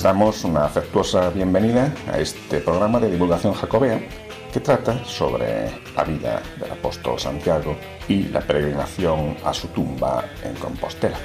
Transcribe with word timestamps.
Les 0.00 0.04
damos 0.04 0.44
una 0.44 0.64
afectuosa 0.64 1.28
bienvenida 1.28 1.92
a 2.10 2.18
este 2.18 2.60
programa 2.60 2.98
de 2.98 3.10
divulgación 3.10 3.52
jacobea 3.52 4.00
que 4.50 4.58
trata 4.58 5.04
sobre 5.04 5.70
la 5.94 6.04
vida 6.04 6.42
del 6.58 6.70
apóstol 6.70 7.20
Santiago 7.20 7.76
y 8.08 8.22
la 8.28 8.40
peregrinación 8.40 9.36
a 9.44 9.52
su 9.52 9.68
tumba 9.68 10.24
en 10.42 10.54
Compostela. 10.54 11.18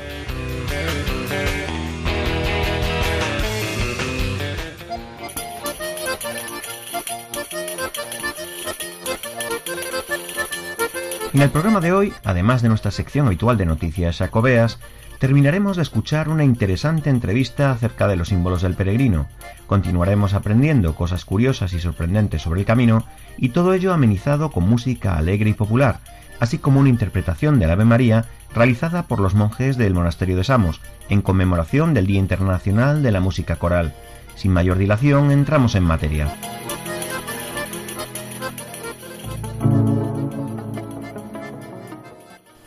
En 11.33 11.41
el 11.41 11.49
programa 11.49 11.79
de 11.79 11.93
hoy, 11.93 12.13
además 12.25 12.61
de 12.61 12.67
nuestra 12.67 12.91
sección 12.91 13.27
habitual 13.27 13.55
de 13.55 13.65
noticias 13.65 14.17
jacobeas, 14.17 14.79
terminaremos 15.25 15.75
de 15.75 15.81
escuchar 15.81 16.29
una 16.29 16.43
interesante 16.43 17.09
entrevista 17.09 17.71
acerca 17.71 18.07
de 18.07 18.15
los 18.15 18.27
símbolos 18.27 18.61
del 18.61 18.75
peregrino. 18.75 19.25
Continuaremos 19.65 20.35
aprendiendo 20.35 20.93
cosas 20.93 21.25
curiosas 21.25 21.73
y 21.73 21.79
sorprendentes 21.79 22.43
sobre 22.43 22.59
el 22.59 22.67
camino 22.67 23.03
y 23.35 23.49
todo 23.49 23.73
ello 23.73 23.91
amenizado 23.91 24.51
con 24.51 24.69
música 24.69 25.17
alegre 25.17 25.49
y 25.49 25.53
popular, 25.53 25.99
así 26.39 26.59
como 26.59 26.79
una 26.79 26.89
interpretación 26.89 27.57
del 27.57 27.71
Ave 27.71 27.85
María 27.85 28.25
realizada 28.53 29.07
por 29.07 29.19
los 29.19 29.33
monjes 29.33 29.77
del 29.77 29.95
monasterio 29.95 30.37
de 30.37 30.43
Samos 30.43 30.79
en 31.09 31.23
conmemoración 31.23 31.95
del 31.95 32.05
Día 32.05 32.19
Internacional 32.19 33.01
de 33.01 33.11
la 33.11 33.19
Música 33.19 33.55
Coral. 33.55 33.95
Sin 34.35 34.51
mayor 34.51 34.77
dilación, 34.77 35.31
entramos 35.31 35.73
en 35.73 35.85
materia. 35.85 36.35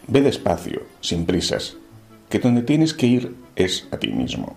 Ve 0.09 0.23
despacio, 0.23 0.83
sin 1.01 1.25
prisas, 1.25 1.77
que 2.29 2.39
donde 2.39 2.63
tienes 2.63 2.95
que 2.95 3.07
ir 3.07 3.35
es 3.57 3.89
a 3.91 3.99
ti 3.99 4.09
mismo. 4.09 4.57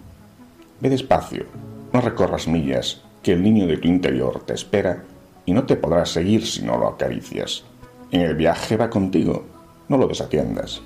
Ve 0.79 0.89
despacio, 0.89 1.45
no 1.93 2.01
recorras 2.01 2.47
millas, 2.47 3.01
que 3.23 3.33
el 3.33 3.43
niño 3.43 3.67
de 3.67 3.77
tu 3.77 3.87
interior 3.87 4.43
te 4.45 4.53
espera 4.53 5.03
y 5.45 5.53
no 5.53 5.65
te 5.65 5.75
podrás 5.75 6.09
seguir 6.09 6.45
si 6.45 6.63
no 6.63 6.77
lo 6.77 6.87
acaricias. 6.87 7.63
En 8.11 8.21
el 8.21 8.35
viaje 8.35 8.77
va 8.77 8.89
contigo, 8.89 9.45
no 9.87 9.97
lo 9.97 10.07
desatiendas. 10.07 10.81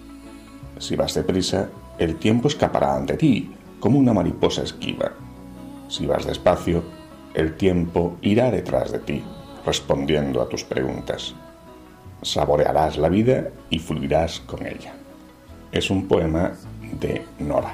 Si 0.77 0.95
vas 0.95 1.14
deprisa, 1.14 1.69
el 1.97 2.17
tiempo 2.17 2.47
escapará 2.47 2.95
ante 2.95 3.17
ti 3.17 3.52
como 3.80 3.99
una 3.99 4.14
mariposa 4.14 4.64
esquiva. 4.64 5.11
Si 5.87 6.05
vas 6.05 6.26
despacio, 6.26 6.83
el 7.33 7.55
tiempo 7.55 8.17
irá 8.21 8.52
detrás 8.52 8.92
de 8.92 8.99
ti, 8.99 9.23
respondiendo 9.65 10.42
a 10.42 10.49
tus 10.49 10.64
preguntas. 10.64 11.36
Saborearás 12.21 12.98
la 12.98 13.10
vida 13.10 13.49
y 13.70 13.80
fluirás 13.80 14.39
con 14.42 14.65
ella. 14.65 14.93
Es 15.71 15.89
un 15.89 16.08
poema 16.08 16.54
de 17.00 17.22
Nora. 17.39 17.73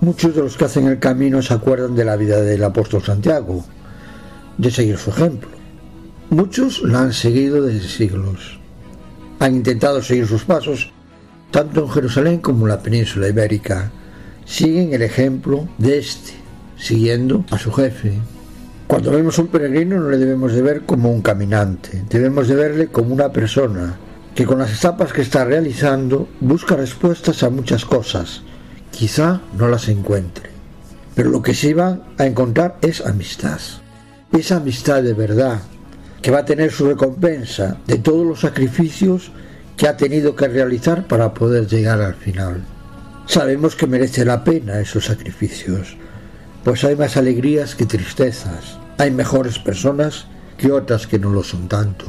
Muchos 0.00 0.34
de 0.34 0.42
los 0.42 0.56
que 0.56 0.64
hacen 0.64 0.86
el 0.86 0.98
camino 0.98 1.42
se 1.42 1.52
acuerdan 1.52 1.94
de 1.94 2.04
la 2.06 2.16
vida 2.16 2.40
del 2.40 2.64
apóstol 2.64 3.02
Santiago, 3.02 3.62
de 4.56 4.70
seguir 4.70 4.96
su 4.96 5.10
ejemplo. 5.10 5.50
Muchos 6.30 6.82
la 6.82 7.00
han 7.00 7.12
seguido 7.12 7.62
desde 7.62 7.88
siglos. 7.88 8.58
Han 9.40 9.56
intentado 9.56 10.02
seguir 10.02 10.26
sus 10.26 10.44
pasos 10.44 10.90
tanto 11.50 11.82
en 11.82 11.90
Jerusalén 11.90 12.38
como 12.38 12.66
en 12.66 12.70
la 12.70 12.82
península 12.82 13.28
ibérica. 13.28 13.90
Siguen 14.44 14.94
el 14.94 15.02
ejemplo 15.02 15.68
de 15.78 15.98
este, 15.98 16.32
siguiendo 16.78 17.44
a 17.50 17.58
su 17.58 17.72
jefe, 17.72 18.14
cuando 18.90 19.12
vemos 19.12 19.38
un 19.38 19.46
peregrino 19.46 20.00
no 20.00 20.10
le 20.10 20.18
debemos 20.18 20.52
de 20.52 20.62
ver 20.62 20.80
como 20.82 21.12
un 21.12 21.22
caminante, 21.22 22.02
debemos 22.10 22.48
de 22.48 22.56
verle 22.56 22.88
como 22.88 23.14
una 23.14 23.30
persona 23.30 23.96
que 24.34 24.44
con 24.44 24.58
las 24.58 24.76
etapas 24.76 25.12
que 25.12 25.22
está 25.22 25.44
realizando 25.44 26.28
busca 26.40 26.74
respuestas 26.74 27.44
a 27.44 27.50
muchas 27.50 27.84
cosas. 27.84 28.42
Quizá 28.90 29.42
no 29.56 29.68
las 29.68 29.88
encuentre, 29.88 30.50
pero 31.14 31.30
lo 31.30 31.40
que 31.40 31.54
sí 31.54 31.72
va 31.72 32.00
a 32.18 32.26
encontrar 32.26 32.78
es 32.82 33.00
amistad. 33.06 33.60
Esa 34.32 34.56
amistad 34.56 35.04
de 35.04 35.14
verdad, 35.14 35.60
que 36.20 36.32
va 36.32 36.40
a 36.40 36.44
tener 36.44 36.72
su 36.72 36.88
recompensa 36.88 37.76
de 37.86 37.98
todos 37.98 38.26
los 38.26 38.40
sacrificios 38.40 39.30
que 39.76 39.86
ha 39.86 39.96
tenido 39.96 40.34
que 40.34 40.48
realizar 40.48 41.06
para 41.06 41.32
poder 41.32 41.68
llegar 41.68 42.00
al 42.00 42.16
final. 42.16 42.64
Sabemos 43.26 43.76
que 43.76 43.86
merece 43.86 44.24
la 44.24 44.42
pena 44.42 44.80
esos 44.80 45.04
sacrificios, 45.04 45.96
pues 46.64 46.84
hay 46.84 46.96
más 46.96 47.16
alegrías 47.16 47.74
que 47.74 47.86
tristezas, 47.86 48.78
hay 48.98 49.10
mejores 49.10 49.58
personas 49.58 50.26
que 50.58 50.72
otras 50.72 51.06
que 51.06 51.18
no 51.18 51.30
lo 51.30 51.42
son 51.42 51.68
tanto. 51.68 52.06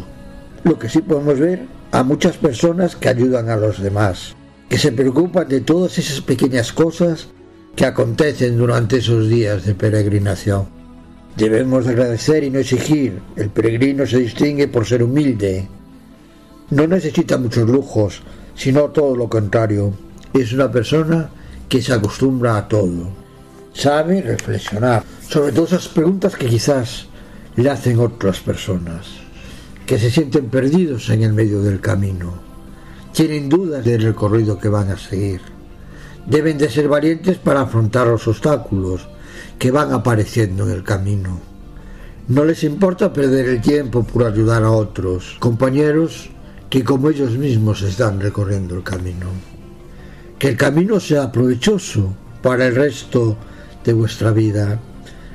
Lo 0.63 0.77
que 0.77 0.89
sí 0.89 1.01
podemos 1.01 1.39
ver 1.39 1.65
a 1.91 2.03
muchas 2.03 2.37
personas 2.37 2.95
que 2.95 3.09
ayudan 3.09 3.49
a 3.49 3.55
los 3.55 3.81
demás, 3.81 4.35
que 4.69 4.77
se 4.77 4.91
preocupan 4.91 5.47
de 5.47 5.61
todas 5.61 5.97
esas 5.97 6.21
pequeñas 6.21 6.73
cosas 6.73 7.29
que 7.75 7.85
acontecen 7.85 8.57
durante 8.57 8.97
esos 8.97 9.29
días 9.29 9.65
de 9.65 9.73
peregrinación. 9.73 10.67
Debemos 11.37 11.87
agradecer 11.87 12.43
y 12.43 12.49
no 12.49 12.59
exigir. 12.59 13.21
El 13.37 13.49
peregrino 13.49 14.05
se 14.05 14.19
distingue 14.19 14.67
por 14.67 14.85
ser 14.85 15.01
humilde. 15.01 15.67
No 16.71 16.87
necesita 16.87 17.37
muchos 17.37 17.69
lujos, 17.69 18.21
sino 18.53 18.89
todo 18.89 19.15
lo 19.15 19.29
contrario. 19.29 19.93
Es 20.33 20.51
una 20.51 20.69
persona 20.69 21.29
que 21.69 21.81
se 21.81 21.93
acostumbra 21.93 22.57
a 22.57 22.67
todo 22.67 23.20
sabe 23.73 24.21
reflexionar 24.21 25.03
sobre 25.27 25.51
todas 25.51 25.73
esas 25.73 25.87
preguntas 25.87 26.35
que 26.35 26.47
quizás 26.47 27.07
le 27.55 27.69
hacen 27.69 27.99
otras 27.99 28.39
personas, 28.39 29.07
que 29.85 29.99
se 29.99 30.11
sienten 30.11 30.49
perdidos 30.49 31.09
en 31.09 31.23
el 31.23 31.33
medio 31.33 31.61
del 31.61 31.79
camino, 31.79 32.33
tienen 33.13 33.49
dudas 33.49 33.83
del 33.83 34.01
recorrido 34.01 34.57
que 34.57 34.69
van 34.69 34.91
a 34.91 34.97
seguir. 34.97 35.41
Deben 36.25 36.57
de 36.57 36.69
ser 36.69 36.87
valientes 36.87 37.37
para 37.37 37.61
afrontar 37.61 38.07
los 38.07 38.27
obstáculos 38.27 39.07
que 39.57 39.71
van 39.71 39.91
apareciendo 39.91 40.65
en 40.65 40.71
el 40.71 40.83
camino. 40.83 41.39
No 42.27 42.45
les 42.45 42.63
importa 42.63 43.11
perder 43.11 43.49
el 43.49 43.61
tiempo 43.61 44.03
por 44.03 44.25
ayudar 44.25 44.63
a 44.63 44.71
otros, 44.71 45.35
compañeros 45.39 46.29
que 46.69 46.83
como 46.83 47.09
ellos 47.09 47.31
mismos 47.31 47.81
están 47.81 48.21
recorriendo 48.21 48.75
el 48.75 48.83
camino. 48.83 49.27
Que 50.39 50.49
el 50.49 50.57
camino 50.57 50.99
sea 50.99 51.31
provechoso 51.31 52.13
para 52.41 52.67
el 52.67 52.75
resto 52.75 53.37
de 53.83 53.93
vuestra 53.93 54.31
vida, 54.31 54.79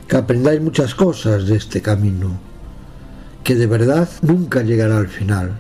que 0.07 0.17
aprendáis 0.17 0.61
muchas 0.61 0.95
cosas 0.95 1.47
de 1.47 1.57
este 1.57 1.83
camino, 1.83 2.39
que 3.43 3.55
de 3.55 3.67
verdad 3.67 4.09
nunca 4.23 4.63
llegará 4.63 4.99
al 4.99 5.09
final, 5.09 5.53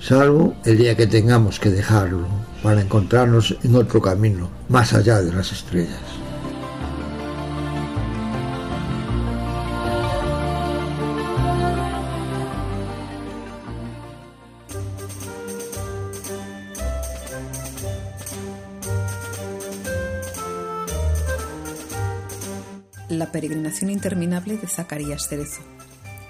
salvo 0.00 0.54
el 0.64 0.78
día 0.78 0.96
que 0.96 1.06
tengamos 1.06 1.58
que 1.58 1.70
dejarlo 1.70 2.26
para 2.62 2.80
encontrarnos 2.80 3.56
en 3.62 3.74
otro 3.74 4.00
camino, 4.02 4.50
más 4.68 4.92
allá 4.92 5.22
de 5.22 5.32
las 5.32 5.52
estrellas. 5.52 6.25
Peregrinación 23.36 23.90
interminable 23.90 24.56
de 24.56 24.66
Zacarías 24.66 25.28
Cerezo. 25.28 25.60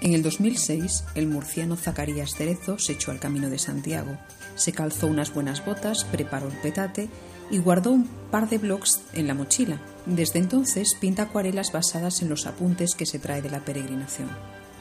En 0.01 0.13
el 0.13 0.21
2006, 0.23 1.05
el 1.15 1.27
murciano 1.27 1.77
Zacarías 1.77 2.35
Cerezo 2.35 2.79
se 2.79 2.91
echó 2.91 3.11
al 3.11 3.19
camino 3.21 3.49
de 3.49 3.59
Santiago, 3.59 4.17
se 4.55 4.73
calzó 4.73 5.07
unas 5.07 5.33
buenas 5.33 5.63
botas, 5.63 6.03
preparó 6.03 6.49
el 6.49 6.57
petate 6.57 7.07
y 7.49 7.59
guardó 7.59 7.91
un 7.91 8.09
par 8.29 8.49
de 8.49 8.57
blogs 8.57 8.99
en 9.13 9.25
la 9.25 9.35
mochila. 9.35 9.79
Desde 10.05 10.39
entonces 10.39 10.97
pinta 10.99 11.23
acuarelas 11.23 11.71
basadas 11.71 12.21
en 12.21 12.27
los 12.27 12.45
apuntes 12.45 12.93
que 12.93 13.05
se 13.05 13.19
trae 13.19 13.41
de 13.41 13.51
la 13.51 13.63
peregrinación. 13.63 14.27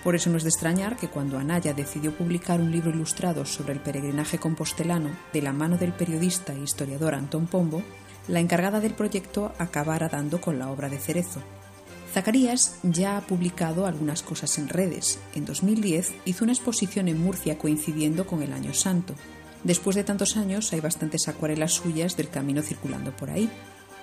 Por 0.03 0.17
eso 0.17 0.29
no 0.29 0.37
es 0.37 0.43
de 0.43 0.49
extrañar 0.49 0.97
que 0.97 1.07
cuando 1.07 1.39
Anaya 1.39 1.75
decidió 1.75 2.13
publicar 2.13 2.61
un 2.61 2.73
libro 2.73 2.91
ilustrado 2.91 3.47
sobre 3.47 3.73
el 3.73 3.79
peregrinaje 3.79 4.39
compostelano 4.39 5.11
de 5.33 5.43
la 5.43 5.53
mano 5.53 5.79
del 5.79 5.93
periodista 5.93 6.55
e 6.55 6.59
historiador 6.65 7.15
Antón 7.15 7.47
Pombo, 7.47 7.85
la 8.27 8.41
encargada 8.41 8.81
del 8.81 8.95
proyecto 8.95 9.53
acabara 9.59 10.09
dando 10.09 10.41
con 10.41 10.59
la 10.59 10.69
obra 10.71 10.89
de 10.89 10.99
Cerezo, 10.99 11.41
Zacarías 12.13 12.79
ya 12.83 13.17
ha 13.17 13.21
publicado 13.21 13.87
algunas 13.87 14.23
cosas 14.23 14.59
en 14.59 14.69
redes. 14.69 15.19
En 15.35 15.45
2010 15.45 16.15
hizo 16.25 16.45
una 16.45 16.53
exposición 16.53 17.09
en 17.09 17.21
Murcia 17.21 17.59
coincidiendo 17.59 18.27
con 18.27 18.43
el 18.43 18.53
Año 18.53 18.73
Santo. 18.73 19.15
Después 19.65 19.97
de 19.97 20.05
tantos 20.05 20.37
años 20.37 20.73
hay 20.73 20.81
bastantes 20.81 21.29
acuarelas 21.29 21.73
suyas 21.73 22.17
del 22.17 22.29
camino 22.29 22.63
circulando 22.63 23.15
por 23.15 23.31
ahí. 23.31 23.51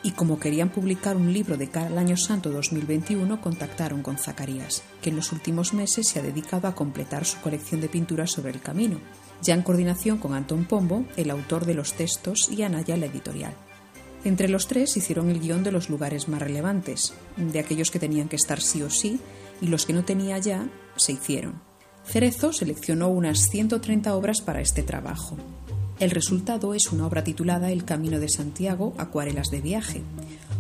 Y 0.06 0.12
como 0.12 0.38
querían 0.38 0.70
publicar 0.70 1.16
un 1.16 1.32
libro 1.32 1.56
de 1.56 1.70
cara 1.70 1.88
al 1.88 1.98
Año 1.98 2.18
Santo 2.18 2.52
2021, 2.52 3.40
contactaron 3.40 4.04
con 4.04 4.18
Zacarías, 4.18 4.84
que 5.02 5.10
en 5.10 5.16
los 5.16 5.32
últimos 5.32 5.74
meses 5.74 6.10
se 6.10 6.20
ha 6.20 6.22
dedicado 6.22 6.68
a 6.68 6.76
completar 6.76 7.24
su 7.24 7.40
colección 7.40 7.80
de 7.80 7.88
pinturas 7.88 8.32
sobre 8.32 8.52
el 8.52 8.60
camino, 8.60 9.00
ya 9.42 9.54
en 9.54 9.62
coordinación 9.62 10.18
con 10.18 10.34
Antón 10.34 10.66
Pombo, 10.66 11.06
el 11.16 11.32
autor 11.32 11.66
de 11.66 11.76
los 11.76 11.94
textos, 11.94 12.50
y 12.52 12.64
Anaya, 12.64 12.98
la 12.98 13.06
editorial. 13.06 13.56
Entre 14.26 14.48
los 14.48 14.68
tres 14.68 14.96
hicieron 14.96 15.30
el 15.30 15.40
guion 15.40 15.64
de 15.64 15.72
los 15.72 15.90
lugares 15.90 16.30
más 16.30 16.42
relevantes, 16.42 17.14
de 17.36 17.60
aquellos 17.60 17.92
que 17.92 18.00
tenían 18.00 18.30
que 18.30 18.38
estar 18.38 18.62
sí 18.62 18.82
o 18.82 18.90
sí, 18.90 19.20
y 19.62 19.68
los 19.68 19.86
que 19.86 19.94
no 19.94 20.06
tenía 20.06 20.38
ya, 20.38 20.68
se 20.96 21.14
hicieron. 21.14 21.62
Cerezo 22.06 22.54
seleccionó 22.54 23.10
unas 23.10 23.50
130 23.50 24.16
obras 24.16 24.42
para 24.42 24.62
este 24.62 24.84
trabajo. 24.84 25.38
El 26.00 26.12
resultado 26.12 26.74
es 26.74 26.92
una 26.92 27.06
obra 27.06 27.24
titulada 27.24 27.72
El 27.72 27.86
Camino 27.86 28.20
de 28.20 28.30
Santiago, 28.30 28.94
Acuarelas 28.98 29.52
de 29.52 29.62
Viaje, 29.62 30.02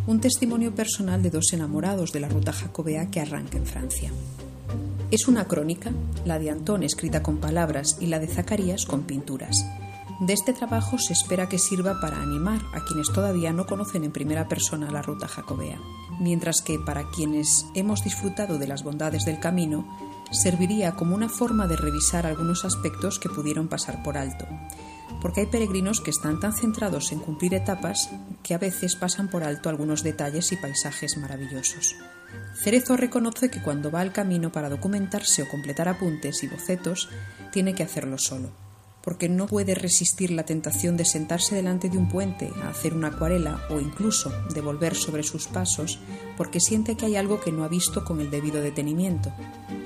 un 0.07 0.19
testimonio 0.19 0.75
personal 0.75 1.23
de 1.23 1.29
dos 1.29 1.53
enamorados 1.53 2.11
de 2.11 2.19
la 2.19 2.29
ruta 2.29 2.51
jacobea 2.51 3.09
que 3.09 3.21
arranca 3.21 3.57
en 3.57 3.65
Francia. 3.65 4.11
Es 5.11 5.27
una 5.27 5.45
crónica, 5.45 5.91
la 6.25 6.39
de 6.39 6.49
Antón 6.49 6.83
escrita 6.83 7.23
con 7.23 7.37
palabras 7.37 7.97
y 7.99 8.07
la 8.07 8.19
de 8.19 8.27
Zacarías 8.27 8.85
con 8.85 9.03
pinturas. 9.03 9.65
De 10.23 10.31
este 10.31 10.53
trabajo 10.53 10.97
se 10.99 11.11
espera 11.11 11.49
que 11.49 11.59
sirva 11.59 11.99
para 11.99 12.21
animar 12.21 12.61
a 12.73 12.85
quienes 12.85 13.11
todavía 13.11 13.51
no 13.51 13.65
conocen 13.65 14.05
en 14.05 14.13
primera 14.13 14.47
persona 14.47 14.89
la 14.89 15.01
ruta 15.01 15.27
jacobea, 15.27 15.77
mientras 16.17 16.61
que 16.61 16.79
para 16.79 17.09
quienes 17.09 17.65
hemos 17.75 18.05
disfrutado 18.05 18.57
de 18.57 18.65
las 18.65 18.83
bondades 18.83 19.25
del 19.25 19.41
camino, 19.41 19.85
serviría 20.31 20.93
como 20.93 21.13
una 21.13 21.27
forma 21.27 21.67
de 21.67 21.75
revisar 21.75 22.25
algunos 22.25 22.63
aspectos 22.63 23.19
que 23.19 23.27
pudieron 23.27 23.67
pasar 23.67 24.01
por 24.01 24.15
alto, 24.15 24.47
porque 25.21 25.41
hay 25.41 25.47
peregrinos 25.47 25.99
que 25.99 26.11
están 26.11 26.39
tan 26.39 26.53
centrados 26.53 27.11
en 27.11 27.19
cumplir 27.19 27.53
etapas 27.53 28.09
que 28.43 28.53
a 28.53 28.59
veces 28.59 28.95
pasan 28.95 29.27
por 29.27 29.43
alto 29.43 29.67
algunos 29.67 30.03
detalles 30.03 30.53
y 30.53 30.55
paisajes 30.55 31.17
maravillosos. 31.17 31.97
Cerezo 32.55 32.95
reconoce 32.95 33.51
que 33.51 33.61
cuando 33.61 33.91
va 33.91 33.99
al 33.99 34.13
camino 34.13 34.53
para 34.53 34.69
documentarse 34.69 35.43
o 35.43 35.49
completar 35.49 35.89
apuntes 35.89 36.43
y 36.43 36.47
bocetos, 36.47 37.09
tiene 37.51 37.75
que 37.75 37.83
hacerlo 37.83 38.17
solo 38.17 38.62
porque 39.03 39.27
no 39.27 39.47
puede 39.47 39.75
resistir 39.75 40.31
la 40.31 40.45
tentación 40.45 40.95
de 40.95 41.05
sentarse 41.05 41.55
delante 41.55 41.89
de 41.89 41.97
un 41.97 42.07
puente 42.07 42.51
a 42.63 42.69
hacer 42.69 42.93
una 42.93 43.09
acuarela 43.09 43.61
o 43.69 43.79
incluso 43.79 44.31
de 44.53 44.61
volver 44.61 44.95
sobre 44.95 45.23
sus 45.23 45.47
pasos 45.47 45.99
porque 46.37 46.61
siente 46.61 46.95
que 46.95 47.05
hay 47.05 47.17
algo 47.17 47.41
que 47.41 47.51
no 47.51 47.65
ha 47.65 47.67
visto 47.67 48.05
con 48.05 48.21
el 48.21 48.31
debido 48.31 48.61
detenimiento. 48.61 49.33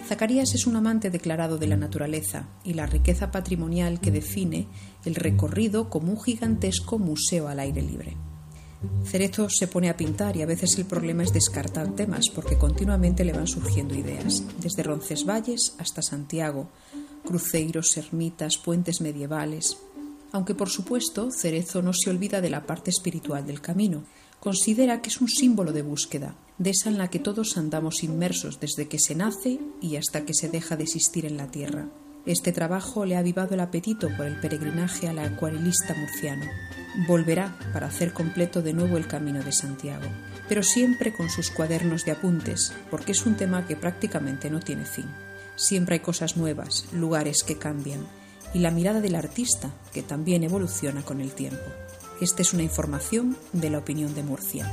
Zacarías 0.08 0.54
es 0.54 0.68
un 0.68 0.76
amante 0.76 1.10
declarado 1.10 1.58
de 1.58 1.68
la 1.68 1.78
naturaleza 1.78 2.48
y 2.64 2.74
la 2.74 2.86
riqueza 2.86 3.32
patrimonial 3.32 4.00
que 4.00 4.12
define 4.12 4.68
el 5.04 5.16
recorrido 5.16 5.90
como 5.90 6.12
un 6.12 6.22
gigantesco 6.22 7.00
museo 7.00 7.48
al 7.48 7.60
aire 7.60 7.82
libre. 7.82 8.16
Cerezo 9.04 9.50
se 9.50 9.68
pone 9.68 9.90
a 9.90 9.98
pintar 9.98 10.38
y 10.38 10.44
a 10.44 10.46
veces 10.46 10.78
el 10.78 10.86
problema 10.86 11.24
es 11.24 11.34
descartar 11.34 11.96
temas 11.96 12.30
porque 12.30 12.60
continuamente 12.60 13.26
le 13.26 13.34
van 13.34 13.48
surgiendo 13.48 13.96
ideas, 13.96 14.44
desde 14.62 14.84
Roncesvalles 14.84 15.74
hasta 15.80 16.04
Santiago, 16.04 16.70
cruceiros, 17.28 17.98
ermitas, 17.98 18.58
puentes 18.58 19.02
medievales. 19.02 19.78
Aunque 20.32 20.56
por 20.56 20.70
supuesto 20.70 21.30
Cerezo 21.30 21.82
no 21.82 21.92
se 21.92 22.10
olvida 22.10 22.40
de 22.40 22.50
la 22.50 22.66
parte 22.66 22.90
espiritual 22.90 23.46
del 23.46 23.60
camino, 23.60 24.06
considera 24.40 25.02
que 25.02 25.10
es 25.10 25.20
un 25.20 25.28
símbolo 25.28 25.74
de 25.74 25.82
búsqueda, 25.82 26.36
de 26.58 26.70
esa 26.70 26.90
en 26.90 26.98
la 26.98 27.10
que 27.10 27.20
todos 27.20 27.58
andamos 27.58 28.02
inmersos 28.02 28.62
desde 28.62 28.88
que 28.88 28.98
se 28.98 29.14
nace 29.14 29.60
y 29.82 29.98
hasta 29.98 30.24
que 30.24 30.34
se 30.34 30.48
deja 30.48 30.78
de 30.78 30.84
existir 30.84 31.26
en 31.26 31.36
la 31.36 31.52
tierra. 31.52 31.90
Este 32.26 32.54
trabajo 32.54 33.06
le 33.06 33.18
ha 33.18 33.20
avivado 33.20 33.56
el 33.56 33.60
apetito 33.60 34.08
por 34.16 34.26
el 34.26 34.40
peregrinaje 34.40 35.10
al 35.10 35.20
acuarelista 35.20 35.96
murciano. 35.96 36.46
Volverá 37.08 37.58
para 37.74 37.88
hacer 37.88 38.14
completo 38.14 38.62
de 38.62 38.74
nuevo 38.74 38.96
el 38.96 39.08
camino 39.08 39.44
de 39.44 39.52
Santiago, 39.52 40.08
pero 40.48 40.64
siempre 40.64 41.14
con 41.14 41.30
sus 41.30 41.52
cuadernos 41.52 42.06
de 42.06 42.12
apuntes, 42.12 42.72
porque 42.90 43.12
es 43.12 43.26
un 43.26 43.36
tema 43.36 43.68
que 43.68 43.76
prácticamente 43.76 44.50
no 44.50 44.62
tiene 44.62 44.86
fin. 44.86 45.27
Siempre 45.58 45.96
hay 45.96 46.02
cosas 46.02 46.38
nuevas, 46.38 46.86
lugares 46.94 47.44
que 47.44 47.58
cambian 47.58 48.06
y 48.54 48.60
la 48.60 48.70
mirada 48.70 49.02
del 49.02 49.16
artista 49.16 49.72
que 49.92 50.04
también 50.04 50.44
evoluciona 50.44 51.02
con 51.02 51.20
el 51.20 51.32
tiempo. 51.32 51.64
Esta 52.22 52.44
es 52.44 52.54
una 52.54 52.62
información 52.62 53.36
de 53.54 53.72
la 53.72 53.80
opinión 53.80 54.14
de 54.14 54.22
Murcia. 54.22 54.72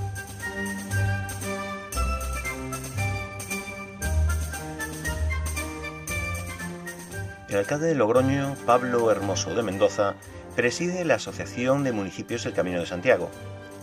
El 7.48 7.56
alcalde 7.56 7.86
de 7.86 7.94
Logroño, 7.94 8.54
Pablo 8.66 9.10
Hermoso 9.10 9.54
de 9.54 9.62
Mendoza, 9.62 10.16
preside 10.54 11.06
la 11.06 11.14
Asociación 11.14 11.82
de 11.82 11.92
Municipios 11.92 12.44
El 12.44 12.52
Camino 12.52 12.80
de 12.80 12.86
Santiago. 12.86 13.30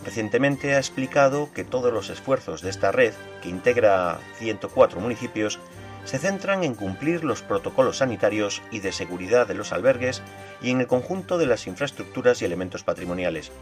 Recientemente 0.04 0.74
ha 0.74 0.78
explicado 0.78 1.52
que 1.52 1.64
todos 1.64 1.92
los 1.92 2.10
esfuerzos 2.10 2.62
de 2.62 2.70
esta 2.70 2.92
red, 2.92 3.12
que 3.42 3.48
integra 3.48 4.20
104 4.38 5.00
municipios, 5.00 5.58
se 6.04 6.18
centran 6.18 6.64
en 6.64 6.74
cumplir 6.74 7.24
los 7.24 7.42
protocolos 7.42 7.98
sanitarios 7.98 8.62
y 8.70 8.80
de 8.80 8.92
seguridad 8.92 9.46
de 9.46 9.54
los 9.54 9.72
albergues 9.72 10.22
y 10.60 10.70
en 10.70 10.80
el 10.80 10.86
conjunto 10.86 11.38
de 11.38 11.46
las 11.46 11.66
infraestructuras 11.66 12.42
y 12.42 12.44
elementos 12.44 12.82
patrimoniales. 12.82 13.52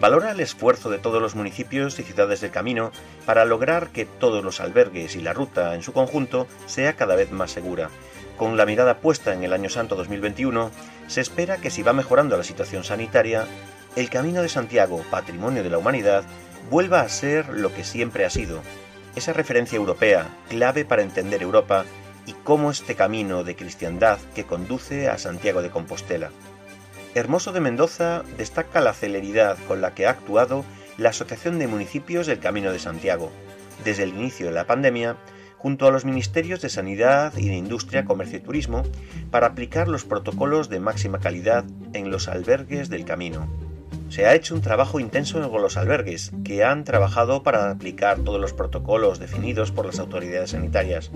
Valora 0.00 0.32
el 0.32 0.40
esfuerzo 0.40 0.90
de 0.90 0.98
todos 0.98 1.22
los 1.22 1.34
municipios 1.34 1.98
y 1.98 2.02
ciudades 2.02 2.40
del 2.40 2.50
camino 2.50 2.90
para 3.24 3.44
lograr 3.44 3.90
que 3.90 4.04
todos 4.04 4.42
los 4.42 4.60
albergues 4.60 5.14
y 5.16 5.20
la 5.20 5.32
ruta 5.32 5.74
en 5.74 5.82
su 5.82 5.92
conjunto 5.92 6.46
sea 6.66 6.94
cada 6.94 7.14
vez 7.14 7.30
más 7.30 7.52
segura. 7.52 7.90
Con 8.36 8.56
la 8.56 8.66
mirada 8.66 8.98
puesta 8.98 9.32
en 9.32 9.44
el 9.44 9.52
Año 9.52 9.68
Santo 9.68 9.94
2021, 9.94 10.70
se 11.06 11.20
espera 11.20 11.58
que 11.58 11.70
si 11.70 11.82
va 11.82 11.92
mejorando 11.92 12.36
la 12.36 12.42
situación 12.42 12.82
sanitaria, 12.82 13.46
el 13.94 14.10
Camino 14.10 14.42
de 14.42 14.48
Santiago, 14.48 15.04
patrimonio 15.10 15.62
de 15.62 15.70
la 15.70 15.78
humanidad, 15.78 16.24
vuelva 16.70 17.02
a 17.02 17.08
ser 17.08 17.48
lo 17.50 17.72
que 17.72 17.84
siempre 17.84 18.24
ha 18.24 18.30
sido, 18.30 18.62
esa 19.16 19.32
referencia 19.32 19.76
europea 19.76 20.28
clave 20.48 20.84
para 20.84 21.02
entender 21.02 21.42
Europa 21.42 21.84
y 22.26 22.32
cómo 22.44 22.70
este 22.70 22.94
camino 22.94 23.44
de 23.44 23.56
cristiandad 23.56 24.18
que 24.34 24.44
conduce 24.44 25.08
a 25.08 25.18
Santiago 25.18 25.62
de 25.62 25.70
Compostela. 25.70 26.30
Hermoso 27.14 27.52
de 27.52 27.60
Mendoza 27.60 28.22
destaca 28.38 28.80
la 28.80 28.94
celeridad 28.94 29.58
con 29.68 29.80
la 29.80 29.94
que 29.94 30.06
ha 30.06 30.10
actuado 30.10 30.64
la 30.96 31.10
Asociación 31.10 31.58
de 31.58 31.66
Municipios 31.66 32.26
del 32.26 32.38
Camino 32.38 32.72
de 32.72 32.78
Santiago, 32.78 33.30
desde 33.84 34.04
el 34.04 34.10
inicio 34.10 34.46
de 34.46 34.52
la 34.52 34.66
pandemia, 34.66 35.16
junto 35.58 35.86
a 35.86 35.90
los 35.90 36.04
Ministerios 36.04 36.60
de 36.60 36.68
Sanidad 36.68 37.36
y 37.36 37.48
de 37.48 37.56
Industria, 37.56 38.04
Comercio 38.04 38.38
y 38.38 38.42
Turismo, 38.42 38.82
para 39.30 39.48
aplicar 39.48 39.88
los 39.88 40.04
protocolos 40.04 40.68
de 40.68 40.80
máxima 40.80 41.20
calidad 41.20 41.64
en 41.92 42.10
los 42.10 42.28
albergues 42.28 42.88
del 42.88 43.04
camino 43.04 43.48
se 44.12 44.26
ha 44.26 44.34
hecho 44.34 44.54
un 44.54 44.60
trabajo 44.60 45.00
intenso 45.00 45.50
con 45.50 45.62
los 45.62 45.78
albergues, 45.78 46.32
que 46.44 46.64
han 46.64 46.84
trabajado 46.84 47.42
para 47.42 47.70
aplicar 47.70 48.18
todos 48.18 48.38
los 48.38 48.52
protocolos 48.52 49.18
definidos 49.18 49.72
por 49.72 49.86
las 49.86 49.98
autoridades 49.98 50.50
sanitarias. 50.50 51.10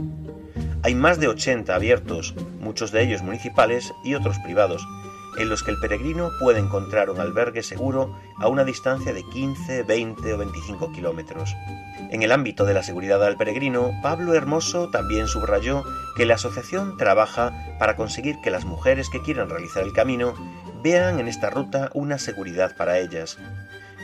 Hay 0.83 0.95
más 0.95 1.21
de 1.21 1.29
80 1.29 1.75
abiertos, 1.75 2.35
muchos 2.59 2.93
de 2.93 3.03
ellos 3.03 3.21
municipales 3.21 3.93
y 4.03 4.15
otros 4.15 4.39
privados, 4.39 4.89
en 5.37 5.51
los 5.51 5.63
que 5.63 5.73
el 5.73 5.79
peregrino 5.79 6.31
puede 6.41 6.59
encontrar 6.59 7.11
un 7.11 7.21
albergue 7.21 7.63
seguro 7.63 8.17
a 8.39 8.49
una 8.49 8.65
distancia 8.65 9.13
de 9.13 9.25
15, 9.25 9.83
20 9.83 10.33
o 10.33 10.39
25 10.39 10.93
kilómetros. 10.93 11.55
En 12.11 12.23
el 12.23 12.33
ámbito 12.33 12.65
de 12.65 12.73
la 12.73 12.83
seguridad 12.83 13.23
al 13.23 13.37
peregrino, 13.37 13.93
Pablo 14.03 14.33
Hermoso 14.33 14.89
también 14.89 15.27
subrayó 15.27 15.85
que 16.17 16.25
la 16.25 16.37
asociación 16.37 16.97
trabaja 16.97 17.77
para 17.79 17.95
conseguir 17.95 18.41
que 18.41 18.51
las 18.51 18.65
mujeres 18.65 19.11
que 19.11 19.21
quieran 19.21 19.51
realizar 19.51 19.83
el 19.83 19.93
camino 19.93 20.33
vean 20.87 21.19
en 21.19 21.27
esta 21.27 21.51
ruta 21.51 21.91
una 21.95 22.17
seguridad 22.17 22.77
para 22.77 23.01
ellas. 23.01 23.39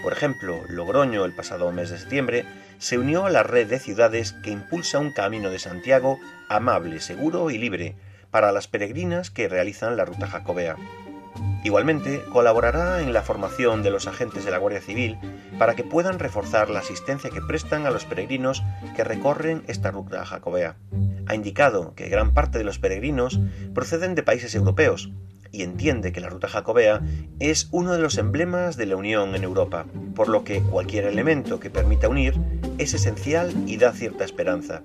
Por 0.03 0.13
ejemplo, 0.13 0.63
Logroño 0.69 1.25
el 1.25 1.33
pasado 1.33 1.71
mes 1.71 1.91
de 1.91 1.99
septiembre 1.99 2.45
se 2.79 2.99
unió 2.99 3.25
a 3.25 3.31
la 3.31 3.45
red 3.45 3.69
de 3.69 3.79
ciudades 3.79 4.33
que 4.43 4.51
impulsa 4.51 4.99
un 4.99 5.13
camino 5.13 5.51
de 5.51 5.61
Santiago 5.61 6.19
amable, 6.49 6.99
seguro 6.99 7.53
y 7.53 7.59
libre 7.59 7.95
para 8.33 8.51
las 8.51 8.67
peregrinas 8.67 9.31
que 9.31 9.47
realizan 9.47 9.97
la 9.97 10.05
ruta 10.05 10.27
jacobea. 10.27 10.75
Igualmente, 11.63 12.25
colaborará 12.33 13.01
en 13.01 13.13
la 13.13 13.23
formación 13.23 13.85
de 13.85 13.93
los 13.93 14.09
agentes 14.09 14.45
de 14.45 14.51
la 14.51 14.59
Guardia 14.59 14.81
Civil 14.81 15.17
para 15.61 15.77
que 15.77 15.85
puedan 15.85 16.19
reforzar 16.19 16.69
la 16.69 16.81
asistencia 16.81 17.31
que 17.31 17.43
prestan 17.43 17.87
a 17.87 17.93
los 17.93 18.07
peregrinos 18.07 18.65
que 18.97 19.05
recorren 19.05 19.63
esta 19.69 19.93
ruta 19.93 20.27
jacobea. 20.27 20.75
Ha 21.29 21.37
indicado 21.37 21.95
que 21.95 22.09
gran 22.09 22.35
parte 22.35 22.59
de 22.59 22.65
los 22.65 22.81
peregrinos 22.81 23.39
proceden 23.73 24.17
de 24.17 24.25
países 24.25 24.57
europeos 24.57 25.13
y 25.53 25.63
entiende 25.63 26.13
que 26.13 26.21
la 26.21 26.31
ruta 26.31 26.49
jacobea 26.49 27.03
es 27.39 27.69
uno 27.71 27.93
de 27.93 28.01
los 28.01 28.19
emblemas 28.19 28.77
de 28.77 28.87
la 28.87 28.97
unión 28.97 29.37
en 29.37 29.45
Europa, 29.45 29.87
por 30.15 30.29
lo 30.29 30.43
que 30.43 30.63
cualquier 30.63 31.05
elemento 31.05 31.61
que 31.61 31.71
permita 31.71 32.09
unir 32.09 32.35
es 32.79 32.95
esencial 32.95 33.53
y 33.67 33.77
da 33.77 33.93
cierta 33.93 34.25
esperanza. 34.25 34.83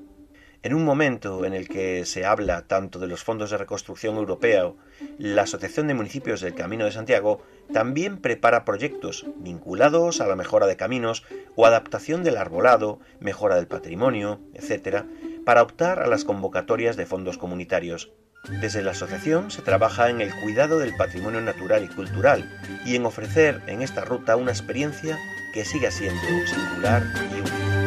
En 0.63 0.73
un 0.73 0.83
momento 0.83 1.45
en 1.45 1.53
el 1.53 1.69
que 1.69 2.03
se 2.03 2.25
habla 2.25 2.67
tanto 2.67 2.99
de 2.99 3.07
los 3.07 3.23
fondos 3.23 3.51
de 3.51 3.57
reconstrucción 3.57 4.17
europeo, 4.17 4.75
la 5.17 5.43
Asociación 5.43 5.87
de 5.87 5.93
Municipios 5.93 6.41
del 6.41 6.55
Camino 6.55 6.85
de 6.85 6.91
Santiago 6.91 7.41
también 7.71 8.17
prepara 8.17 8.65
proyectos 8.65 9.25
vinculados 9.37 10.19
a 10.19 10.27
la 10.27 10.35
mejora 10.35 10.65
de 10.65 10.75
caminos 10.75 11.23
o 11.55 11.65
adaptación 11.65 12.23
del 12.23 12.37
arbolado, 12.37 12.99
mejora 13.19 13.55
del 13.55 13.67
patrimonio, 13.67 14.41
etc., 14.55 15.05
para 15.45 15.61
optar 15.61 15.99
a 15.99 16.07
las 16.07 16.25
convocatorias 16.25 16.97
de 16.97 17.05
fondos 17.05 17.37
comunitarios. 17.37 18.11
Desde 18.49 18.81
la 18.81 18.91
asociación 18.91 19.51
se 19.51 19.61
trabaja 19.61 20.09
en 20.09 20.21
el 20.21 20.33
cuidado 20.33 20.79
del 20.79 20.95
patrimonio 20.95 21.41
natural 21.41 21.83
y 21.83 21.89
cultural 21.89 22.49
y 22.85 22.95
en 22.95 23.05
ofrecer 23.05 23.61
en 23.67 23.81
esta 23.81 24.05
ruta 24.05 24.37
una 24.37 24.51
experiencia 24.51 25.17
que 25.53 25.65
siga 25.65 25.91
siendo 25.91 26.21
singular 26.47 27.03
y 27.31 27.39
única. 27.41 27.77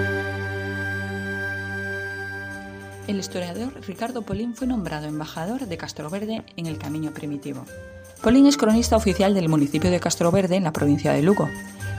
El 3.08 3.18
historiador 3.18 3.72
Ricardo 3.86 4.22
Polín 4.22 4.54
fue 4.54 4.66
nombrado 4.66 5.06
embajador 5.06 5.66
de 5.66 5.76
Castroverde 5.78 6.44
en 6.56 6.66
el 6.66 6.78
Camino 6.78 7.12
Primitivo. 7.12 7.64
Polín 8.22 8.46
es 8.46 8.58
cronista 8.58 8.96
oficial 8.96 9.32
del 9.32 9.48
municipio 9.48 9.90
de 9.90 9.98
Castroverde 9.98 10.56
en 10.56 10.64
la 10.64 10.74
provincia 10.74 11.12
de 11.12 11.22
Lugo. 11.22 11.48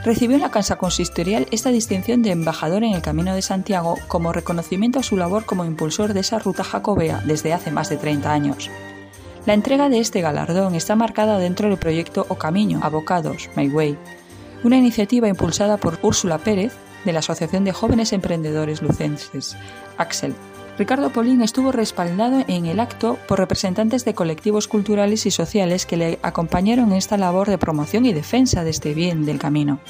Recibió 0.04 0.36
en 0.36 0.42
la 0.42 0.52
Casa 0.52 0.76
Consistorial 0.76 1.48
esta 1.50 1.70
distinción 1.70 2.22
de 2.22 2.30
embajador 2.30 2.84
en 2.84 2.92
el 2.92 3.02
Camino 3.02 3.34
de 3.34 3.42
Santiago 3.42 3.98
como 4.06 4.32
reconocimiento 4.32 5.00
a 5.00 5.02
su 5.02 5.16
labor 5.16 5.44
como 5.44 5.64
impulsor 5.64 6.14
de 6.14 6.20
esa 6.20 6.38
ruta 6.38 6.62
jacobea 6.62 7.22
desde 7.26 7.52
hace 7.52 7.72
más 7.72 7.88
de 7.88 7.96
30 7.96 8.32
años. 8.32 8.70
La 9.46 9.54
entrega 9.54 9.88
de 9.88 9.98
este 9.98 10.20
galardón 10.20 10.76
está 10.76 10.94
marcada 10.94 11.38
dentro 11.38 11.68
del 11.68 11.76
proyecto 11.76 12.24
O 12.28 12.36
Camino, 12.36 12.78
Abocados, 12.84 13.50
My 13.56 13.68
Way, 13.68 13.98
una 14.62 14.76
iniciativa 14.76 15.26
impulsada 15.26 15.76
por 15.76 15.98
Úrsula 16.02 16.38
Pérez 16.38 16.72
de 17.04 17.12
la 17.12 17.18
Asociación 17.18 17.64
de 17.64 17.72
Jóvenes 17.72 18.12
Emprendedores 18.12 18.80
Lucenses, 18.80 19.56
Axel, 19.98 20.36
Ricardo 20.78 21.10
Polín 21.10 21.42
estuvo 21.42 21.70
respaldado 21.70 22.44
en 22.48 22.64
el 22.64 22.80
acto 22.80 23.18
por 23.28 23.38
representantes 23.38 24.04
de 24.04 24.14
colectivos 24.14 24.68
culturales 24.68 25.26
y 25.26 25.30
sociales 25.30 25.84
que 25.84 25.98
le 25.98 26.18
acompañaron 26.22 26.92
en 26.92 26.98
esta 26.98 27.18
labor 27.18 27.48
de 27.48 27.58
promoción 27.58 28.06
y 28.06 28.12
defensa 28.12 28.64
de 28.64 28.70
este 28.70 28.94
bien 28.94 29.26
del 29.26 29.38
camino. 29.38 29.80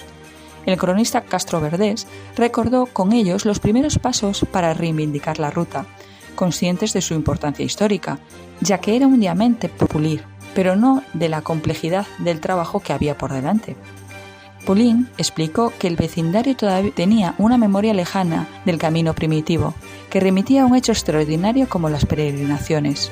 El 0.66 0.76
cronista 0.76 1.22
Castro 1.22 1.60
Verdés 1.60 2.06
recordó 2.36 2.86
con 2.86 3.12
ellos 3.12 3.44
los 3.44 3.60
primeros 3.60 3.98
pasos 3.98 4.44
para 4.50 4.74
reivindicar 4.74 5.38
la 5.38 5.50
ruta, 5.50 5.86
conscientes 6.34 6.92
de 6.92 7.00
su 7.00 7.14
importancia 7.14 7.64
histórica, 7.64 8.18
ya 8.60 8.78
que 8.78 8.96
era 8.96 9.06
un 9.06 9.20
diamante 9.20 9.68
por 9.68 9.88
pulir, 9.88 10.24
pero 10.54 10.76
no 10.76 11.02
de 11.14 11.28
la 11.28 11.42
complejidad 11.42 12.06
del 12.18 12.40
trabajo 12.40 12.80
que 12.80 12.92
había 12.92 13.16
por 13.16 13.32
delante. 13.32 13.76
Polín 14.64 15.08
explicó 15.18 15.72
que 15.76 15.88
el 15.88 15.96
vecindario 15.96 16.56
todavía 16.56 16.92
tenía 16.94 17.34
una 17.38 17.58
memoria 17.58 17.94
lejana 17.94 18.46
del 18.64 18.78
camino 18.78 19.12
primitivo, 19.12 19.74
que 20.08 20.20
remitía 20.20 20.62
a 20.62 20.66
un 20.66 20.76
hecho 20.76 20.92
extraordinario 20.92 21.68
como 21.68 21.88
las 21.88 22.06
peregrinaciones. 22.06 23.10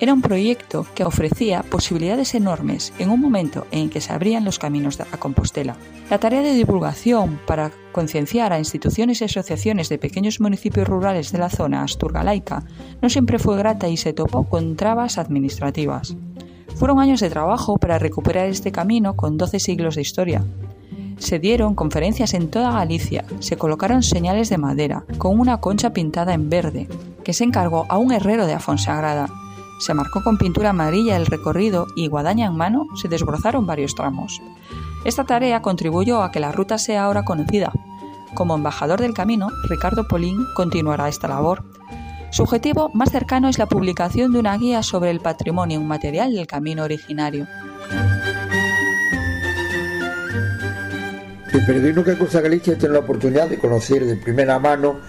Era 0.00 0.14
un 0.14 0.22
proyecto 0.22 0.86
que 0.94 1.04
ofrecía 1.04 1.62
posibilidades 1.62 2.34
enormes 2.34 2.94
en 2.98 3.10
un 3.10 3.20
momento 3.20 3.66
en 3.70 3.90
que 3.90 4.00
se 4.00 4.12
abrían 4.12 4.44
los 4.44 4.58
caminos 4.58 4.98
a 5.00 5.16
Compostela. 5.18 5.76
La 6.10 6.18
tarea 6.18 6.40
de 6.40 6.54
divulgación 6.54 7.40
para 7.46 7.72
concienciar 7.92 8.52
a 8.52 8.58
instituciones 8.58 9.20
y 9.20 9.24
asociaciones 9.24 9.88
de 9.90 9.98
pequeños 9.98 10.40
municipios 10.40 10.88
rurales 10.88 11.30
de 11.30 11.38
la 11.38 11.50
zona 11.50 11.82
asturgalaica 11.82 12.62
no 13.02 13.10
siempre 13.10 13.38
fue 13.38 13.58
grata 13.58 13.88
y 13.88 13.96
se 13.96 14.14
topó 14.14 14.44
con 14.44 14.76
trabas 14.76 15.18
administrativas. 15.18 16.16
Fueron 16.74 17.00
años 17.00 17.20
de 17.20 17.30
trabajo 17.30 17.78
para 17.78 17.98
recuperar 17.98 18.46
este 18.48 18.72
camino 18.72 19.16
con 19.16 19.38
12 19.38 19.60
siglos 19.60 19.94
de 19.94 20.02
historia, 20.02 20.44
se 21.18 21.38
dieron 21.38 21.74
conferencias 21.74 22.34
en 22.34 22.50
toda 22.50 22.72
Galicia, 22.72 23.24
se 23.40 23.56
colocaron 23.56 24.02
señales 24.02 24.48
de 24.50 24.58
madera, 24.58 25.04
con 25.18 25.38
una 25.38 25.60
concha 25.60 25.92
pintada 25.92 26.34
en 26.34 26.50
verde, 26.50 26.88
que 27.24 27.32
se 27.32 27.44
encargó 27.44 27.86
a 27.88 27.98
un 27.98 28.12
herrero 28.12 28.46
de 28.46 28.54
Afonsagrada. 28.54 29.28
Se 29.80 29.94
marcó 29.94 30.22
con 30.22 30.38
pintura 30.38 30.70
amarilla 30.70 31.16
el 31.16 31.26
recorrido 31.26 31.86
y 31.96 32.08
guadaña 32.08 32.46
en 32.46 32.56
mano 32.56 32.86
se 32.94 33.08
desbrozaron 33.08 33.66
varios 33.66 33.94
tramos. 33.94 34.40
Esta 35.04 35.24
tarea 35.24 35.62
contribuyó 35.62 36.22
a 36.22 36.30
que 36.30 36.40
la 36.40 36.52
ruta 36.52 36.78
sea 36.78 37.04
ahora 37.04 37.24
conocida. 37.24 37.72
Como 38.34 38.54
embajador 38.54 39.00
del 39.00 39.14
camino, 39.14 39.48
Ricardo 39.68 40.08
Polín 40.08 40.44
continuará 40.54 41.08
esta 41.08 41.28
labor. 41.28 41.64
Su 42.30 42.42
objetivo 42.42 42.90
más 42.92 43.10
cercano 43.10 43.48
es 43.48 43.58
la 43.58 43.66
publicación 43.66 44.32
de 44.32 44.38
una 44.40 44.56
guía 44.58 44.82
sobre 44.82 45.10
el 45.10 45.20
patrimonio 45.20 45.80
inmaterial 45.80 46.34
del 46.34 46.46
camino 46.46 46.82
originario. 46.82 47.46
El 51.56 51.64
peregrino 51.64 52.04
que 52.04 52.18
cruza 52.18 52.42
Galicia 52.42 52.76
tiene 52.76 52.92
la 52.92 53.00
oportunidad 53.00 53.48
de 53.48 53.56
conocer 53.58 54.04
de 54.04 54.16
primera 54.16 54.58
mano 54.58 55.00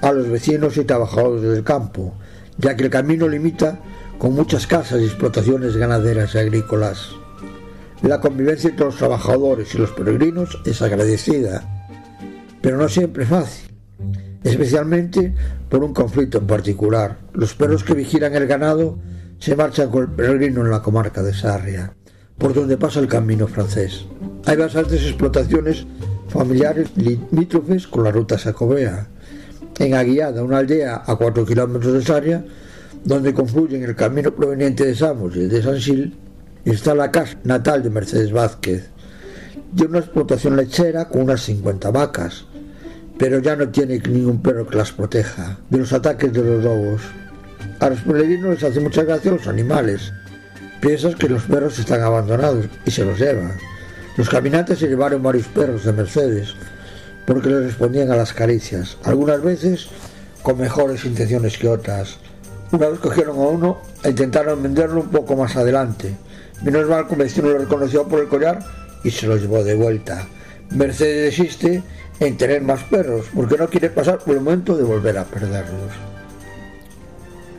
a 0.00 0.12
los 0.12 0.28
vecinos 0.28 0.76
y 0.76 0.84
trabajadores 0.84 1.42
del 1.42 1.64
campo, 1.64 2.14
ya 2.58 2.76
que 2.76 2.84
el 2.84 2.90
camino 2.90 3.26
limita 3.26 3.80
con 4.16 4.32
muchas 4.32 4.68
casas 4.68 5.00
y 5.00 5.04
explotaciones 5.04 5.76
ganaderas 5.76 6.32
y 6.36 6.38
agrícolas. 6.38 7.08
La 8.02 8.20
convivencia 8.20 8.70
entre 8.70 8.86
los 8.86 8.98
trabajadores 8.98 9.74
y 9.74 9.78
los 9.78 9.90
peregrinos 9.90 10.56
es 10.64 10.80
agradecida, 10.80 11.64
pero 12.60 12.76
no 12.78 12.88
siempre 12.88 13.26
fácil, 13.26 13.68
especialmente 14.44 15.34
por 15.68 15.82
un 15.82 15.92
conflicto 15.92 16.38
en 16.38 16.46
particular. 16.46 17.18
Los 17.32 17.54
perros 17.54 17.82
que 17.82 17.94
vigilan 17.94 18.36
el 18.36 18.46
ganado 18.46 18.96
se 19.40 19.56
marchan 19.56 19.90
con 19.90 20.04
el 20.04 20.10
peregrino 20.10 20.60
en 20.60 20.70
la 20.70 20.82
comarca 20.82 21.24
de 21.24 21.34
Sarria, 21.34 21.96
por 22.38 22.54
donde 22.54 22.76
pasa 22.76 23.00
el 23.00 23.08
camino 23.08 23.48
francés. 23.48 24.06
Hay 24.44 24.56
bastantes 24.56 25.02
explotaciones 25.02 25.84
familiares 26.36 26.90
limítrofes 26.96 27.86
con 27.86 28.04
la 28.04 28.10
ruta 28.10 28.36
Sacobea. 28.36 29.06
En 29.78 29.94
Aguiada, 29.94 30.42
una 30.42 30.58
aldea 30.58 31.02
a 31.06 31.16
4 31.16 31.46
kilómetros 31.46 31.94
de 31.94 32.02
Sarria, 32.02 32.44
donde 33.04 33.32
confluyen 33.32 33.84
el 33.84 33.96
camino 33.96 34.34
proveniente 34.34 34.84
de 34.84 34.94
Samos 34.94 35.34
y 35.34 35.40
el 35.40 35.48
de 35.48 35.62
San 35.62 35.80
Sil, 35.80 36.12
está 36.64 36.94
la 36.94 37.10
casa 37.10 37.38
natal 37.44 37.82
de 37.82 37.90
Mercedes 37.90 38.32
Vázquez, 38.32 38.90
de 39.72 39.86
una 39.86 40.00
explotación 40.00 40.56
lechera 40.56 41.08
con 41.08 41.22
unas 41.22 41.42
50 41.42 41.90
vacas, 41.90 42.44
pero 43.18 43.38
ya 43.38 43.56
no 43.56 43.68
tiene 43.70 43.98
ningún 44.00 44.42
perro 44.42 44.66
que 44.66 44.76
las 44.76 44.92
proteja 44.92 45.58
de 45.70 45.78
los 45.78 45.92
ataques 45.92 46.32
de 46.32 46.42
los 46.42 46.64
lobos. 46.64 47.02
A 47.80 47.88
los 47.88 48.00
peregrinos 48.00 48.50
les 48.50 48.64
hace 48.64 48.80
mucha 48.80 49.04
gracia 49.04 49.32
los 49.32 49.46
animales. 49.46 50.12
Piensas 50.80 51.16
que 51.16 51.28
los 51.28 51.44
perros 51.44 51.78
están 51.78 52.02
abandonados 52.02 52.66
y 52.84 52.90
se 52.90 53.04
los 53.04 53.18
llevan. 53.18 53.52
Los 54.16 54.30
caminantes 54.30 54.78
se 54.78 54.88
llevaron 54.88 55.22
varios 55.22 55.46
perros 55.48 55.84
de 55.84 55.92
Mercedes 55.92 56.54
porque 57.26 57.50
les 57.50 57.64
respondían 57.64 58.10
a 58.10 58.16
las 58.16 58.32
caricias, 58.32 58.96
algunas 59.04 59.42
veces 59.42 59.88
con 60.42 60.58
mejores 60.58 61.04
intenciones 61.04 61.58
que 61.58 61.68
otras. 61.68 62.16
Una 62.72 62.88
vez 62.88 63.00
cogieron 63.00 63.36
a 63.36 63.42
uno 63.42 63.82
e 64.02 64.10
intentaron 64.10 64.62
venderlo 64.62 65.00
un 65.02 65.08
poco 65.08 65.36
más 65.36 65.56
adelante. 65.56 66.14
Menos 66.62 66.88
mal 66.88 67.06
que 67.06 67.12
un 67.12 67.18
vecino 67.18 67.48
lo 67.48 67.58
reconoció 67.58 68.08
por 68.08 68.20
el 68.20 68.28
collar 68.28 68.60
y 69.04 69.10
se 69.10 69.26
lo 69.26 69.36
llevó 69.36 69.62
de 69.62 69.74
vuelta. 69.74 70.26
Mercedes 70.70 71.38
existe 71.38 71.82
en 72.18 72.36
tener 72.38 72.62
más 72.62 72.82
perros 72.84 73.26
porque 73.34 73.58
no 73.58 73.68
quiere 73.68 73.90
pasar 73.90 74.18
por 74.18 74.34
el 74.34 74.40
momento 74.40 74.76
de 74.76 74.84
volver 74.84 75.18
a 75.18 75.24
perderlos. 75.24 75.92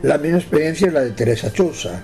La 0.02 0.18
misma 0.18 0.38
experiencia 0.38 0.88
es 0.88 0.92
la 0.92 1.00
de 1.00 1.10
Teresa 1.12 1.52
Chousa, 1.52 2.02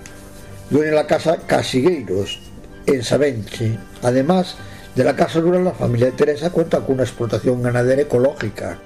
dueña 0.71 0.91
de 0.91 0.97
la 0.97 1.07
casa 1.07 1.39
Casigueiros, 1.47 2.44
en 2.87 3.03
Sabenche. 3.03 3.79
Además 4.03 4.57
de 4.95 5.05
la 5.05 5.17
casa 5.17 5.41
rural, 5.41 5.65
la 5.65 5.73
familia 5.73 6.11
Teresa 6.11 6.51
cuenta 6.51 6.81
con 6.81 6.95
una 6.95 7.05
explotación 7.05 7.63
ganadera 7.63 8.03
ecológica. 8.03 8.79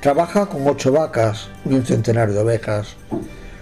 Trabaja 0.00 0.46
con 0.46 0.66
ocho 0.66 0.92
vacas 0.92 1.48
y 1.64 1.74
un 1.74 1.84
centenar 1.84 2.32
de 2.32 2.38
ovejas. 2.38 2.96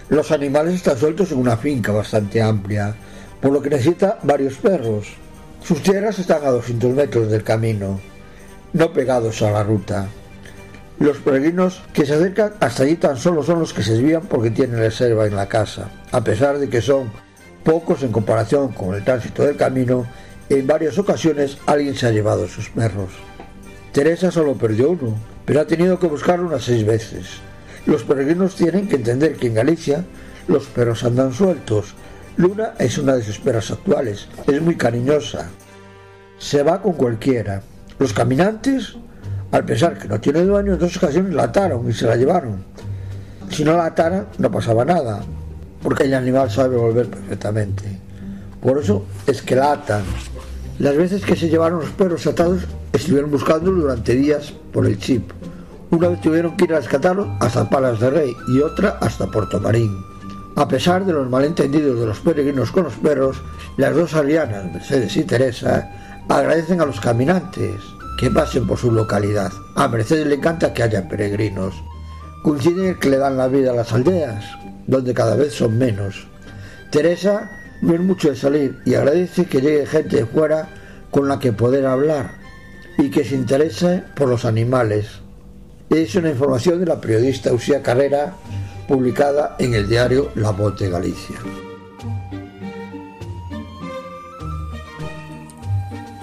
Los 0.09 0.31
animales 0.31 0.75
están 0.75 0.97
sueltos 0.97 1.31
en 1.31 1.39
una 1.39 1.57
finca 1.57 1.91
bastante 1.91 2.41
amplia, 2.41 2.95
por 3.41 3.51
lo 3.51 3.61
que 3.61 3.69
necesita 3.69 4.19
varios 4.23 4.55
perros. 4.55 5.07
Sus 5.63 5.81
tierras 5.81 6.19
están 6.19 6.45
a 6.45 6.51
200 6.51 6.93
metros 6.93 7.29
del 7.31 7.43
camino, 7.43 7.99
no 8.73 8.93
pegados 8.93 9.41
a 9.41 9.51
la 9.51 9.63
ruta. 9.63 10.07
Los 10.99 11.17
peregrinos 11.17 11.81
que 11.91 12.05
se 12.05 12.13
acercan 12.13 12.53
hasta 12.59 12.83
allí 12.83 12.95
tan 12.95 13.17
solo 13.17 13.43
son 13.43 13.59
los 13.59 13.73
que 13.73 13.83
se 13.83 13.93
desvían 13.93 14.21
porque 14.27 14.51
tienen 14.51 14.77
reserva 14.77 15.25
en 15.25 15.35
la 15.35 15.47
casa, 15.47 15.89
a 16.11 16.23
pesar 16.23 16.59
de 16.59 16.69
que 16.69 16.81
son 16.81 17.11
pocos 17.65 18.03
en 18.03 18.11
comparación 18.11 18.71
con 18.71 18.93
el 18.93 19.03
tránsito 19.03 19.43
del 19.43 19.57
camino, 19.57 20.05
en 20.49 20.67
varias 20.67 20.97
ocasiones 20.99 21.57
alguien 21.65 21.95
se 21.95 22.05
ha 22.05 22.11
llevado 22.11 22.47
sus 22.47 22.69
perros. 22.69 23.09
Teresa 23.91 24.29
solo 24.31 24.53
perdió 24.53 24.91
uno, 24.91 25.15
pero 25.45 25.61
ha 25.61 25.65
tenido 25.65 25.99
que 25.99 26.07
buscarlo 26.07 26.45
unas 26.45 26.63
seis 26.63 26.85
veces. 26.85 27.25
Los 27.87 28.03
peregrinos 28.03 28.55
tienen 28.55 28.87
que 28.87 28.97
entender 28.97 29.35
que 29.35 29.47
en 29.47 29.55
Galicia 29.55 30.05
los 30.47 30.67
perros 30.67 31.03
andan 31.03 31.33
sueltos. 31.33 31.95
Luna 32.37 32.73
es 32.77 32.99
una 32.99 33.15
de 33.15 33.23
sus 33.23 33.39
perras 33.39 33.71
actuales, 33.71 34.27
es 34.47 34.61
muy 34.61 34.75
cariñosa. 34.75 35.49
Se 36.37 36.61
va 36.61 36.81
con 36.81 36.93
cualquiera. 36.93 37.63
Los 37.97 38.13
caminantes, 38.13 38.95
al 39.51 39.65
pensar 39.65 39.97
que 39.97 40.07
no 40.07 40.21
tiene 40.21 40.41
dueño, 40.41 40.73
en 40.73 40.79
dos 40.79 40.97
ocasiones 40.97 41.33
la 41.33 41.45
ataron 41.45 41.89
y 41.89 41.93
se 41.93 42.05
la 42.05 42.15
llevaron. 42.15 42.63
Si 43.49 43.63
no 43.63 43.75
la 43.75 43.87
ataran, 43.87 44.27
no 44.37 44.51
pasaba 44.51 44.85
nada, 44.85 45.23
porque 45.85 46.05
el 46.05 46.15
animal 46.15 46.49
sabe 46.49 46.77
volver 46.77 47.07
perfectamente. 47.07 47.83
Por 48.59 48.79
eso 48.79 49.05
es 49.27 49.43
que 49.43 49.55
la 49.55 49.73
atan. 49.73 50.01
Las 50.79 50.97
veces 50.97 51.23
que 51.23 51.35
se 51.35 51.47
llevaron 51.47 51.81
los 51.81 51.91
perros 51.91 52.25
atados 52.25 52.61
estuvieron 52.91 53.29
buscándolo 53.29 53.81
durante 53.81 54.15
días 54.15 54.51
por 54.73 54.87
el 54.87 54.97
chip. 54.97 55.29
Una 55.91 56.07
vez 56.07 56.21
tuvieron 56.21 56.57
que 56.57 56.63
ir 56.63 56.73
a 56.73 56.79
rescatarlo 56.79 57.37
hasta 57.39 57.69
Palas 57.69 57.99
de 57.99 58.09
Rey 58.09 58.35
y 58.47 58.61
otra 58.61 58.97
hasta 58.99 59.27
Puerto 59.27 59.59
Marín. 59.59 59.95
A 60.55 60.67
pesar 60.67 61.05
de 61.05 61.13
los 61.13 61.29
malentendidos 61.29 61.99
de 61.99 62.07
los 62.07 62.19
peregrinos 62.19 62.71
con 62.71 62.85
los 62.85 62.95
perros, 62.95 63.37
las 63.77 63.93
dos 63.93 64.15
alianas, 64.15 64.73
Mercedes 64.73 65.15
y 65.17 65.23
Teresa, 65.23 65.91
agradecen 66.27 66.81
a 66.81 66.85
los 66.87 66.99
caminantes 66.99 67.75
que 68.17 68.31
pasen 68.31 68.65
por 68.65 68.79
su 68.79 68.91
localidad. 68.91 69.51
A 69.75 69.87
Mercedes 69.87 70.25
le 70.25 70.33
encanta 70.33 70.73
que 70.73 70.81
haya 70.81 71.07
peregrinos. 71.07 71.75
Coinciden 72.41 72.97
que 72.97 73.11
le 73.11 73.17
dan 73.17 73.37
la 73.37 73.47
vida 73.47 73.69
a 73.69 73.75
las 73.75 73.93
aldeas, 73.93 74.45
donde 74.87 75.13
cada 75.13 75.35
vez 75.35 75.53
son 75.53 75.77
menos. 75.77 76.27
Teresa 76.91 77.51
no 77.81 77.93
es 77.93 77.99
mucho 77.99 78.29
de 78.29 78.35
salir 78.35 78.79
y 78.85 78.95
agradece 78.95 79.45
que 79.45 79.61
llegue 79.61 79.85
gente 79.85 80.17
de 80.17 80.25
fuera 80.25 80.69
con 81.11 81.27
la 81.27 81.39
que 81.39 81.53
poder 81.53 81.85
hablar 81.85 82.31
y 82.97 83.09
que 83.09 83.23
se 83.23 83.35
interese 83.35 84.03
por 84.15 84.29
los 84.29 84.45
animales. 84.45 85.07
Es 85.89 86.15
una 86.15 86.29
información 86.29 86.79
de 86.79 86.85
la 86.85 86.99
periodista 86.99 87.53
Usía 87.53 87.81
Carrera 87.81 88.33
publicada 88.87 89.55
en 89.59 89.73
el 89.73 89.87
diario 89.87 90.31
La 90.35 90.51
Voz 90.51 90.79
de 90.79 90.89
Galicia. 90.89 91.35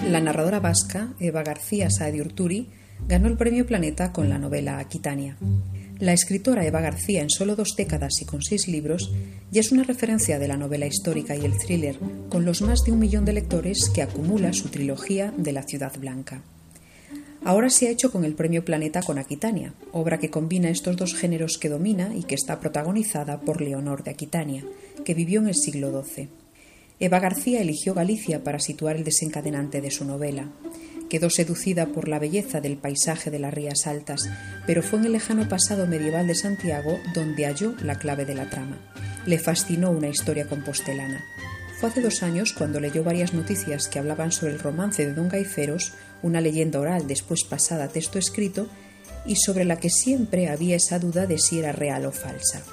La 0.09 0.19
narradora 0.19 0.59
vasca 0.59 1.09
Eva 1.19 1.43
García 1.43 1.89
Saedi 1.89 2.21
Urturi 2.21 2.69
ganó 3.07 3.27
el 3.27 3.37
premio 3.37 3.65
Planeta 3.65 4.11
con 4.11 4.29
la 4.29 4.37
novela 4.37 4.79
Aquitania. 4.79 5.37
La 5.99 6.11
escritora 6.11 6.65
Eva 6.65 6.81
García, 6.81 7.21
en 7.21 7.29
solo 7.29 7.55
dos 7.55 7.75
décadas 7.77 8.21
y 8.21 8.25
con 8.25 8.41
seis 8.41 8.67
libros, 8.67 9.11
ya 9.51 9.61
es 9.61 9.71
una 9.71 9.83
referencia 9.83 10.39
de 10.39 10.47
la 10.47 10.57
novela 10.57 10.85
histórica 10.85 11.35
y 11.35 11.45
el 11.45 11.57
thriller, 11.57 11.97
con 12.29 12.45
los 12.45 12.61
más 12.61 12.83
de 12.83 12.91
un 12.91 12.99
millón 12.99 13.25
de 13.25 13.33
lectores 13.33 13.89
que 13.93 14.01
acumula 14.01 14.53
su 14.53 14.69
trilogía 14.69 15.33
de 15.37 15.53
la 15.53 15.63
Ciudad 15.63 15.93
Blanca. 15.97 16.41
Ahora 17.45 17.69
se 17.69 17.87
ha 17.87 17.91
hecho 17.91 18.11
con 18.11 18.25
el 18.25 18.33
Premio 18.35 18.65
Planeta 18.65 19.01
con 19.01 19.19
Aquitania, 19.19 19.73
obra 19.91 20.17
que 20.17 20.29
combina 20.29 20.69
estos 20.69 20.97
dos 20.97 21.13
géneros 21.13 21.57
que 21.57 21.69
domina 21.69 22.15
y 22.15 22.23
que 22.23 22.35
está 22.35 22.59
protagonizada 22.59 23.41
por 23.41 23.61
Leonor 23.61 24.03
de 24.03 24.11
Aquitania, 24.11 24.65
que 25.05 25.13
vivió 25.13 25.41
en 25.41 25.47
el 25.47 25.55
siglo 25.55 26.03
XII. 26.03 26.29
Eva 26.99 27.19
García 27.19 27.61
eligió 27.61 27.93
Galicia 27.93 28.43
para 28.43 28.59
situar 28.59 28.95
el 28.95 29.03
desencadenante 29.03 29.81
de 29.81 29.91
su 29.91 30.05
novela. 30.05 30.49
Quedó 31.13 31.29
seducida 31.29 31.85
por 31.85 32.07
la 32.07 32.17
belleza 32.17 32.59
del 32.59 32.75
paisaje 32.75 33.29
de 33.29 33.37
las 33.37 33.53
Rías 33.53 33.85
Altas, 33.85 34.27
pero 34.65 34.81
fue 34.81 34.97
en 34.97 35.05
el 35.05 35.11
lejano 35.11 35.47
pasado 35.47 35.85
medieval 35.85 36.25
de 36.25 36.33
Santiago 36.33 36.97
donde 37.13 37.45
halló 37.45 37.75
la 37.83 37.99
clave 37.99 38.25
de 38.25 38.33
la 38.33 38.49
trama. 38.49 38.79
Le 39.27 39.37
fascinó 39.37 39.91
una 39.91 40.07
historia 40.07 40.47
compostelana. 40.47 41.23
Fue 41.79 41.89
hace 41.89 42.01
dos 42.01 42.23
años 42.23 42.51
cuando 42.53 42.79
leyó 42.79 43.03
varias 43.03 43.35
noticias 43.35 43.87
que 43.87 43.99
hablaban 43.99 44.31
sobre 44.31 44.53
el 44.53 44.59
romance 44.59 45.05
de 45.05 45.13
Don 45.13 45.29
Gaiferos, 45.29 45.93
una 46.23 46.41
leyenda 46.41 46.79
oral 46.79 47.05
después 47.05 47.43
pasada 47.43 47.83
a 47.83 47.89
texto 47.89 48.17
escrito, 48.17 48.65
y 49.23 49.35
sobre 49.35 49.65
la 49.65 49.77
que 49.77 49.91
siempre 49.91 50.49
había 50.49 50.77
esa 50.77 50.97
duda 50.97 51.27
de 51.27 51.37
si 51.37 51.59
era 51.59 51.73
real 51.73 52.07
o 52.07 52.11
falsa. 52.11 52.63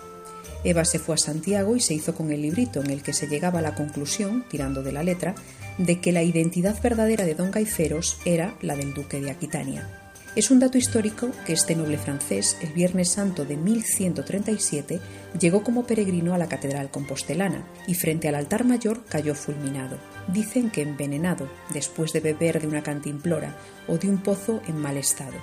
Eva 0.64 0.86
se 0.86 0.98
fue 0.98 1.14
a 1.14 1.18
Santiago 1.18 1.76
y 1.76 1.80
se 1.80 1.92
hizo 1.92 2.14
con 2.14 2.32
el 2.32 2.40
librito 2.40 2.80
en 2.80 2.88
el 2.88 3.02
que 3.02 3.12
se 3.12 3.26
llegaba 3.26 3.58
a 3.58 3.62
la 3.62 3.74
conclusión, 3.74 4.46
tirando 4.50 4.82
de 4.82 4.92
la 4.92 5.02
letra, 5.02 5.34
de 5.78 6.00
que 6.00 6.12
la 6.12 6.22
identidad 6.22 6.80
verdadera 6.82 7.24
de 7.24 7.34
Don 7.34 7.50
Gaiferos 7.50 8.18
era 8.24 8.54
la 8.60 8.76
del 8.76 8.94
duque 8.94 9.20
de 9.20 9.30
Aquitania. 9.30 9.88
Es 10.36 10.52
un 10.52 10.60
dato 10.60 10.78
histórico 10.78 11.30
que 11.44 11.52
este 11.52 11.74
noble 11.74 11.98
francés, 11.98 12.56
el 12.60 12.72
Viernes 12.72 13.10
Santo 13.10 13.44
de 13.44 13.56
1137, 13.56 15.00
llegó 15.40 15.64
como 15.64 15.86
peregrino 15.86 16.34
a 16.34 16.38
la 16.38 16.48
Catedral 16.48 16.90
Compostelana 16.90 17.66
y 17.88 17.94
frente 17.94 18.28
al 18.28 18.36
altar 18.36 18.64
mayor 18.64 19.04
cayó 19.06 19.34
fulminado. 19.34 19.98
Dicen 20.28 20.70
que 20.70 20.82
envenenado, 20.82 21.50
después 21.72 22.12
de 22.12 22.20
beber 22.20 22.60
de 22.60 22.68
una 22.68 22.84
cantimplora 22.84 23.56
o 23.88 23.98
de 23.98 24.08
un 24.08 24.18
pozo 24.18 24.62
en 24.68 24.76
mal 24.76 24.96
estado. 24.96 25.36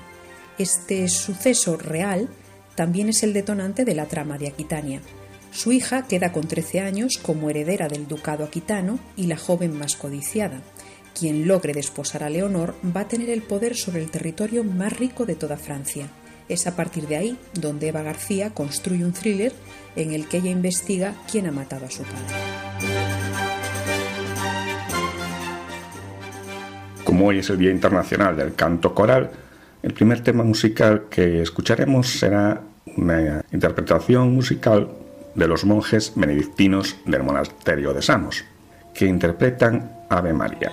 Este 0.57 1.09
suceso 1.09 1.75
real 1.75 2.29
también 2.75 3.09
es 3.09 3.23
el 3.23 3.33
detonante 3.33 3.83
de 3.83 3.93
la 3.93 4.05
trama 4.05 4.37
de 4.37 4.47
Aquitania. 4.47 5.01
Su 5.57 5.71
hija 5.71 6.03
queda 6.03 6.31
con 6.31 6.47
13 6.47 6.81
años 6.81 7.17
como 7.19 7.49
heredera 7.49 7.87
del 7.87 8.07
ducado 8.07 8.43
aquitano 8.43 8.99
y 9.15 9.25
la 9.25 9.37
joven 9.37 9.75
más 9.75 9.95
codiciada. 9.95 10.61
Quien 11.19 11.47
logre 11.47 11.73
desposar 11.73 12.23
a 12.23 12.29
Leonor 12.29 12.75
va 12.95 13.01
a 13.01 13.07
tener 13.07 13.31
el 13.31 13.41
poder 13.41 13.75
sobre 13.75 14.03
el 14.03 14.11
territorio 14.11 14.63
más 14.63 14.95
rico 14.95 15.25
de 15.25 15.33
toda 15.33 15.57
Francia. 15.57 16.09
Es 16.47 16.67
a 16.67 16.75
partir 16.75 17.07
de 17.07 17.15
ahí 17.15 17.39
donde 17.59 17.87
Eva 17.87 18.03
García 18.03 18.51
construye 18.51 19.03
un 19.03 19.13
thriller 19.13 19.51
en 19.95 20.13
el 20.13 20.27
que 20.27 20.37
ella 20.37 20.51
investiga 20.51 21.15
quién 21.31 21.47
ha 21.47 21.51
matado 21.51 21.87
a 21.87 21.89
su 21.89 22.03
padre. 22.03 22.35
Como 27.03 27.25
hoy 27.25 27.39
es 27.39 27.49
el 27.49 27.57
Día 27.57 27.71
Internacional 27.71 28.37
del 28.37 28.53
Canto 28.53 28.93
Coral, 28.93 29.31
el 29.81 29.93
primer 29.95 30.21
tema 30.21 30.43
musical 30.43 31.05
que 31.09 31.41
escucharemos 31.41 32.09
será 32.09 32.61
una 32.95 33.43
interpretación 33.51 34.35
musical 34.35 35.06
de 35.37 35.47
los 35.47 35.63
monjes 35.63 36.11
benedictinos 36.15 36.97
del 37.05 37.23
monasterio 37.23 37.93
de 37.93 38.01
Samos, 38.01 38.43
que 38.93 39.05
interpretan 39.05 40.05
Ave 40.09 40.33
María. 40.33 40.71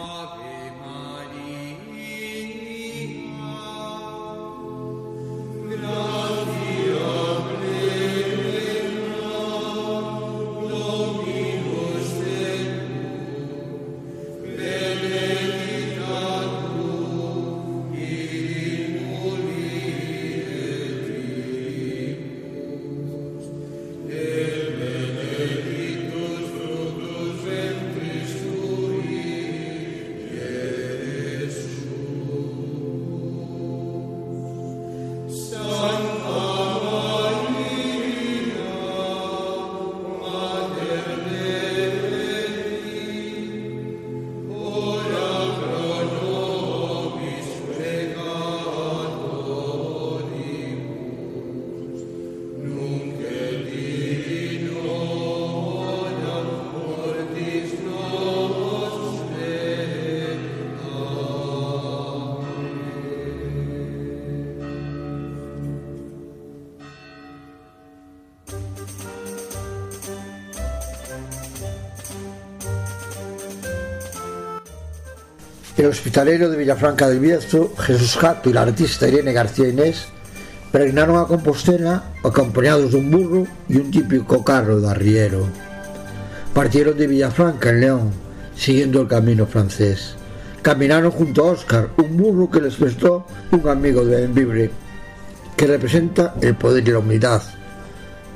El 75.77 75.87
hospitalero 75.87 76.51
de 76.51 76.57
Villafranca 76.57 77.09
del 77.09 77.19
Bierzo, 77.19 77.75
Jesús 77.77 78.17
Jato 78.17 78.49
y 78.49 78.53
la 78.53 78.63
artista 78.63 79.09
Irene 79.09 79.33
García 79.33 79.69
Inés 79.69 80.07
peregrinaron 80.71 81.17
a 81.17 81.27
Compostela 81.27 82.13
acompañados 82.23 82.93
de 82.93 82.99
un 82.99 83.11
burro 83.11 83.47
y 83.69 83.79
un 83.79 83.91
típico 83.91 84.45
carro 84.45 84.81
de 84.81 84.89
arriero. 84.89 85.49
Partieron 86.55 86.97
de 86.97 87.09
Villafranca 87.09 87.71
en 87.71 87.81
León, 87.81 88.13
siguiendo 88.55 89.01
el 89.01 89.09
camino 89.09 89.47
francés. 89.47 90.15
Caminaron 90.63 91.11
junto 91.11 91.43
a 91.43 91.51
Oscar, 91.51 91.91
un 91.97 92.17
burro 92.17 92.49
que 92.49 92.61
les 92.61 92.77
prestó 92.77 93.27
un 93.51 93.69
amigo 93.69 94.05
de 94.05 94.27
Envibre, 94.27 94.71
que 95.57 95.67
representa 95.67 96.37
el 96.41 96.55
poder 96.55 96.87
y 96.87 96.93
la 96.93 97.01
humildad, 97.01 97.43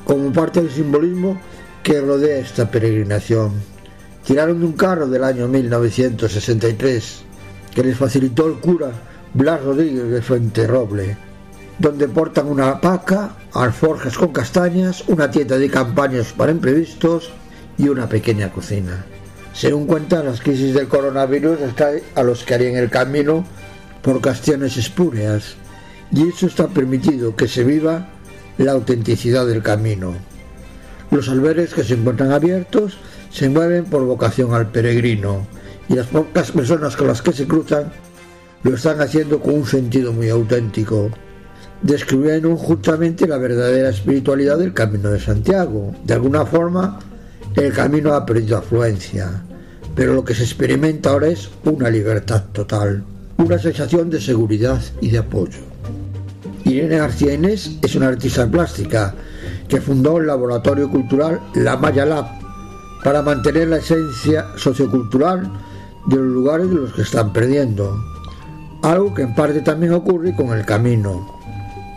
como 0.04 0.32
parte 0.32 0.60
del 0.60 0.72
simbolismo 0.72 1.40
que 1.84 2.00
rodea 2.00 2.38
esta 2.38 2.68
peregrinación. 2.68 3.52
Tiraron 4.26 4.58
de 4.58 4.66
un 4.66 4.72
carro 4.72 5.06
del 5.06 5.22
año 5.22 5.46
1963 5.46 7.27
que 7.74 7.82
les 7.82 7.96
facilitó 7.96 8.46
el 8.46 8.54
cura 8.54 8.90
Blas 9.34 9.62
Rodríguez 9.62 10.10
de 10.10 10.22
Fuenterroble, 10.22 11.16
donde 11.78 12.08
portan 12.08 12.48
una 12.48 12.80
paca, 12.80 13.36
alforjas 13.52 14.16
con 14.16 14.32
castañas, 14.32 15.04
una 15.08 15.30
tienda 15.30 15.58
de 15.58 15.70
campañas 15.70 16.32
para 16.32 16.52
imprevistos 16.52 17.30
y 17.76 17.88
una 17.88 18.08
pequeña 18.08 18.50
cocina. 18.50 19.04
Según 19.52 19.86
cuentan, 19.86 20.26
las 20.26 20.40
crisis 20.40 20.74
del 20.74 20.88
coronavirus 20.88 21.60
están 21.60 21.96
a 22.14 22.22
los 22.22 22.44
que 22.44 22.54
harían 22.54 22.76
el 22.76 22.90
camino 22.90 23.44
por 24.02 24.20
cuestiones 24.20 24.76
espúreas, 24.76 25.56
y 26.12 26.28
eso 26.28 26.46
está 26.46 26.68
permitido 26.68 27.36
que 27.36 27.48
se 27.48 27.64
viva 27.64 28.08
la 28.56 28.72
autenticidad 28.72 29.46
del 29.46 29.62
camino. 29.62 30.14
Los 31.10 31.28
albergues 31.28 31.74
que 31.74 31.84
se 31.84 31.94
encuentran 31.94 32.32
abiertos 32.32 32.98
se 33.30 33.48
mueven 33.48 33.84
por 33.84 34.04
vocación 34.04 34.54
al 34.54 34.70
peregrino, 34.70 35.46
y 35.88 35.94
las 35.94 36.06
pocas 36.06 36.52
personas 36.52 36.96
con 36.96 37.06
las 37.06 37.22
que 37.22 37.32
se 37.32 37.46
cruzan 37.46 37.90
lo 38.62 38.74
están 38.74 39.00
haciendo 39.00 39.40
con 39.40 39.54
un 39.54 39.66
sentido 39.66 40.12
muy 40.12 40.28
auténtico. 40.28 41.10
describieron 41.80 42.56
juntamente 42.56 43.26
la 43.26 43.38
verdadera 43.38 43.90
espiritualidad 43.90 44.58
del 44.58 44.74
Camino 44.74 45.10
de 45.10 45.20
Santiago. 45.20 45.94
De 46.04 46.14
alguna 46.14 46.44
forma, 46.44 46.98
el 47.54 47.72
camino 47.72 48.14
ha 48.14 48.26
perdido 48.26 48.58
afluencia, 48.58 49.42
pero 49.94 50.12
lo 50.14 50.24
que 50.24 50.34
se 50.34 50.42
experimenta 50.42 51.10
ahora 51.10 51.28
es 51.28 51.48
una 51.64 51.88
libertad 51.88 52.44
total, 52.52 53.04
una 53.36 53.58
sensación 53.58 54.10
de 54.10 54.20
seguridad 54.20 54.82
y 55.00 55.10
de 55.10 55.18
apoyo. 55.18 55.58
Irene 56.64 56.98
García 56.98 57.34
Inés 57.34 57.78
es 57.80 57.94
una 57.94 58.08
artista 58.08 58.46
plástica 58.50 59.14
que 59.68 59.80
fundó 59.80 60.18
el 60.18 60.26
laboratorio 60.26 60.90
cultural 60.90 61.40
La 61.54 61.76
Maya 61.76 62.04
Lab 62.04 62.26
para 63.04 63.22
mantener 63.22 63.68
la 63.68 63.76
esencia 63.76 64.46
sociocultural 64.56 65.48
de 66.06 66.16
los 66.16 66.26
lugares 66.26 66.68
de 66.68 66.76
los 66.76 66.92
que 66.92 67.02
están 67.02 67.32
perdiendo, 67.32 67.96
algo 68.82 69.12
que 69.14 69.22
en 69.22 69.34
parte 69.34 69.60
también 69.60 69.92
ocurre 69.92 70.34
con 70.34 70.56
el 70.56 70.64
camino. 70.64 71.38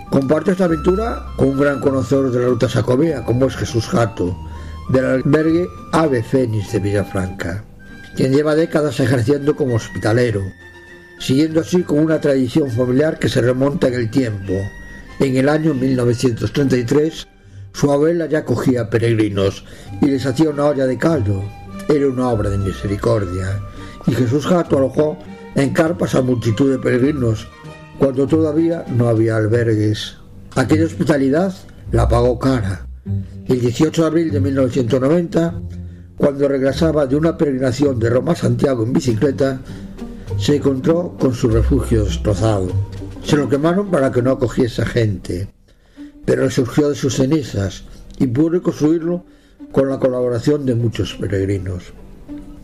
Comparte 0.09 0.51
esta 0.51 0.65
aventura 0.65 1.25
con 1.37 1.49
un 1.49 1.59
gran 1.59 1.79
conocedor 1.79 2.31
de 2.31 2.39
la 2.39 2.47
ruta 2.47 2.67
sacobea 2.67 3.23
como 3.23 3.45
es 3.45 3.55
Jesús 3.55 3.87
Jato, 3.87 4.37
del 4.89 5.05
albergue 5.05 5.67
Ave 5.93 6.21
Fénix 6.21 6.73
de 6.73 6.79
Villafranca, 6.79 7.63
quien 8.15 8.33
lleva 8.33 8.55
décadas 8.55 8.99
ejerciendo 8.99 9.55
como 9.55 9.75
hospitalero, 9.75 10.41
siguiendo 11.19 11.61
así 11.61 11.83
con 11.83 11.99
una 11.99 12.19
tradición 12.19 12.69
familiar 12.71 13.19
que 13.19 13.29
se 13.29 13.41
remonta 13.41 13.87
en 13.87 13.93
el 13.93 14.11
tiempo. 14.11 14.53
En 15.19 15.37
el 15.37 15.47
año 15.47 15.73
1933, 15.73 17.27
su 17.73 17.91
abuela 17.91 18.25
ya 18.25 18.43
cogía 18.43 18.89
peregrinos 18.89 19.63
y 20.01 20.07
les 20.07 20.25
hacía 20.25 20.49
una 20.49 20.65
olla 20.65 20.87
de 20.87 20.97
caldo. 20.97 21.43
Era 21.87 22.07
una 22.07 22.29
obra 22.29 22.49
de 22.49 22.57
misericordia. 22.57 23.61
Y 24.07 24.13
Jesús 24.13 24.45
Jato 24.45 24.77
alojó 24.77 25.17
en 25.55 25.71
carpas 25.71 26.15
a 26.15 26.21
multitud 26.21 26.71
de 26.71 26.79
peregrinos 26.79 27.47
cuando 27.99 28.25
todavía 28.27 28.85
no 28.87 29.09
había 29.09 29.37
albergues. 29.37 30.17
Aquella 30.55 30.85
hospitalidad 30.85 31.53
la 31.91 32.07
pagó 32.07 32.39
cara. 32.39 32.87
El 33.47 33.59
18 33.59 34.01
de 34.01 34.07
abril 34.07 34.31
de 34.31 34.39
1990, 34.39 35.61
cuando 36.17 36.47
regresaba 36.47 37.05
de 37.05 37.15
una 37.15 37.37
peregrinación 37.37 37.99
de 37.99 38.09
Roma 38.09 38.31
a 38.31 38.35
Santiago 38.35 38.83
en 38.83 38.93
bicicleta, 38.93 39.59
se 40.37 40.55
encontró 40.55 41.15
con 41.19 41.33
su 41.33 41.49
refugio 41.49 42.05
destrozado. 42.05 42.69
Se 43.23 43.37
lo 43.37 43.49
quemaron 43.49 43.91
para 43.91 44.11
que 44.11 44.21
no 44.21 44.31
acogiese 44.31 44.85
gente, 44.85 45.49
pero 46.25 46.49
surgió 46.49 46.89
de 46.89 46.95
sus 46.95 47.15
cenizas 47.15 47.83
y 48.17 48.27
pudo 48.27 48.49
reconstruirlo 48.49 49.25
con 49.71 49.89
la 49.89 49.99
colaboración 49.99 50.65
de 50.65 50.75
muchos 50.75 51.15
peregrinos. 51.15 51.93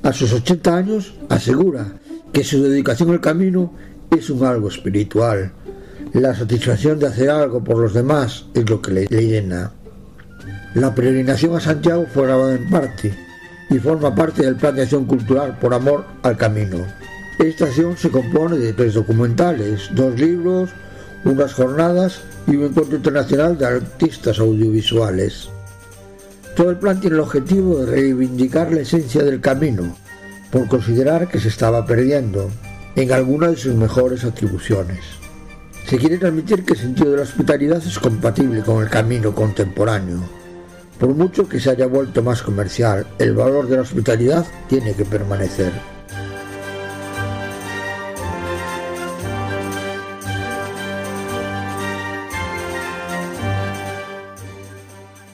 A 0.04 0.14
sus 0.14 0.32
80 0.34 0.76
años 0.76 1.14
asegura 1.30 1.86
que 2.32 2.44
su 2.44 2.62
dedicación 2.64 3.12
al 3.12 3.22
camino 3.22 3.74
es 4.16 4.30
un 4.30 4.46
algo 4.46 4.70
espiritual. 4.70 5.52
La 6.14 6.34
satisfacción 6.36 7.00
de 7.00 7.08
hacer 7.08 7.30
algo 7.30 7.64
por 7.64 7.78
los 7.78 7.94
demás 7.94 8.46
es 8.54 8.70
lo 8.70 8.82
que 8.82 8.92
le, 8.92 9.08
llena. 9.08 9.72
La 10.76 10.94
peregrinación 10.94 11.56
a 11.56 11.60
Santiago 11.60 12.06
fue 12.14 12.24
grabada 12.24 12.56
en 12.56 12.70
parte 12.70 13.14
y 13.70 13.80
forma 13.80 14.14
parte 14.14 14.44
del 14.44 14.56
plan 14.56 14.76
de 14.76 14.84
acción 14.84 15.06
cultural 15.06 15.58
por 15.60 15.74
amor 15.74 16.06
al 16.24 16.38
camino. 16.38 16.78
Esta 17.40 17.66
acción 17.66 17.98
se 17.98 18.10
compone 18.10 18.58
de 18.58 18.74
tres 18.74 18.94
documentales, 18.94 19.90
dos 19.94 20.20
libros, 20.20 20.70
unas 21.26 21.54
jornadas 21.54 22.22
y 22.48 22.56
un 22.56 22.66
encuentro 22.66 22.98
internacional 22.98 23.58
de 23.58 23.66
artistas 23.66 24.40
audiovisuales. 24.40 25.50
Todo 26.58 26.72
el 26.72 26.78
plan 26.78 27.00
tiene 27.00 27.18
el 27.18 27.22
objetivo 27.22 27.78
de 27.78 27.86
reivindicar 27.86 28.74
la 28.74 28.82
esencia 28.82 29.22
del 29.22 29.40
camino, 29.42 29.96
por 30.52 30.68
considerar 30.68 31.28
que 31.28 31.40
se 31.40 31.50
estaba 31.50 31.86
perdiendo 31.86 32.50
en 32.96 33.12
alguna 33.12 33.50
de 33.50 33.58
sus 33.58 33.76
mejores 33.76 34.24
atribuciones. 34.24 34.98
Se 35.86 36.00
quiere 36.00 36.18
transmitir 36.18 36.66
que 36.66 36.74
el 36.74 36.80
sentido 36.80 37.12
de 37.12 37.18
la 37.18 37.24
hospitalidad 37.24 37.78
es 37.86 38.00
compatible 38.00 38.64
con 38.64 38.82
el 38.82 38.90
camino 38.90 39.36
contemporáneo. 39.36 40.18
Por 41.00 41.10
mucho 41.10 41.48
que 41.48 41.60
se 41.60 41.70
haya 41.70 41.86
vuelto 41.86 42.24
más 42.24 42.42
comercial, 42.42 43.06
el 43.20 43.36
valor 43.36 43.68
de 43.68 43.76
la 43.76 43.84
hospitalidad 43.84 44.44
tiene 44.68 44.96
que 44.96 45.06
permanecer. 45.06 45.72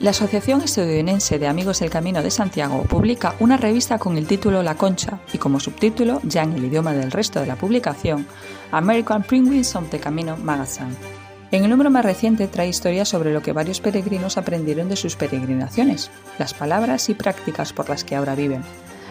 La 0.04 0.10
Asociación 0.10 0.60
Estadounidense 0.60 1.38
de 1.38 1.48
Amigos 1.48 1.80
del 1.80 1.88
Camino 1.88 2.22
de 2.22 2.30
Santiago 2.30 2.82
publica 2.82 3.36
una 3.40 3.56
revista 3.56 3.98
con 3.98 4.18
el 4.18 4.26
título 4.26 4.62
La 4.62 4.74
Concha 4.74 5.20
y 5.32 5.38
como 5.38 5.60
subtítulo, 5.60 6.20
ya 6.24 6.42
en 6.42 6.52
el 6.52 6.66
idioma 6.66 6.92
del 6.92 7.10
resto 7.10 7.40
de 7.40 7.46
la 7.46 7.56
publicación, 7.56 8.26
American 8.70 9.22
Penguins 9.22 9.74
of 9.74 9.88
the 9.88 9.98
Camino 9.98 10.36
Magazine. 10.36 10.94
En 11.52 11.64
el 11.64 11.70
número 11.70 11.88
más 11.88 12.04
reciente 12.04 12.48
trae 12.48 12.68
historias 12.68 13.08
sobre 13.08 13.32
lo 13.32 13.40
que 13.40 13.54
varios 13.54 13.80
peregrinos 13.80 14.36
aprendieron 14.36 14.90
de 14.90 14.96
sus 14.96 15.16
peregrinaciones, 15.16 16.10
las 16.38 16.52
palabras 16.52 17.08
y 17.08 17.14
prácticas 17.14 17.72
por 17.72 17.88
las 17.88 18.04
que 18.04 18.14
ahora 18.14 18.34
viven. 18.34 18.62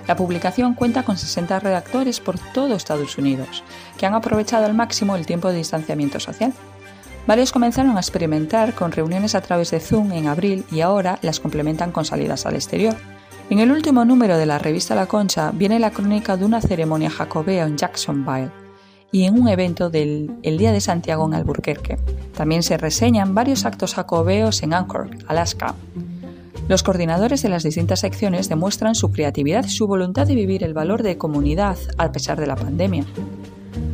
La 0.08 0.16
publicación 0.16 0.76
cuenta 0.76 1.02
con 1.02 1.18
60 1.18 1.60
redactores 1.60 2.20
por 2.20 2.38
todo 2.54 2.76
Estados 2.76 3.18
Unidos, 3.18 3.64
que 3.98 4.06
han 4.06 4.14
aprovechado 4.14 4.66
al 4.66 4.76
máximo 4.76 5.16
el 5.16 5.26
tiempo 5.26 5.50
de 5.50 5.58
distanciamiento 5.58 6.20
social 6.20 6.54
Varios 7.26 7.54
comenzaron 7.54 7.96
a 7.96 8.02
experimentar 8.02 8.74
con 8.74 8.92
reuniones 8.92 9.34
a 9.34 9.42
través 9.42 9.72
de 9.72 9.80
Zoom 9.80 10.12
en 10.12 10.28
abril 10.28 10.66
y 10.72 10.82
ahora 10.82 11.20
las 11.22 11.40
complementan 11.40 11.92
con 11.92 12.04
salidas 12.04 12.46
al 12.46 12.56
exterior. 12.56 12.96
En 13.50 13.60
el 13.60 13.72
último 13.72 14.04
número 14.04 14.38
de 14.38 14.46
la 14.46 14.60
revista 14.60 14.94
La 14.96 15.06
Concha 15.06 15.52
viene 15.52 15.80
la 15.80 15.92
crónica 15.92 16.36
de 16.36 16.46
una 16.46 16.60
ceremonia 16.60 17.10
jacobea 17.10 17.66
en 17.66 17.78
Jacksonville 17.78 18.52
y 19.12 19.24
en 19.24 19.40
un 19.40 19.48
evento 19.48 19.90
del 19.90 20.32
el 20.44 20.58
Día 20.58 20.74
de 20.74 20.82
Santiago 20.82 21.26
en 21.26 21.36
Albuquerque. 21.36 21.98
También 22.36 22.64
se 22.64 22.78
reseñan 22.78 23.36
varios 23.36 23.64
actos 23.64 23.94
jacobeos 23.94 24.62
en 24.64 24.74
Anchor, 24.74 25.10
Alaska. 25.28 25.76
Los 26.68 26.84
coordinadores 26.84 27.42
de 27.42 27.50
las 27.50 27.64
distintas 27.64 28.00
secciones 28.00 28.50
demuestran 28.50 28.96
su 28.96 29.12
creatividad 29.12 29.66
y 29.66 29.70
su 29.70 29.88
voluntad 29.88 30.28
de 30.28 30.36
vivir 30.36 30.64
el 30.64 30.74
valor 30.74 31.04
de 31.04 31.18
comunidad 31.18 31.78
a 31.98 32.12
pesar 32.12 32.40
de 32.40 32.48
la 32.48 32.56
pandemia. 32.56 33.06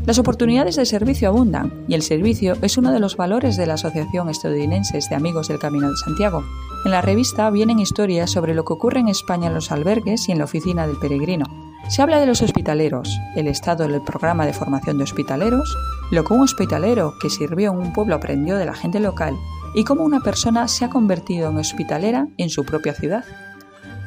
Las 0.05 0.19
oportunidades 0.19 0.75
de 0.75 0.85
servicio 0.85 1.29
abundan 1.29 1.85
y 1.87 1.93
el 1.93 2.01
servicio 2.01 2.55
es 2.61 2.77
uno 2.77 2.91
de 2.91 2.99
los 2.99 3.15
valores 3.15 3.57
de 3.57 3.65
la 3.65 3.75
Asociación 3.75 4.29
Estadounidense 4.29 4.99
de 5.07 5.15
Amigos 5.15 5.47
del 5.47 5.59
Camino 5.59 5.89
de 5.89 5.97
Santiago. 5.97 6.43
En 6.85 6.91
la 6.91 7.01
revista 7.01 7.49
vienen 7.49 7.79
historias 7.79 8.31
sobre 8.31 8.53
lo 8.53 8.65
que 8.65 8.73
ocurre 8.73 8.99
en 8.99 9.07
España 9.07 9.47
en 9.47 9.53
los 9.53 9.71
albergues 9.71 10.27
y 10.27 10.31
en 10.31 10.39
la 10.39 10.45
oficina 10.45 10.87
del 10.87 10.97
peregrino. 10.97 11.45
Se 11.89 12.01
habla 12.01 12.19
de 12.19 12.25
los 12.25 12.41
hospitaleros, 12.41 13.19
el 13.35 13.47
estado 13.47 13.87
del 13.87 14.01
programa 14.01 14.45
de 14.45 14.53
formación 14.53 14.97
de 14.97 15.03
hospitaleros, 15.03 15.75
lo 16.11 16.23
que 16.23 16.33
un 16.33 16.41
hospitalero 16.41 17.13
que 17.21 17.29
sirvió 17.29 17.71
en 17.71 17.77
un 17.77 17.93
pueblo 17.93 18.15
aprendió 18.15 18.57
de 18.57 18.65
la 18.65 18.75
gente 18.75 18.99
local 18.99 19.35
y 19.73 19.83
cómo 19.83 20.03
una 20.03 20.19
persona 20.19 20.67
se 20.67 20.85
ha 20.85 20.89
convertido 20.89 21.49
en 21.49 21.57
hospitalera 21.57 22.27
en 22.37 22.49
su 22.49 22.63
propia 22.63 22.93
ciudad. 22.93 23.25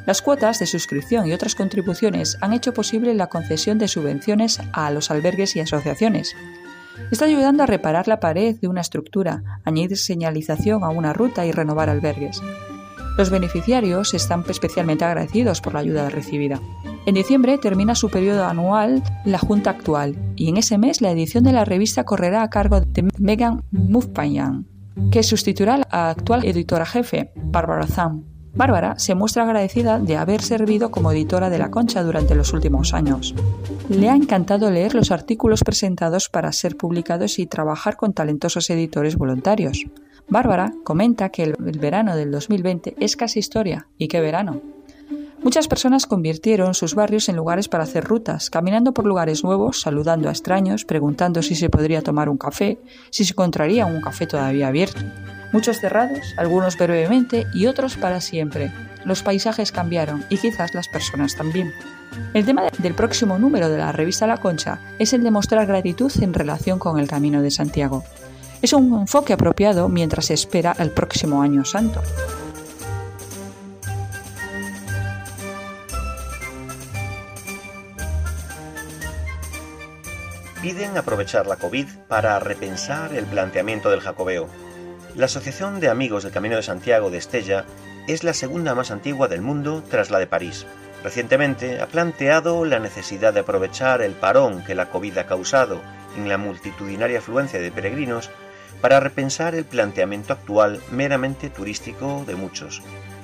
Las 0.07 0.21
cuotas 0.21 0.59
de 0.59 0.67
suscripción 0.67 1.27
y 1.29 1.33
otras 1.33 1.55
contribuciones 1.55 2.37
han 2.41 2.53
hecho 2.53 2.75
posible 2.75 3.15
la 3.15 3.29
concesión 3.29 3.79
de 3.79 3.87
subvenciones 3.87 4.61
a 4.73 4.91
los 4.91 5.11
albergues 5.11 5.55
y 5.55 5.61
asociaciones. 5.61 6.35
Está 7.11 7.27
ayudando 7.27 7.63
a 7.63 7.67
reparar 7.67 8.09
la 8.09 8.19
pared 8.19 8.57
de 8.61 8.69
una 8.69 8.81
estructura, 8.81 9.61
añadir 9.65 9.97
señalización 9.97 10.83
a 10.83 10.89
una 10.89 11.13
ruta 11.13 11.47
y 11.47 11.53
renovar 11.53 11.89
albergues. 11.89 12.43
Los 13.17 13.31
beneficiarios 13.31 14.15
están 14.15 14.45
especialmente 14.49 15.05
agradecidos 15.05 15.61
por 15.61 15.75
la 15.75 15.81
ayuda 15.81 16.09
recibida. 16.09 16.61
En 17.05 17.15
diciembre 17.15 17.59
termina 17.59 17.95
su 17.95 18.09
periodo 18.09 18.45
anual 18.45 19.03
la 19.25 19.39
Junta 19.39 19.71
actual 19.71 20.17
y 20.35 20.49
en 20.49 20.57
ese 20.57 20.79
mes 20.79 21.01
la 21.01 21.11
edición 21.11 21.45
de 21.45 21.53
la 21.53 21.65
revista 21.65 22.05
correrá 22.05 22.43
a 22.43 22.51
cargo 22.51 22.81
de 22.81 23.09
Megan 23.19 23.63
Mufpayan, 23.71 24.67
que 25.11 25.23
sustituirá 25.23 25.75
a 25.75 25.79
la 25.79 26.11
actual 26.11 26.45
editora 26.45 26.87
jefe, 26.87 27.33
Barbara 27.37 27.87
Thumb. 27.87 28.32
Bárbara 28.55 28.99
se 28.99 29.15
muestra 29.15 29.45
agradecida 29.45 29.99
de 29.99 30.17
haber 30.17 30.43
servido 30.43 30.91
como 30.91 31.11
editora 31.11 31.49
de 31.49 31.59
La 31.59 31.71
Concha 31.71 32.03
durante 32.03 32.35
los 32.35 32.53
últimos 32.53 32.93
años. 32.93 33.35
Le 33.89 34.11
ha 34.11 34.15
encantado 34.15 34.71
leer 34.71 34.95
los 34.95 35.11
artículos 35.11 35.65
presentados 35.65 36.29
para 36.29 36.53
ser 36.53 36.77
publicados 36.77 37.39
y 37.39 37.47
trabajar 37.47 37.97
con 37.97 38.13
talentosos 38.13 38.69
editores 38.69 39.17
voluntarios. 39.17 39.87
Bárbara 40.29 40.73
comenta 40.85 41.31
que 41.31 41.45
el, 41.45 41.55
verano 41.59 42.15
del 42.15 42.31
2020 42.31 42.97
es 43.01 43.17
casi 43.17 43.39
historia. 43.39 43.87
¿Y 43.97 44.09
qué 44.09 44.21
verano? 44.21 44.61
Muchas 45.43 45.69
personas 45.69 46.07
convirtieron 46.07 46.75
sus 46.75 46.95
barrios 46.95 47.29
en 47.29 47.37
lugares 47.37 47.69
para 47.69 47.85
hacer 47.85 48.05
rutas, 48.05 48.49
caminando 48.49 48.93
por 48.93 49.07
lugares 49.07 49.43
nuevos, 49.43 49.81
saludando 49.81 50.29
a 50.29 50.33
extraños, 50.33 50.85
preguntando 50.85 51.43
si 51.43 51.57
se 51.57 51.69
podría 51.69 52.03
tomar 52.03 52.29
un 52.29 52.39
café, 52.39 52.79
si 53.11 53.25
se 53.25 53.33
encontraría 53.33 53.87
un 53.87 54.01
café 54.01 54.27
todavía 54.27 54.69
abierto 54.69 55.01
muchos 55.53 55.79
cerrados, 55.79 56.35
algunos 56.37 56.77
brevemente 56.77 57.47
y 57.55 57.67
otros 57.67 57.97
para 57.97 58.21
siempre. 58.21 58.73
Los 59.05 59.23
paisajes 59.23 59.71
cambiaron 59.71 60.25
y 60.29 60.39
quizás 60.39 60.75
las 60.75 60.89
personas 60.89 61.37
también. 61.37 61.73
El 62.35 62.45
tema 62.45 62.65
del 62.79 62.95
próximo 62.95 63.39
número 63.39 63.69
de 63.69 63.79
la 63.79 63.93
revista 63.93 64.27
La 64.27 64.39
Concha 64.39 64.81
es 64.99 65.13
el 65.13 65.23
de 65.23 65.31
mostrar 65.31 65.67
gratitud 65.67 66.13
en 66.21 66.35
relación 66.35 66.79
con 66.79 66.99
el 66.99 67.09
Camino 67.09 67.43
de 67.43 67.51
Santiago. 67.51 68.05
Es 68.61 68.73
un 68.73 68.93
enfoque 69.01 69.33
apropiado 69.33 69.89
mientras 69.89 70.27
se 70.27 70.35
espera 70.35 70.75
el 70.79 70.91
próximo 70.91 71.43
año 71.43 71.65
santo. 71.65 72.01
Piden 80.63 80.97
aprovechar 80.97 81.49
la 81.49 81.57
COVID 81.57 81.89
para 82.07 82.39
repensar 82.39 83.13
el 83.15 83.25
planteamiento 83.25 83.91
del 83.91 84.01
jacobeo. 84.01 84.49
La 85.17 85.25
Asociación 85.25 85.81
de 85.81 85.89
Amigos 85.89 86.23
del 86.23 86.31
Camino 86.31 86.55
de 86.55 86.63
Santiago 86.63 87.11
de 87.11 87.19
Estella 87.19 87.65
es 88.07 88.23
la 88.23 88.33
segunda 88.33 88.73
más 88.77 88.93
antigua 88.93 89.27
del 89.27 89.43
mundo 89.43 89.83
tras 89.91 90.13
la 90.13 90.21
de 90.21 90.29
París. 90.29 90.65
Recientemente 91.03 91.81
ha 91.81 91.89
planteado 91.89 92.65
la 92.65 92.79
necesidad 92.79 93.35
de 93.35 93.41
aprovechar 93.41 94.03
el 94.03 94.13
parón 94.13 94.63
que 94.63 94.77
la 94.77 94.89
COVID 94.89 95.19
ha 95.19 95.27
causado 95.27 95.83
en 96.17 96.29
la 96.29 96.39
multitudinaria 96.39 97.19
afluencia 97.19 97.59
de 97.59 97.73
peregrinos 97.73 98.31
para 98.81 99.01
repensar 99.01 99.57
el 99.57 99.65
planteamiento 99.65 100.33
actual 100.33 100.81
meramente 100.93 101.51
turístico 101.51 102.23
de 102.25 102.37
muchos 102.37 102.83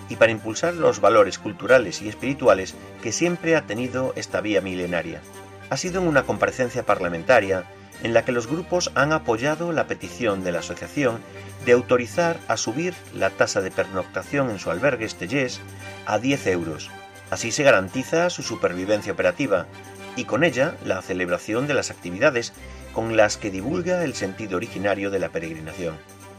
y 0.09 0.16
para 0.16 0.33
impulsar 0.33 0.74
los 0.74 1.01
valores 1.01 1.38
culturales 1.38 2.03
y 2.03 2.09
espirituales 2.09 2.74
que 3.01 3.12
siempre 3.12 3.55
ha 3.55 3.62
tenido 3.62 4.12
esta 4.16 4.40
vía 4.40 4.61
milenaria. 4.61 5.20
Ha 5.70 5.76
sido 5.76 6.00
en 6.00 6.09
una 6.09 6.24
comparecencia 6.24 6.85
parlamentaria 6.85 7.64
en 8.02 8.14
la 8.14 8.24
que 8.24 8.33
los 8.33 8.46
grupos 8.46 8.90
han 8.94 9.12
apoyado 9.12 9.72
la 9.72 9.87
petición 9.87 10.44
de 10.44 10.52
la 10.52 10.61
asociación 10.61 11.20
de 11.64 11.72
autorizar 11.72 12.38
a 12.48 12.57
subir 12.57 12.94
la 13.14 13.31
tasa 13.31 13.61
de 13.61 13.70
pernoctación 13.70 14.50
en 14.50 14.59
su 14.59 14.70
albergue 14.70 15.04
Estellés 15.04 15.61
a 16.07 16.18
10 16.18 16.46
euros. 16.46 16.90
Así 17.31 17.52
se 17.52 17.64
garantiza 17.64 18.31
su 18.31 18.42
supervivencia 18.42 19.12
operativa 19.12 19.66
y 20.16 20.24
con 20.24 20.44
ella 20.44 20.74
la 20.85 21.02
celebración 21.02 21.66
de 21.66 21.74
las 21.74 21.90
actividades 21.90 22.52
con 22.92 23.16
las 23.16 23.37
que 23.37 23.50
divulga 23.50 24.04
el 24.04 24.14
sentido 24.14 24.57
originario 24.57 25.11
de 25.11 25.18
la 25.18 25.28
peregrinación. 25.28 25.96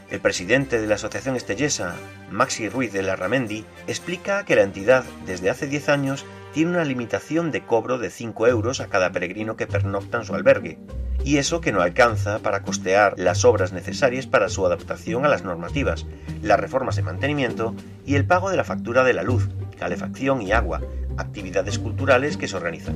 El 0.10 0.22
presidente 0.22 0.82
de 0.82 0.88
la 0.88 0.96
Asociación 0.96 1.36
Estellesa, 1.36 1.96
Maxi 2.32 2.68
Ruiz 2.68 2.92
de 2.92 3.04
Larramendi, 3.04 3.64
explica 3.86 4.44
que 4.44 4.56
la 4.56 4.64
entidad 4.64 5.04
desde 5.28 5.52
hace 5.52 5.68
10 5.68 5.90
años 5.90 6.26
tiene 6.54 6.72
una 6.72 6.84
limitación 6.84 7.52
de 7.52 7.66
cobro 7.66 7.98
de 7.98 8.10
5 8.10 8.48
euros 8.48 8.80
a 8.80 8.88
cada 8.88 9.12
peregrino 9.12 9.56
que 9.56 9.68
pernocta 9.68 10.18
en 10.18 10.26
su 10.26 10.36
albergue, 10.36 10.78
y 11.24 11.38
eso 11.38 11.62
que 11.62 11.72
no 11.72 11.82
alcanza 11.82 12.40
para 12.40 12.62
costear 12.62 13.14
las 13.18 13.46
obras 13.46 13.74
necesarias 13.74 14.28
para 14.28 14.50
su 14.50 14.66
adaptación 14.66 15.26
a 15.26 15.30
las 15.30 15.44
normativas, 15.44 16.06
las 16.42 16.60
reformas 16.60 16.96
de 16.96 17.04
mantenimiento 17.04 17.76
y 18.06 18.16
el 18.16 18.26
pago 18.26 18.50
de 18.50 18.58
la 18.58 18.64
factura 18.64 19.04
de 19.04 19.14
la 19.14 19.24
luz, 19.24 19.50
calefacción 19.78 20.42
y 20.42 20.52
agua, 20.52 20.82
actividades 21.18 21.80
culturales 21.80 22.38
que 22.38 22.48
se 22.48 22.56
organizan. 22.56 22.96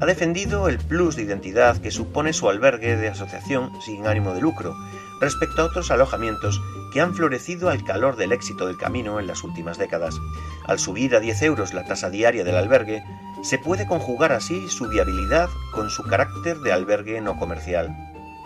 Ha 0.00 0.06
defendido 0.06 0.68
el 0.68 0.78
plus 0.78 1.16
de 1.16 1.22
identidad 1.22 1.78
que 1.78 1.90
supone 1.90 2.32
su 2.32 2.48
albergue 2.50 2.96
de 2.96 3.08
asociación 3.08 3.70
sin 3.80 4.06
ánimo 4.06 4.34
de 4.34 4.42
lucro, 4.42 4.76
respecto 5.20 5.62
a 5.62 5.66
otros 5.66 5.90
alojamientos 5.90 6.60
que 6.92 7.00
han 7.00 7.14
florecido 7.14 7.68
al 7.68 7.84
calor 7.84 8.16
del 8.16 8.32
éxito 8.32 8.66
del 8.66 8.76
camino 8.76 9.20
en 9.20 9.26
las 9.26 9.44
últimas 9.44 9.78
décadas. 9.78 10.18
Al 10.66 10.78
subir 10.78 11.14
a 11.14 11.20
10 11.20 11.42
euros 11.42 11.74
la 11.74 11.84
tasa 11.84 12.10
diaria 12.10 12.44
del 12.44 12.56
albergue, 12.56 13.02
se 13.42 13.58
puede 13.58 13.86
conjugar 13.86 14.32
así 14.32 14.68
su 14.68 14.88
viabilidad 14.88 15.48
con 15.72 15.90
su 15.90 16.02
carácter 16.04 16.58
de 16.58 16.72
albergue 16.72 17.20
no 17.20 17.38
comercial. 17.38 17.94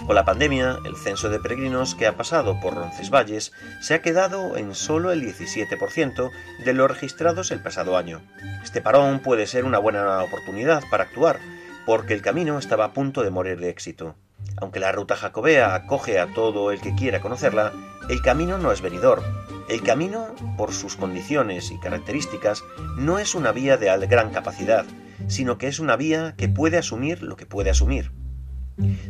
Con 0.06 0.14
la 0.14 0.24
pandemia, 0.24 0.78
el 0.84 0.96
censo 0.96 1.28
de 1.28 1.38
peregrinos 1.38 1.94
que 1.94 2.06
ha 2.06 2.16
pasado 2.16 2.58
por 2.58 2.74
Roncesvalles 2.74 3.52
se 3.80 3.94
ha 3.94 4.02
quedado 4.02 4.56
en 4.56 4.74
solo 4.74 5.12
el 5.12 5.22
17% 5.22 6.30
de 6.64 6.72
los 6.72 6.90
registrados 6.90 7.50
el 7.50 7.62
pasado 7.62 7.96
año. 7.96 8.20
Este 8.64 8.80
parón 8.80 9.20
puede 9.20 9.46
ser 9.46 9.64
una 9.64 9.78
buena 9.78 10.22
oportunidad 10.22 10.82
para 10.90 11.04
actuar, 11.04 11.38
porque 11.86 12.14
el 12.14 12.22
camino 12.22 12.58
estaba 12.58 12.84
a 12.86 12.92
punto 12.92 13.22
de 13.22 13.30
morir 13.30 13.58
de 13.60 13.70
éxito. 13.70 14.14
Aunque 14.56 14.80
la 14.80 14.92
ruta 14.92 15.16
jacobea 15.16 15.74
acoge 15.74 16.18
a 16.18 16.32
todo 16.32 16.70
el 16.70 16.80
que 16.80 16.94
quiera 16.94 17.20
conocerla, 17.20 17.72
el 18.08 18.22
camino 18.22 18.58
no 18.58 18.72
es 18.72 18.80
venidor. 18.80 19.22
El 19.68 19.82
camino, 19.82 20.34
por 20.56 20.72
sus 20.72 20.96
condiciones 20.96 21.70
y 21.70 21.78
características, 21.78 22.64
no 22.96 23.18
es 23.18 23.34
una 23.34 23.52
vía 23.52 23.76
de 23.76 24.06
gran 24.06 24.30
capacidad, 24.30 24.84
sino 25.28 25.58
que 25.58 25.68
es 25.68 25.78
una 25.78 25.96
vía 25.96 26.34
que 26.36 26.48
puede 26.48 26.78
asumir 26.78 27.22
lo 27.22 27.36
que 27.36 27.46
puede 27.46 27.70
asumir. 27.70 28.10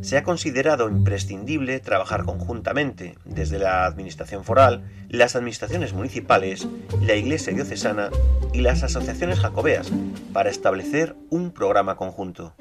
Se 0.00 0.16
ha 0.16 0.22
considerado 0.22 0.88
imprescindible 0.88 1.80
trabajar 1.80 2.24
conjuntamente 2.24 3.16
desde 3.24 3.59
la 3.59 3.85
Administración 3.87 4.44
Foral, 4.44 4.85
las 5.09 5.37
administraciones 5.37 5.92
municipales, 5.92 6.66
la 7.02 7.14
Iglesia 7.14 7.52
diocesana 7.52 8.11
y 8.52 8.61
las 8.61 8.83
asociaciones 8.83 9.40
jacobeas 9.40 9.90
para 10.33 10.50
establecer 10.50 11.16
un 11.30 11.50
programa 11.50 11.96
conjunto. 11.96 12.54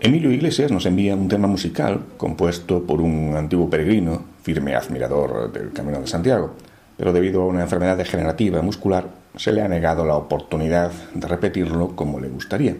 Emilio 0.00 0.30
Iglesias 0.30 0.70
nos 0.70 0.86
envía 0.86 1.14
un 1.14 1.28
tema 1.28 1.46
musical 1.46 2.00
compuesto 2.16 2.82
por 2.82 3.00
un 3.00 3.36
antiguo 3.36 3.70
peregrino, 3.70 4.24
firme 4.42 4.74
admirador 4.74 5.52
del 5.52 5.72
Camino 5.72 6.00
de 6.00 6.06
Santiago, 6.06 6.54
pero 6.96 7.12
debido 7.12 7.42
a 7.42 7.46
una 7.46 7.62
enfermedad 7.62 7.96
degenerativa 7.96 8.60
muscular 8.60 9.08
se 9.36 9.52
le 9.52 9.62
ha 9.62 9.68
negado 9.68 10.04
la 10.04 10.16
oportunidad 10.16 10.92
de 11.14 11.26
repetirlo 11.26 11.96
como 11.96 12.20
le 12.20 12.28
gustaría. 12.28 12.76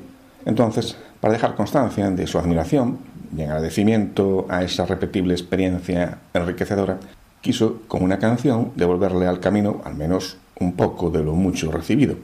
Entonces, 0.47 0.97
para 1.21 1.33
dejar 1.33 1.55
constancia 1.55 2.11
de 2.11 2.27
su 2.27 2.39
admiración 2.39 2.99
y 3.37 3.43
en 3.43 3.51
agradecimiento 3.51 4.47
a 4.49 4.63
esa 4.63 4.87
repetible 4.87 5.35
experiencia 5.35 6.19
enriquecedora, 6.35 6.99
quiso 7.41 7.83
con 7.89 8.03
una 8.03 8.19
canción 8.19 8.73
devolverle 8.77 9.27
al 9.27 9.41
camino 9.41 9.81
al 9.85 9.95
menos 9.95 10.39
un 10.61 10.75
poco 10.75 11.11
de 11.11 11.23
lo 11.23 11.35
mucho 11.35 11.71
recibido. 11.71 12.17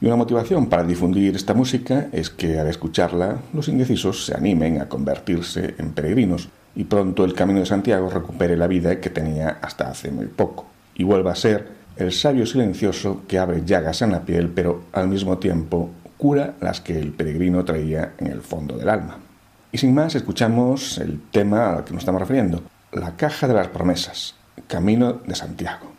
Y 0.00 0.06
una 0.06 0.16
motivación 0.16 0.66
para 0.66 0.84
difundir 0.84 1.34
esta 1.34 1.54
música 1.54 2.08
es 2.12 2.28
que 2.28 2.58
al 2.58 2.68
escucharla 2.68 3.38
los 3.54 3.68
indecisos 3.68 4.26
se 4.26 4.36
animen 4.36 4.80
a 4.80 4.88
convertirse 4.88 5.74
en 5.78 5.92
peregrinos 5.92 6.48
y 6.74 6.84
pronto 6.84 7.24
el 7.24 7.32
Camino 7.32 7.60
de 7.60 7.66
Santiago 7.66 8.10
recupere 8.10 8.56
la 8.58 8.66
vida 8.66 9.00
que 9.00 9.08
tenía 9.08 9.58
hasta 9.62 9.88
hace 9.88 10.10
muy 10.10 10.26
poco 10.26 10.66
y 10.94 11.04
vuelva 11.04 11.32
a 11.32 11.36
ser 11.36 11.68
el 11.96 12.12
sabio 12.12 12.44
silencioso 12.44 13.22
que 13.26 13.38
abre 13.38 13.62
llagas 13.64 14.02
en 14.02 14.12
la 14.12 14.26
piel 14.26 14.50
pero 14.50 14.82
al 14.92 15.08
mismo 15.08 15.38
tiempo 15.38 15.88
cura 16.16 16.54
las 16.60 16.80
que 16.80 16.98
el 16.98 17.12
peregrino 17.12 17.64
traía 17.64 18.12
en 18.18 18.28
el 18.28 18.42
fondo 18.42 18.76
del 18.76 18.88
alma. 18.88 19.18
Y 19.72 19.78
sin 19.78 19.94
más 19.94 20.14
escuchamos 20.14 20.98
el 20.98 21.20
tema 21.30 21.74
al 21.74 21.84
que 21.84 21.92
nos 21.92 22.02
estamos 22.02 22.20
refiriendo, 22.20 22.62
la 22.92 23.16
caja 23.16 23.46
de 23.48 23.54
las 23.54 23.68
promesas, 23.68 24.34
Camino 24.68 25.14
de 25.26 25.34
Santiago. 25.34 25.92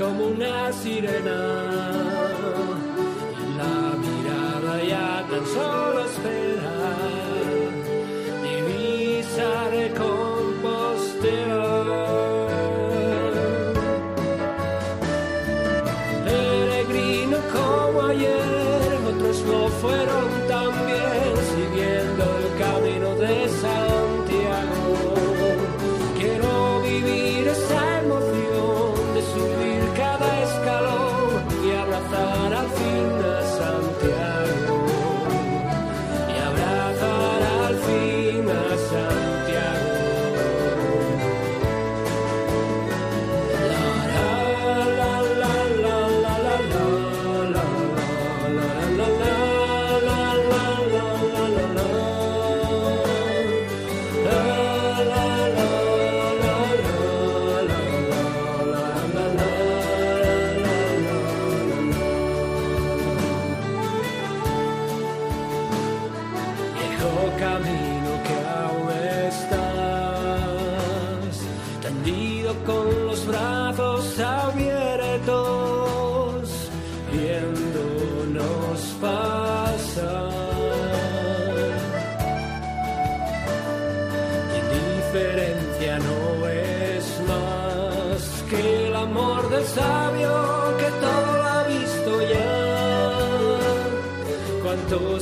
como 0.00 0.28
una 0.28 0.72
sirena. 0.72 1.40
La 3.60 3.76
mirada 4.04 4.82
ya 4.82 5.26
tan 5.30 5.44
solo 5.46 6.06
espera 6.06 6.76
divisar 8.42 9.74
el 9.74 9.92
compostero. 9.92 11.60
Peregrino 16.24 17.38
como 17.52 18.06
ayer, 18.06 18.98
otros 19.06 19.44
no 19.44 19.68
fueron 19.82 20.49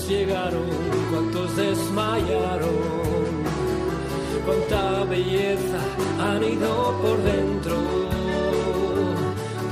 llegaron? 0.08 0.64
¿Cuántos 1.10 1.56
desmayaron? 1.56 3.08
cuánta 4.48 5.04
belleza 5.04 5.78
han 6.18 6.42
ido 6.42 6.98
por 7.02 7.22
dentro, 7.22 7.76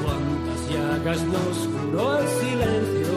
cuántas 0.03 0.61
llagas 0.71 1.23
nos 1.23 1.57
curó 1.75 2.19
el 2.19 2.29
silencio, 2.29 3.15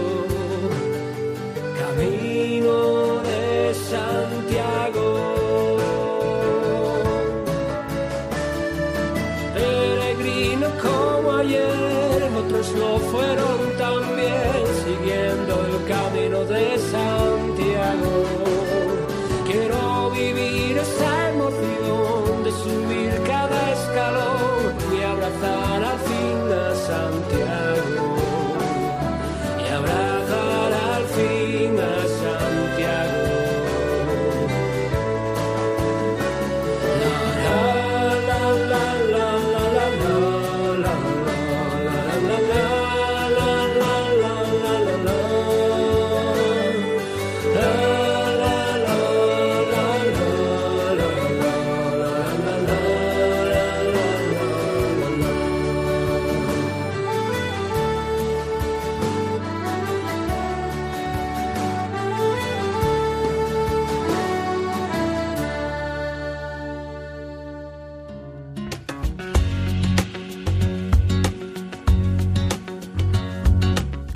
camino 1.82 3.22
de 3.30 3.74
Santiago. 3.90 5.08
Peregrino 9.54 10.68
como 10.82 11.32
ayer, 11.36 12.30
otros 12.38 12.72
lo 12.74 13.00
fueron 13.12 13.60
el 13.68 13.78
camino 13.78 14.79
de 16.46 16.78
Santiago. 16.78 17.19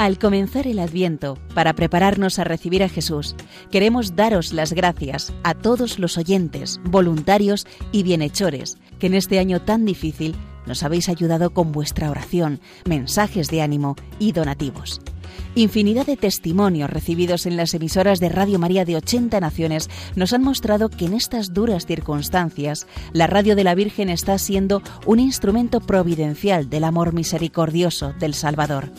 Al 0.04 0.20
comenzar 0.20 0.68
el 0.68 0.80
Adviento, 0.80 1.38
para 1.54 1.72
prepararnos 1.76 2.38
a 2.38 2.44
recibir 2.44 2.84
a 2.84 2.90
Jesús, 2.90 3.38
queremos 3.72 4.18
daros 4.18 4.52
las 4.52 4.74
gracias 4.74 5.32
a 5.46 5.54
todos 5.54 5.98
los 5.98 6.18
oyentes, 6.18 6.82
voluntarios 6.84 7.66
y 7.94 8.04
bienhechores 8.04 8.78
que 9.00 9.08
en 9.08 9.14
este 9.14 9.40
año 9.40 9.62
tan 9.62 9.86
difícil 9.86 10.36
nos 10.66 10.84
habéis 10.84 11.08
ayudado 11.08 11.52
con 11.52 11.72
vuestra 11.72 12.12
oración, 12.12 12.60
mensajes 12.84 13.48
de 13.48 13.62
ánimo 13.62 13.96
y 14.20 14.34
donativos. 14.34 15.00
Infinidad 15.56 16.06
de 16.06 16.18
testimonios 16.18 16.90
recibidos 16.90 17.46
en 17.46 17.56
las 17.56 17.74
emisoras 17.74 18.20
de 18.20 18.28
Radio 18.28 18.60
María 18.60 18.84
de 18.84 18.98
80 18.98 19.40
naciones 19.40 19.90
nos 20.18 20.34
han 20.34 20.44
mostrado 20.44 20.90
que 20.90 21.06
en 21.06 21.14
estas 21.14 21.54
duras 21.54 21.86
circunstancias 21.86 22.88
la 23.14 23.28
Radio 23.28 23.56
de 23.56 23.64
la 23.64 23.74
Virgen 23.74 24.10
está 24.10 24.38
siendo 24.38 24.82
un 25.06 25.22
instrumento 25.22 25.80
providencial 25.80 26.70
del 26.70 26.84
amor 26.84 27.14
misericordioso 27.14 28.12
del 28.20 28.34
Salvador. 28.34 28.92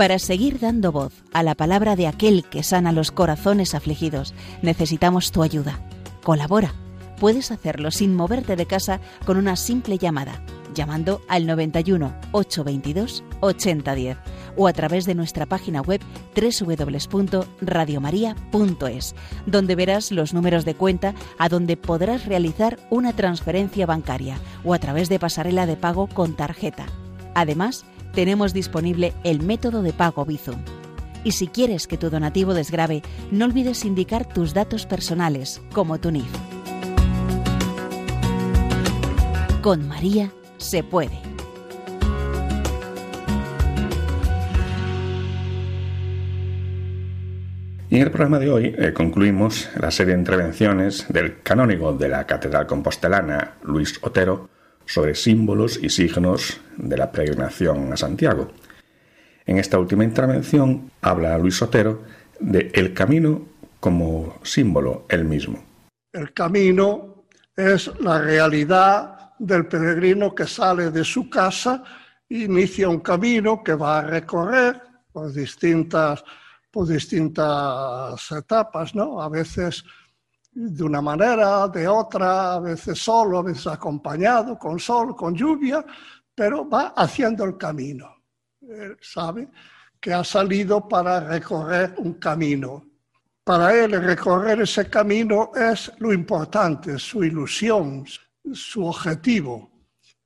Para 0.00 0.18
seguir 0.18 0.58
dando 0.58 0.90
voz 0.92 1.12
a 1.34 1.42
la 1.42 1.54
palabra 1.54 1.94
de 1.94 2.06
aquel 2.06 2.44
que 2.44 2.62
sana 2.62 2.90
los 2.90 3.12
corazones 3.12 3.74
afligidos, 3.74 4.32
necesitamos 4.62 5.30
tu 5.30 5.42
ayuda. 5.42 5.78
Colabora. 6.22 6.72
Puedes 7.18 7.50
hacerlo 7.50 7.90
sin 7.90 8.14
moverte 8.14 8.56
de 8.56 8.64
casa 8.64 9.02
con 9.26 9.36
una 9.36 9.56
simple 9.56 9.98
llamada, 9.98 10.42
llamando 10.74 11.20
al 11.28 11.46
91 11.46 12.14
822 12.32 13.24
8010 13.40 14.16
o 14.56 14.68
a 14.68 14.72
través 14.72 15.04
de 15.04 15.14
nuestra 15.14 15.44
página 15.44 15.82
web 15.82 16.00
www.radiomaria.es, 16.34 19.14
donde 19.44 19.76
verás 19.76 20.12
los 20.12 20.32
números 20.32 20.64
de 20.64 20.76
cuenta 20.76 21.14
a 21.38 21.50
donde 21.50 21.76
podrás 21.76 22.24
realizar 22.24 22.78
una 22.88 23.12
transferencia 23.12 23.84
bancaria 23.84 24.38
o 24.64 24.72
a 24.72 24.78
través 24.78 25.10
de 25.10 25.18
pasarela 25.18 25.66
de 25.66 25.76
pago 25.76 26.06
con 26.06 26.36
tarjeta. 26.36 26.86
Además, 27.34 27.84
tenemos 28.12 28.52
disponible 28.52 29.12
el 29.24 29.42
método 29.42 29.82
de 29.82 29.92
pago 29.92 30.24
Bizum. 30.24 30.62
Y 31.24 31.32
si 31.32 31.48
quieres 31.48 31.86
que 31.86 31.98
tu 31.98 32.10
donativo 32.10 32.54
desgrabe, 32.54 33.02
no 33.30 33.44
olvides 33.44 33.84
indicar 33.84 34.26
tus 34.26 34.54
datos 34.54 34.86
personales, 34.86 35.60
como 35.72 35.98
tu 35.98 36.10
NIF. 36.10 36.30
Con 39.62 39.86
María 39.86 40.32
se 40.56 40.82
puede. 40.82 41.30
Y 47.90 47.96
en 47.96 48.02
el 48.02 48.10
programa 48.12 48.38
de 48.38 48.48
hoy 48.48 48.74
eh, 48.78 48.92
concluimos 48.92 49.68
la 49.78 49.90
serie 49.90 50.14
de 50.14 50.20
intervenciones 50.20 51.06
del 51.08 51.42
canónigo 51.42 51.92
de 51.92 52.08
la 52.08 52.24
Catedral 52.24 52.68
Compostelana, 52.68 53.54
Luis 53.64 53.98
Otero, 54.02 54.48
sobre 54.90 55.14
símbolos 55.14 55.78
y 55.80 55.88
signos 55.88 56.60
de 56.76 56.96
la 56.96 57.12
peregrinación 57.12 57.92
a 57.92 57.96
Santiago. 57.96 58.50
En 59.46 59.58
esta 59.58 59.78
última 59.78 60.02
intervención 60.02 60.90
habla 61.00 61.38
Luis 61.38 61.58
Sotero 61.58 62.02
de 62.40 62.72
el 62.74 62.92
camino 62.92 63.46
como 63.78 64.40
símbolo 64.42 65.06
él 65.08 65.24
mismo. 65.24 65.62
El 66.12 66.32
camino 66.32 67.26
es 67.54 67.88
la 68.00 68.20
realidad 68.20 69.30
del 69.38 69.66
peregrino 69.66 70.34
que 70.34 70.46
sale 70.46 70.90
de 70.90 71.04
su 71.04 71.30
casa 71.30 71.84
e 72.28 72.38
inicia 72.38 72.88
un 72.88 72.98
camino 72.98 73.62
que 73.62 73.74
va 73.74 74.00
a 74.00 74.02
recorrer 74.02 74.82
por 75.12 75.32
distintas, 75.32 76.24
por 76.68 76.88
distintas 76.88 78.28
etapas, 78.32 78.92
¿no? 78.96 79.22
A 79.22 79.28
veces 79.28 79.84
de 80.52 80.82
una 80.82 81.00
manera, 81.00 81.68
de 81.68 81.86
otra, 81.86 82.54
a 82.54 82.60
veces 82.60 82.98
solo, 82.98 83.38
a 83.38 83.42
veces 83.42 83.66
acompañado, 83.66 84.58
con 84.58 84.78
sol, 84.78 85.14
con 85.14 85.34
lluvia, 85.34 85.84
pero 86.34 86.68
va 86.68 86.88
haciendo 86.96 87.44
el 87.44 87.56
camino. 87.56 88.16
sabe 89.00 89.48
que 90.00 90.12
ha 90.12 90.24
salido 90.24 90.88
para 90.88 91.20
recorrer 91.20 91.94
un 91.98 92.14
camino. 92.14 92.84
Para 93.44 93.74
él 93.74 93.92
recorrer 94.02 94.62
ese 94.62 94.88
camino 94.88 95.50
es 95.54 95.92
lo 95.98 96.12
importante, 96.12 96.98
su 96.98 97.22
ilusión, 97.22 98.04
su 98.52 98.86
objetivo. 98.86 99.70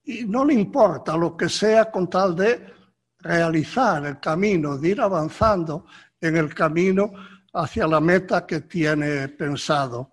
Y 0.04 0.24
no 0.24 0.44
le 0.44 0.54
importa 0.54 1.16
lo 1.16 1.36
que 1.36 1.48
sea 1.48 1.90
con 1.90 2.08
tal 2.08 2.36
de 2.36 2.72
realizar 3.18 4.04
el 4.06 4.20
camino, 4.20 4.76
de 4.76 4.90
ir 4.90 5.00
avanzando 5.00 5.86
en 6.20 6.36
el 6.36 6.54
camino 6.54 7.12
hacia 7.52 7.86
la 7.86 8.00
meta 8.00 8.46
que 8.46 8.60
tiene 8.60 9.28
pensado. 9.28 10.12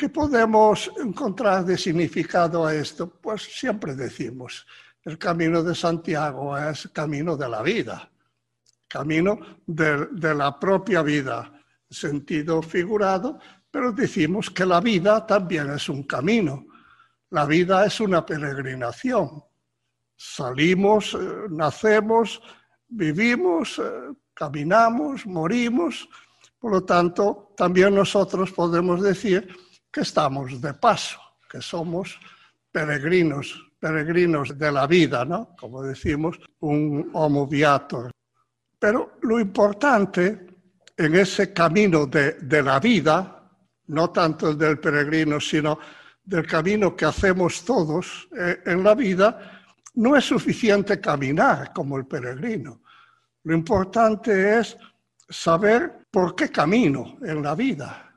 ¿Qué 0.00 0.08
podemos 0.08 0.90
encontrar 0.98 1.62
de 1.62 1.76
significado 1.76 2.64
a 2.64 2.74
esto? 2.74 3.06
Pues 3.20 3.42
siempre 3.42 3.94
decimos, 3.94 4.66
el 5.04 5.18
camino 5.18 5.62
de 5.62 5.74
Santiago 5.74 6.56
es 6.56 6.88
camino 6.88 7.36
de 7.36 7.46
la 7.46 7.60
vida, 7.60 8.10
camino 8.88 9.38
de, 9.66 10.34
la 10.34 10.58
propia 10.58 11.02
vida, 11.02 11.52
sentido 11.90 12.62
figurado, 12.62 13.38
pero 13.70 13.92
decimos 13.92 14.48
que 14.48 14.64
la 14.64 14.80
vida 14.80 15.26
también 15.26 15.70
es 15.70 15.86
un 15.90 16.04
camino. 16.04 16.64
La 17.28 17.44
vida 17.44 17.84
es 17.84 18.00
una 18.00 18.24
peregrinación. 18.24 19.44
Salimos, 20.16 21.12
eh, 21.12 21.18
nacemos, 21.50 22.40
vivimos, 22.88 23.78
eh, 23.78 24.14
caminamos, 24.32 25.26
morimos. 25.26 26.08
Por 26.58 26.72
lo 26.72 26.84
tanto, 26.84 27.52
también 27.54 27.94
nosotros 27.94 28.50
podemos 28.50 29.02
decir 29.02 29.46
que 29.90 30.02
estamos 30.02 30.60
de 30.60 30.74
paso, 30.74 31.18
que 31.50 31.60
somos 31.60 32.18
peregrinos, 32.70 33.70
peregrinos 33.78 34.56
de 34.56 34.72
la 34.72 34.86
vida, 34.86 35.24
¿no? 35.24 35.54
Como 35.58 35.82
decimos, 35.82 36.38
un 36.60 37.10
homo 37.12 37.46
viator. 37.46 38.10
Pero 38.78 39.18
lo 39.22 39.40
importante 39.40 40.46
en 40.96 41.14
ese 41.16 41.52
camino 41.52 42.06
de, 42.06 42.32
de 42.32 42.62
la 42.62 42.78
vida, 42.78 43.50
no 43.88 44.10
tanto 44.10 44.50
el 44.50 44.58
del 44.58 44.78
peregrino, 44.78 45.40
sino 45.40 45.78
del 46.22 46.46
camino 46.46 46.94
que 46.94 47.06
hacemos 47.06 47.64
todos 47.64 48.28
eh, 48.38 48.60
en 48.66 48.84
la 48.84 48.94
vida, 48.94 49.56
No 49.94 50.14
es 50.14 50.24
suficiente 50.24 51.00
caminar 51.00 51.72
como 51.72 51.96
el 51.96 52.06
peregrino. 52.06 52.82
Lo 53.42 53.54
importante 53.54 54.60
es 54.60 54.76
saber 55.28 56.06
por 56.12 56.36
qué 56.36 56.48
camino 56.48 57.18
en 57.22 57.42
la 57.42 57.56
vida, 57.56 58.09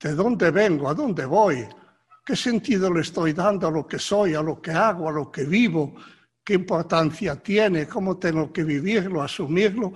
de 0.00 0.14
dónde 0.14 0.50
vengo, 0.50 0.88
a 0.88 0.94
dónde 0.94 1.24
voy, 1.24 1.66
qué 2.24 2.36
sentido 2.36 2.92
le 2.92 3.00
estoy 3.00 3.32
dando 3.32 3.68
a 3.68 3.70
lo 3.70 3.86
que 3.86 3.98
soy, 3.98 4.34
a 4.34 4.42
lo 4.42 4.60
que 4.60 4.72
hago, 4.72 5.08
a 5.08 5.12
lo 5.12 5.30
que 5.30 5.44
vivo, 5.44 5.94
qué 6.44 6.54
importancia 6.54 7.36
tiene, 7.36 7.86
cómo 7.86 8.18
tengo 8.18 8.52
que 8.52 8.64
vivirlo, 8.64 9.22
asumirlo, 9.22 9.92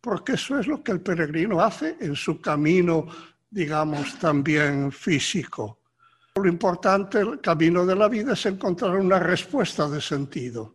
porque 0.00 0.32
eso 0.32 0.58
es 0.58 0.66
lo 0.66 0.82
que 0.82 0.92
el 0.92 1.00
peregrino 1.00 1.60
hace 1.60 1.96
en 2.00 2.14
su 2.14 2.40
camino, 2.40 3.06
digamos, 3.50 4.18
también 4.18 4.92
físico. 4.92 5.80
Lo 6.34 6.48
importante, 6.48 7.20
el 7.20 7.40
camino 7.40 7.86
de 7.86 7.94
la 7.94 8.08
vida 8.08 8.32
es 8.32 8.44
encontrar 8.46 8.96
una 8.96 9.18
respuesta 9.18 9.88
de 9.88 10.00
sentido. 10.00 10.74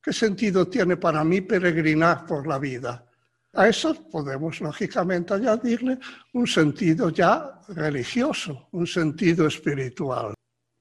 ¿Qué 0.00 0.12
sentido 0.12 0.68
tiene 0.68 0.96
para 0.96 1.24
mí 1.24 1.40
peregrinar 1.42 2.24
por 2.24 2.46
la 2.46 2.58
vida? 2.58 3.09
A 3.52 3.66
eso 3.68 3.94
podemos, 4.08 4.60
lógicamente, 4.60 5.34
añadirle 5.34 5.98
un 6.32 6.46
sentido 6.46 7.10
ya 7.10 7.60
religioso, 7.68 8.68
un 8.72 8.86
sentido 8.86 9.46
espiritual. 9.46 10.34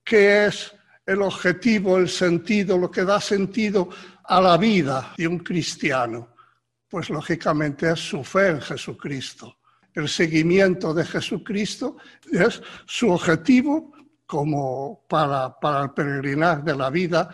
¿Qué 0.04 0.46
es 0.46 0.72
el 1.06 1.22
objetivo, 1.24 1.98
el 1.98 2.10
sentido, 2.10 2.78
lo 2.78 2.92
que 2.92 3.04
da 3.04 3.20
sentido 3.20 3.90
a 4.24 4.40
la 4.40 4.58
vida 4.58 5.14
de 5.18 5.28
un 5.28 5.40
cristiano? 5.40 6.36
Pues 6.88 7.10
lógicamente 7.10 7.92
es 7.92 8.00
su 8.00 8.24
fe 8.24 8.50
en 8.50 8.62
Jesucristo. 8.62 9.58
El 9.94 10.08
seguimiento 10.08 10.94
de 10.94 11.06
Jesucristo 11.06 11.98
es 12.32 12.62
su 12.86 13.10
objetivo 13.10 13.94
como 14.28 15.06
para, 15.08 15.60
para 15.60 15.86
el 15.86 15.92
peregrinar 15.92 16.64
de 16.64 16.76
la 16.76 16.92
vida, 16.92 17.34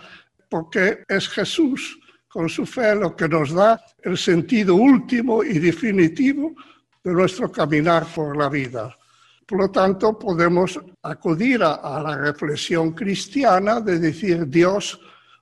porque 0.50 1.04
es 1.10 1.28
Jesús 1.28 2.00
con 2.36 2.50
su 2.50 2.66
fe 2.66 2.94
lo 2.94 3.16
que 3.16 3.30
nos 3.30 3.54
da 3.54 3.82
el 4.04 4.18
sentido 4.18 4.76
último 4.76 5.42
y 5.42 5.58
definitivo 5.58 6.54
de 7.02 7.14
nuestro 7.14 7.50
caminar 7.50 8.06
por 8.14 8.36
la 8.36 8.50
vida. 8.50 8.94
Por 9.48 9.60
lo 9.60 9.72
tanto, 9.72 10.20
podemos 10.20 10.78
acudir 11.02 11.64
a, 11.64 12.02
la 12.04 12.18
reflexión 12.18 12.92
cristiana 12.92 13.80
de 13.80 14.00
decir 14.00 14.50
Dios 14.50 15.00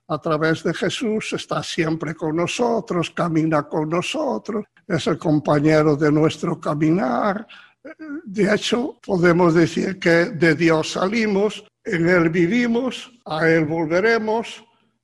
a 0.08 0.20
través 0.20 0.62
de 0.62 0.72
Jesús 0.72 1.34
está 1.34 1.64
siempre 1.64 2.14
con 2.14 2.36
nosotros, 2.36 3.10
camina 3.10 3.64
con 3.64 3.90
nosotros, 3.90 4.64
es 4.88 5.08
el 5.08 5.18
compañero 5.18 5.96
de 5.96 6.12
nuestro 6.12 6.60
caminar, 6.60 7.48
de 8.24 8.54
hecho, 8.54 9.00
podemos 9.04 9.56
decir 9.56 9.98
que 9.98 10.26
de 10.26 10.54
Dios 10.54 10.92
salimos, 10.92 11.66
en 11.84 12.08
Él 12.08 12.30
vivimos, 12.30 13.12
a 13.26 13.50
Él 13.50 13.66
volveremos, 13.66 14.64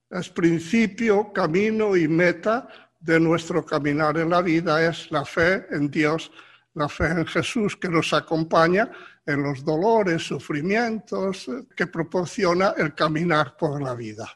es 0.09 0.29
principio, 0.29 1.31
camino 1.31 1.95
y 1.95 2.07
meta 2.07 2.67
de 2.99 3.19
nuestro 3.19 3.65
caminar 3.65 4.17
en 4.17 4.29
la 4.29 4.41
vida, 4.41 4.85
es 4.85 5.11
la 5.11 5.23
fe 5.23 5.65
en 5.71 5.89
Dios, 5.89 6.31
la 6.73 6.89
fe 6.89 7.05
en 7.05 7.25
Jesús 7.25 7.75
que 7.77 7.89
nos 7.89 8.13
acompaña 8.13 8.89
en 9.25 9.43
los 9.43 9.63
dolores, 9.63 10.23
sufrimientos 10.23 11.49
que 11.75 11.87
proporciona 11.87 12.73
el 12.77 12.95
caminar 12.95 13.55
por 13.55 13.81
la 13.81 13.93
vida. 13.93 14.27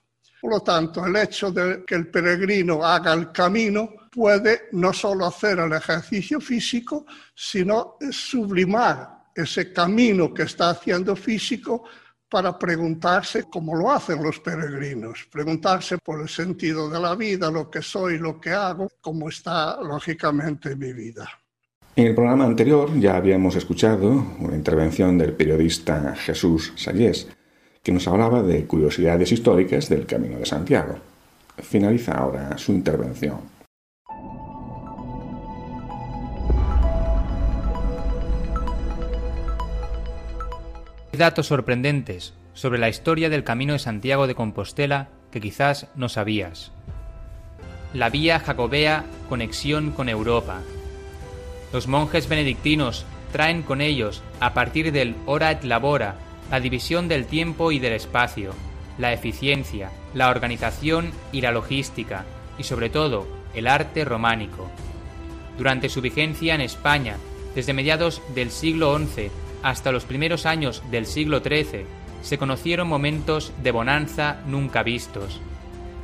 Por 0.42 0.52
lo 0.52 0.60
tanto, 0.60 1.06
el 1.06 1.16
hecho 1.16 1.52
de 1.52 1.84
que 1.86 1.96
el 1.96 2.08
peregrino 2.08 2.84
haga 2.84 3.14
el 3.14 3.32
camino 3.32 3.90
puede 4.12 4.64
no 4.74 4.94
solo 4.94 5.26
hacer 5.26 5.60
el 5.60 5.74
ejercicio 5.74 6.40
físico, 6.40 7.06
sino 7.34 7.98
sublimar 8.12 9.24
ese 9.34 9.74
camino 9.74 10.34
que 10.34 10.44
está 10.44 10.72
haciendo 10.72 11.16
físico 11.16 11.86
para 12.34 12.58
preguntarse, 12.58 13.44
como 13.44 13.76
lo 13.76 13.92
hacen 13.92 14.24
los 14.24 14.40
peregrinos, 14.40 15.28
preguntarse 15.32 16.00
por 16.00 16.20
el 16.20 16.28
sentido 16.28 16.90
de 16.90 17.00
la 17.00 17.14
vida, 17.14 17.52
lo 17.52 17.70
que 17.70 17.84
soy, 17.84 18.18
lo 18.18 18.42
que 18.42 18.50
hago, 18.50 18.90
cómo 19.02 19.30
está 19.30 19.80
lógicamente 19.80 20.76
mi 20.76 20.94
vida. 20.94 21.30
En 21.96 22.08
el 22.08 22.16
programa 22.16 22.46
anterior 22.46 22.90
ya 23.00 23.18
habíamos 23.18 23.56
escuchado 23.56 24.10
una 24.40 24.56
intervención 24.56 25.16
del 25.16 25.34
periodista 25.34 26.16
Jesús 26.16 26.74
Sayés, 26.76 27.28
que 27.84 27.92
nos 27.92 28.08
hablaba 28.08 28.42
de 28.42 28.66
curiosidades 28.66 29.32
históricas 29.32 29.88
del 29.88 30.08
Camino 30.08 30.40
de 30.40 30.48
Santiago. 30.48 30.96
Finaliza 31.62 32.14
ahora 32.14 32.58
su 32.58 32.72
intervención. 32.72 33.53
Datos 41.18 41.46
sorprendentes 41.46 42.34
sobre 42.56 42.80
la 42.80 42.90
historia 42.90 43.30
del 43.30 43.44
Camino 43.44 43.74
de 43.74 43.80
Santiago 43.80 44.26
de 44.26 44.34
Compostela 44.34 45.10
que 45.32 45.40
quizás 45.40 45.86
no 45.96 46.10
sabías. 46.10 46.72
La 47.94 48.10
vía 48.10 48.40
jacobea 48.40 49.06
conexión 49.30 49.92
con 49.92 50.10
Europa. 50.10 50.62
Los 51.72 51.88
monjes 51.88 52.28
benedictinos 52.28 53.06
traen 53.32 53.62
con 53.62 53.80
ellos, 53.80 54.24
a 54.40 54.56
partir 54.56 54.92
del 54.92 55.16
hora 55.28 55.52
et 55.52 55.64
labora, 55.64 56.16
la 56.50 56.60
división 56.60 57.08
del 57.08 57.28
tiempo 57.28 57.72
y 57.72 57.78
del 57.78 57.94
espacio, 57.94 58.56
la 58.98 59.14
eficiencia, 59.14 59.92
la 60.16 60.30
organización 60.30 61.12
y 61.32 61.42
la 61.42 61.52
logística, 61.52 62.26
y 62.58 62.64
sobre 62.64 62.90
todo 62.90 63.28
el 63.54 63.68
arte 63.68 64.04
románico. 64.04 64.68
Durante 65.60 65.90
su 65.90 66.02
vigencia 66.02 66.56
en 66.56 66.62
España, 66.62 67.18
desde 67.54 67.74
mediados 67.74 68.20
del 68.34 68.50
siglo 68.50 68.98
XI 68.98 69.30
hasta 69.64 69.92
los 69.92 70.06
primeros 70.06 70.46
años 70.46 70.84
del 70.92 71.06
siglo 71.06 71.40
XIII, 71.40 71.86
se 72.22 72.38
conocieron 72.38 72.88
momentos 72.88 73.52
de 73.64 73.72
bonanza 73.72 74.42
nunca 74.46 74.84
vistos. 74.84 75.42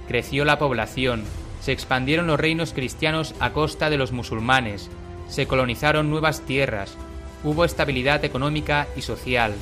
Creció 0.07 0.45
la 0.45 0.57
población, 0.57 1.23
se 1.61 1.71
expandieron 1.71 2.27
los 2.27 2.39
reinos 2.39 2.73
cristianos 2.73 3.35
a 3.39 3.51
costa 3.51 3.89
de 3.89 3.97
los 3.97 4.11
musulmanes, 4.11 4.89
se 5.27 5.45
colonizaron 5.45 6.09
nuevas 6.09 6.41
tierras, 6.41 6.97
hubo 7.43 7.63
estabilidad 7.63 8.25
económica 8.25 8.87
y 8.95 9.01
social, 9.01 9.53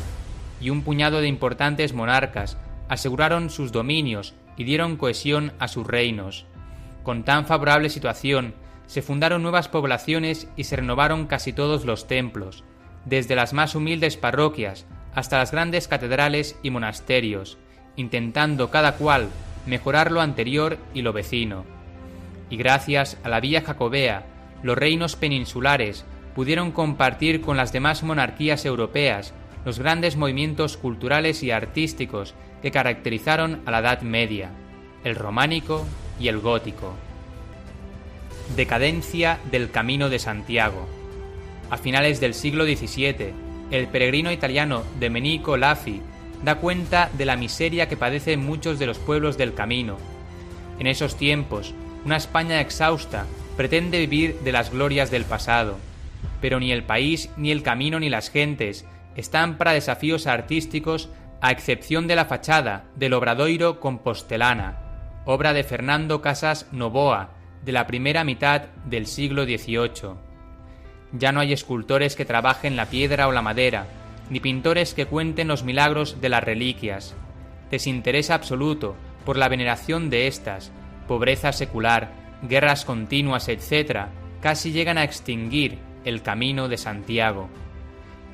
y 0.61 0.69
un 0.69 0.81
puñado 0.83 1.19
de 1.19 1.27
importantes 1.27 1.93
monarcas 1.93 2.57
aseguraron 2.89 3.49
sus 3.49 3.71
dominios 3.71 4.33
y 4.55 4.63
dieron 4.63 4.95
cohesión 4.97 5.53
a 5.59 5.67
sus 5.67 5.85
reinos. 5.85 6.45
Con 7.03 7.23
tan 7.23 7.45
favorable 7.45 7.89
situación, 7.89 8.55
se 8.87 9.01
fundaron 9.01 9.43
nuevas 9.43 9.67
poblaciones 9.67 10.47
y 10.55 10.63
se 10.63 10.77
renovaron 10.77 11.27
casi 11.27 11.53
todos 11.53 11.85
los 11.85 12.07
templos, 12.07 12.63
desde 13.07 13.35
las 13.35 13.53
más 13.53 13.75
humildes 13.75 14.17
parroquias 14.17 14.85
hasta 15.13 15.37
las 15.37 15.51
grandes 15.51 15.87
catedrales 15.87 16.57
y 16.61 16.69
monasterios, 16.69 17.57
intentando 17.95 18.69
cada 18.69 18.95
cual 18.95 19.29
mejorar 19.65 20.11
lo 20.11 20.21
anterior 20.21 20.77
y 20.93 21.01
lo 21.01 21.13
vecino. 21.13 21.65
Y 22.49 22.57
gracias 22.57 23.17
a 23.23 23.29
la 23.29 23.39
vía 23.39 23.61
jacobea, 23.61 24.25
los 24.63 24.77
reinos 24.77 25.15
peninsulares 25.15 26.05
pudieron 26.35 26.71
compartir 26.71 27.41
con 27.41 27.57
las 27.57 27.71
demás 27.71 28.03
monarquías 28.03 28.65
europeas 28.65 29.33
los 29.65 29.79
grandes 29.79 30.15
movimientos 30.15 30.77
culturales 30.77 31.43
y 31.43 31.51
artísticos 31.51 32.35
que 32.61 32.71
caracterizaron 32.71 33.61
a 33.65 33.71
la 33.71 33.79
Edad 33.79 34.01
Media, 34.01 34.51
el 35.03 35.15
románico 35.15 35.85
y 36.19 36.27
el 36.27 36.39
gótico. 36.39 36.93
Decadencia 38.55 39.39
del 39.51 39.71
Camino 39.71 40.09
de 40.09 40.19
Santiago. 40.19 40.96
A 41.69 41.77
finales 41.77 42.19
del 42.19 42.33
siglo 42.33 42.65
XVII, 42.65 43.33
el 43.71 43.87
peregrino 43.87 44.31
italiano 44.31 44.83
Domenico 44.99 45.57
Lafi 45.57 46.01
da 46.43 46.55
cuenta 46.55 47.09
de 47.17 47.25
la 47.25 47.35
miseria 47.35 47.89
que 47.89 47.97
padecen 47.97 48.45
muchos 48.45 48.79
de 48.79 48.85
los 48.85 48.99
pueblos 48.99 49.37
del 49.37 49.53
camino. 49.53 49.97
En 50.79 50.87
esos 50.87 51.17
tiempos, 51.17 51.73
una 52.05 52.15
España 52.15 52.61
exhausta 52.61 53.25
pretende 53.57 53.99
vivir 53.99 54.39
de 54.41 54.51
las 54.51 54.71
glorias 54.71 55.11
del 55.11 55.25
pasado, 55.25 55.77
pero 56.39 56.59
ni 56.59 56.71
el 56.71 56.83
país, 56.83 57.29
ni 57.35 57.51
el 57.51 57.63
camino, 57.63 57.99
ni 57.99 58.09
las 58.09 58.29
gentes 58.29 58.85
están 59.15 59.57
para 59.57 59.73
desafíos 59.73 60.27
artísticos 60.27 61.09
a 61.41 61.51
excepción 61.51 62.07
de 62.07 62.15
la 62.15 62.25
fachada 62.25 62.85
del 62.95 63.13
Obradoiro 63.13 63.79
Compostelana, 63.79 64.77
obra 65.25 65.53
de 65.53 65.63
Fernando 65.63 66.21
Casas 66.21 66.67
Novoa, 66.71 67.31
de 67.65 67.71
la 67.71 67.87
primera 67.87 68.23
mitad 68.23 68.61
del 68.85 69.07
siglo 69.07 69.43
XVIII. 69.43 70.26
Ya 71.11 71.31
no 71.31 71.39
hay 71.39 71.53
escultores 71.53 72.15
que 72.15 72.25
trabajen 72.25 72.75
la 72.75 72.87
piedra 72.87 73.27
o 73.27 73.31
la 73.31 73.41
madera, 73.41 73.87
ni 74.29 74.39
pintores 74.39 74.93
que 74.93 75.05
cuenten 75.05 75.47
los 75.47 75.63
milagros 75.63 76.19
de 76.21 76.29
las 76.29 76.43
reliquias. 76.43 77.15
Desinterés 77.71 78.29
absoluto 78.29 78.95
por 79.25 79.37
la 79.37 79.49
veneración 79.49 80.09
de 80.09 80.27
estas, 80.27 80.71
pobreza 81.07 81.51
secular, 81.53 82.11
guerras 82.43 82.85
continuas, 82.85 83.47
etc., 83.47 84.07
casi 84.41 84.71
llegan 84.71 84.97
a 84.97 85.03
extinguir 85.03 85.79
el 86.05 86.21
camino 86.21 86.67
de 86.67 86.77
Santiago 86.77 87.49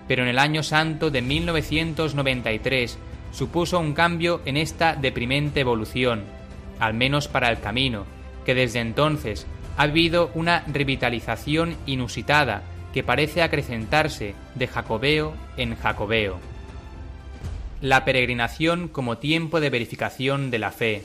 pero 0.07 0.23
en 0.23 0.29
el 0.29 0.39
año 0.39 0.63
santo 0.63 1.09
de 1.09 1.21
1993 1.21 2.97
supuso 3.31 3.79
un 3.79 3.93
cambio 3.93 4.41
en 4.45 4.57
esta 4.57 4.95
deprimente 4.95 5.61
evolución, 5.61 6.23
al 6.79 6.93
menos 6.93 7.27
para 7.27 7.49
el 7.49 7.59
camino, 7.59 8.05
que 8.45 8.53
desde 8.53 8.79
entonces 8.79 9.47
ha 9.77 9.83
habido 9.83 10.31
una 10.35 10.63
revitalización 10.67 11.75
inusitada 11.85 12.63
que 12.93 13.03
parece 13.03 13.41
acrecentarse 13.41 14.35
de 14.55 14.67
jacobeo 14.67 15.33
en 15.57 15.75
jacobeo. 15.75 16.39
La 17.81 18.05
peregrinación 18.05 18.87
como 18.87 19.17
tiempo 19.17 19.59
de 19.59 19.69
verificación 19.69 20.51
de 20.51 20.59
la 20.59 20.71
fe. 20.71 21.03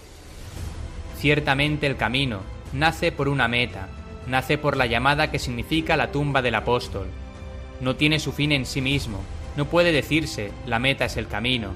Ciertamente 1.17 1.87
el 1.87 1.97
camino 1.97 2.41
nace 2.73 3.11
por 3.11 3.29
una 3.29 3.49
meta, 3.49 3.89
nace 4.27 4.59
por 4.59 4.77
la 4.77 4.87
llamada 4.87 5.31
que 5.31 5.39
significa 5.39 5.97
la 5.97 6.13
tumba 6.13 6.43
del 6.43 6.55
apóstol. 6.55 7.09
No 7.81 7.97
tiene 7.97 8.21
su 8.21 8.33
fin 8.33 8.53
en 8.53 8.67
sí 8.67 8.81
mismo, 8.81 9.21
no 9.57 9.65
puede 9.65 9.93
decirse 9.93 10.53
la 10.67 10.79
meta 10.79 11.07
es 11.07 11.17
el 11.17 11.27
camino. 11.27 11.71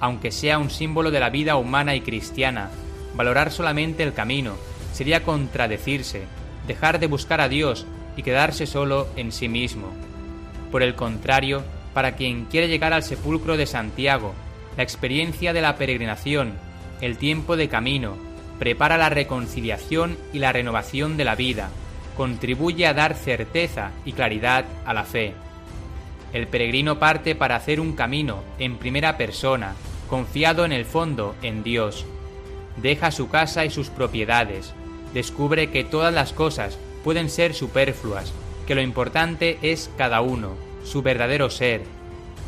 Aunque 0.00 0.30
sea 0.30 0.58
un 0.58 0.70
símbolo 0.70 1.10
de 1.10 1.20
la 1.20 1.30
vida 1.30 1.56
humana 1.56 1.94
y 1.94 2.00
cristiana, 2.00 2.70
valorar 3.14 3.50
solamente 3.50 4.02
el 4.02 4.14
camino 4.14 4.54
sería 4.92 5.22
contradecirse, 5.22 6.22
dejar 6.66 7.00
de 7.00 7.06
buscar 7.06 7.40
a 7.40 7.48
Dios 7.48 7.86
y 8.16 8.22
quedarse 8.22 8.66
solo 8.66 9.08
en 9.16 9.32
sí 9.32 9.48
mismo. 9.48 9.88
Por 10.70 10.82
el 10.82 10.94
contrario, 10.94 11.64
para 11.94 12.12
quien 12.16 12.44
quiere 12.46 12.68
llegar 12.68 12.92
al 12.92 13.02
sepulcro 13.02 13.56
de 13.56 13.66
Santiago, 13.66 14.34
la 14.76 14.82
experiencia 14.82 15.52
de 15.52 15.60
la 15.60 15.76
peregrinación, 15.76 16.54
el 17.00 17.18
tiempo 17.18 17.56
de 17.56 17.68
camino, 17.68 18.16
prepara 18.58 18.96
la 18.96 19.08
reconciliación 19.08 20.16
y 20.32 20.38
la 20.38 20.52
renovación 20.52 21.16
de 21.16 21.24
la 21.24 21.34
vida, 21.34 21.68
contribuye 22.16 22.86
a 22.86 22.94
dar 22.94 23.14
certeza 23.14 23.90
y 24.04 24.12
claridad 24.12 24.64
a 24.84 24.94
la 24.94 25.04
fe. 25.04 25.34
El 26.32 26.46
peregrino 26.46 26.98
parte 26.98 27.34
para 27.34 27.56
hacer 27.56 27.80
un 27.80 27.94
camino 27.94 28.42
en 28.58 28.78
primera 28.78 29.16
persona, 29.18 29.74
confiado 30.08 30.64
en 30.64 30.72
el 30.72 30.84
fondo 30.84 31.34
en 31.42 31.62
Dios. 31.62 32.06
Deja 32.76 33.10
su 33.10 33.28
casa 33.28 33.64
y 33.66 33.70
sus 33.70 33.90
propiedades, 33.90 34.74
descubre 35.14 35.70
que 35.70 35.84
todas 35.84 36.12
las 36.12 36.32
cosas 36.32 36.78
pueden 37.04 37.28
ser 37.28 37.54
superfluas, 37.54 38.32
que 38.66 38.74
lo 38.74 38.82
importante 38.82 39.58
es 39.62 39.90
cada 39.96 40.20
uno, 40.20 40.54
su 40.84 41.02
verdadero 41.02 41.50
ser. 41.50 41.82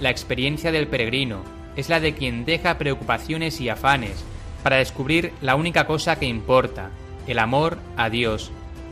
La 0.01 0.11
experiencia 0.11 0.73
del 0.73 0.87
peregrino 0.87 1.43
es 1.77 1.89
la 1.89 2.01
de 2.01 2.15
quien 2.15 2.45
deja 2.45 2.79
preocupaciones 2.79 3.61
y 3.61 3.69
afanes 3.69 4.25
para 4.63 4.77
descubrir 4.77 5.33
la 5.41 5.57
única 5.57 5.87
cosa 5.87 6.19
que 6.19 6.27
importa, 6.27 6.91
el 7.27 7.39
amor 7.39 7.79
a 7.97 8.11
Dios, 8.11 8.51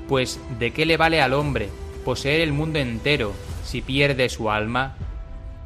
pues 0.09 0.41
¿de 0.59 0.73
qué 0.73 0.85
le 0.85 0.97
vale 0.97 1.20
al 1.20 1.33
hombre 1.33 1.68
poseer 2.05 2.41
el 2.41 2.53
mundo 2.53 2.79
entero 2.79 3.33
si 3.64 3.81
pierde 3.81 4.29
su 4.29 4.51
alma? 4.51 4.97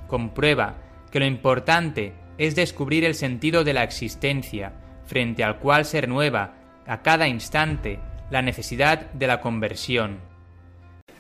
Comprueba 0.07 0.77
que 1.11 1.21
lo 1.21 1.27
importante 1.27 2.13
es 2.39 2.55
descubrir 2.55 3.05
el 3.05 3.15
sentido 3.15 3.65
de 3.65 3.73
la 3.73 3.83
existencia, 3.83 4.73
frente 5.07 5.43
al 5.43 5.59
cual 5.59 5.85
se 5.85 6.01
renueva 6.01 6.55
a 6.87 7.03
cada 7.03 7.29
instante 7.29 7.99
la 8.31 8.43
necesidad 8.43 9.11
de 9.13 9.27
la 9.27 9.41
conversión. 9.41 10.19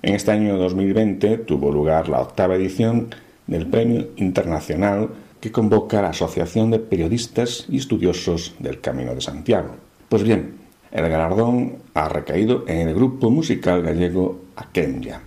En 0.02 0.14
este 0.14 0.30
año 0.30 0.56
2020 0.56 1.38
tuvo 1.38 1.70
lugar 1.72 2.08
la 2.08 2.20
octava 2.20 2.54
edición 2.54 3.14
del 3.46 3.66
Premio 3.66 4.08
Internacional 4.16 5.10
que 5.40 5.52
convoca 5.52 6.02
la 6.02 6.10
Asociación 6.10 6.70
de 6.70 6.78
Periodistas 6.78 7.66
y 7.68 7.78
Estudiosos 7.78 8.54
del 8.58 8.80
Camino 8.80 9.14
de 9.14 9.20
Santiago. 9.20 9.76
Pues 10.08 10.22
bien, 10.22 10.54
el 10.90 11.08
galardón 11.08 11.76
ha 11.94 12.08
recaído 12.08 12.64
en 12.66 12.88
el 12.88 12.94
grupo 12.94 13.30
musical 13.30 13.82
gallego 13.82 14.40
Akenya, 14.56 15.20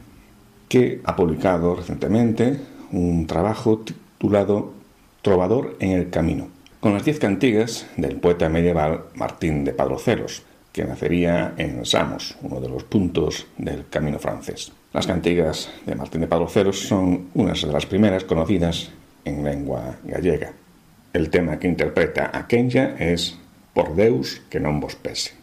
que 0.68 1.02
ha 1.04 1.16
publicado 1.16 1.76
recientemente 1.76 2.60
un 2.92 3.28
trabajo 3.28 3.80
titulado 3.80 4.74
Trovador 5.22 5.76
en 5.80 5.92
el 5.92 6.10
Camino, 6.10 6.48
con 6.80 6.94
las 6.94 7.04
diez 7.04 7.20
cantigas 7.20 7.86
del 7.98 8.18
poeta 8.18 8.48
medieval 8.48 9.06
Martín 9.16 9.66
de 9.66 9.74
Padrocelos, 9.74 10.44
que 10.72 10.86
nacería 10.86 11.54
en 11.58 11.86
Samos, 11.86 12.38
uno 12.42 12.62
de 12.62 12.70
los 12.70 12.84
puntos 12.84 13.48
del 13.58 13.90
camino 13.90 14.20
francés. 14.20 14.72
Las 14.94 15.08
cantigas 15.08 15.70
de 15.86 15.96
Martín 15.96 16.22
de 16.22 16.28
Padrocelos 16.28 16.80
son 16.80 17.30
unas 17.34 17.62
de 17.62 17.72
las 17.72 17.86
primeras 17.86 18.24
conocidas 18.24 18.92
en 19.26 19.44
lengua 19.44 19.98
gallega. 20.04 20.54
El 21.12 21.30
tema 21.30 21.60
que 21.60 21.68
interpreta 21.68 22.32
a 22.34 22.48
Kenya 22.48 22.96
es 22.98 23.38
Por 23.74 23.96
Deus 23.96 24.42
que 24.50 24.60
non 24.60 24.80
vos 24.80 24.96
pese. 24.96 25.38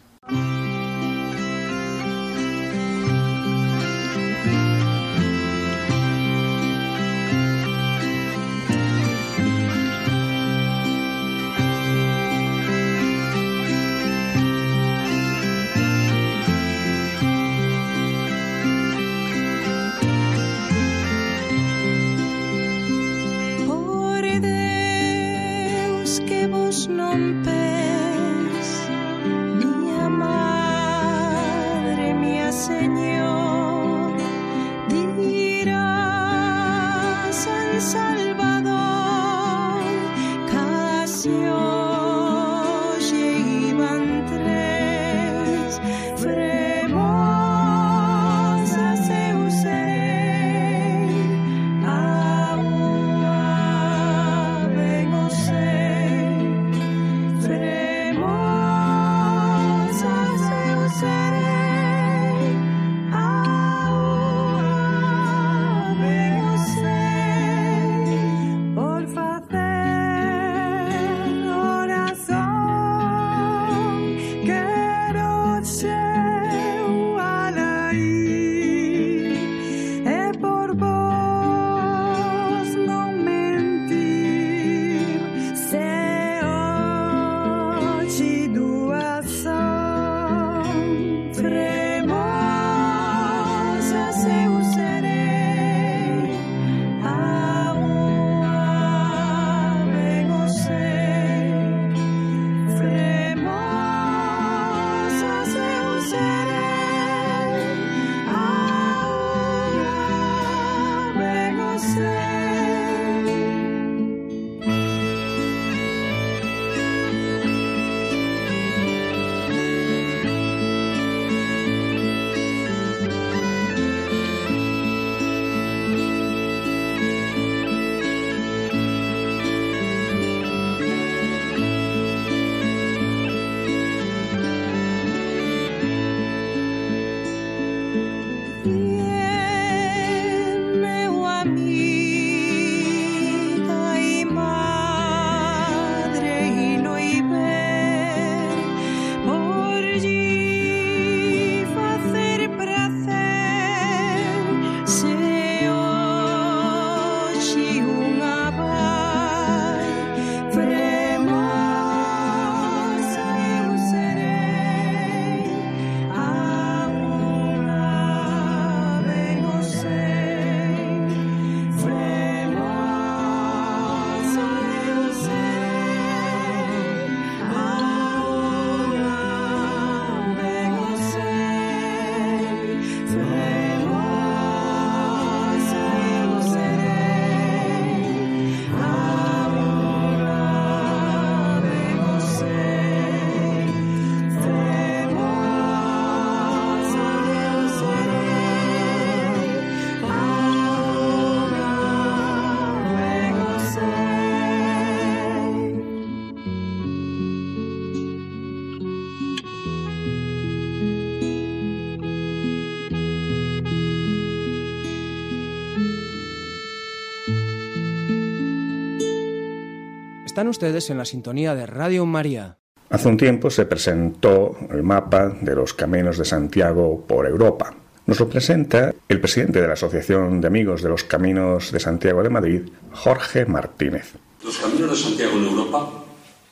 Están 220.37 220.49
ustedes 220.49 220.91
en 220.91 220.99
la 220.99 221.05
sintonía 221.05 221.55
de 221.55 221.65
Radio 221.65 222.05
María. 222.05 222.59
Hace 222.91 223.07
un 223.07 223.17
tiempo 223.17 223.49
se 223.49 223.65
presentó 223.65 224.55
el 224.69 224.83
mapa 224.83 225.35
de 225.41 225.55
los 225.55 225.73
caminos 225.73 226.19
de 226.19 226.25
Santiago 226.25 227.03
por 227.07 227.25
Europa. 227.25 227.73
Nos 228.05 228.19
lo 228.19 228.29
presenta 228.29 228.93
el 229.07 229.19
presidente 229.19 229.59
de 229.59 229.65
la 229.67 229.73
Asociación 229.73 230.39
de 230.39 230.45
Amigos 230.45 230.83
de 230.83 230.89
los 230.89 231.05
Caminos 231.05 231.71
de 231.71 231.79
Santiago 231.79 232.21
de 232.21 232.29
Madrid, 232.29 232.61
Jorge 232.93 233.47
Martínez. 233.47 234.13
Los 234.43 234.59
caminos 234.59 234.91
de 234.91 234.95
Santiago 234.95 235.37
en 235.37 235.45
Europa, 235.45 235.89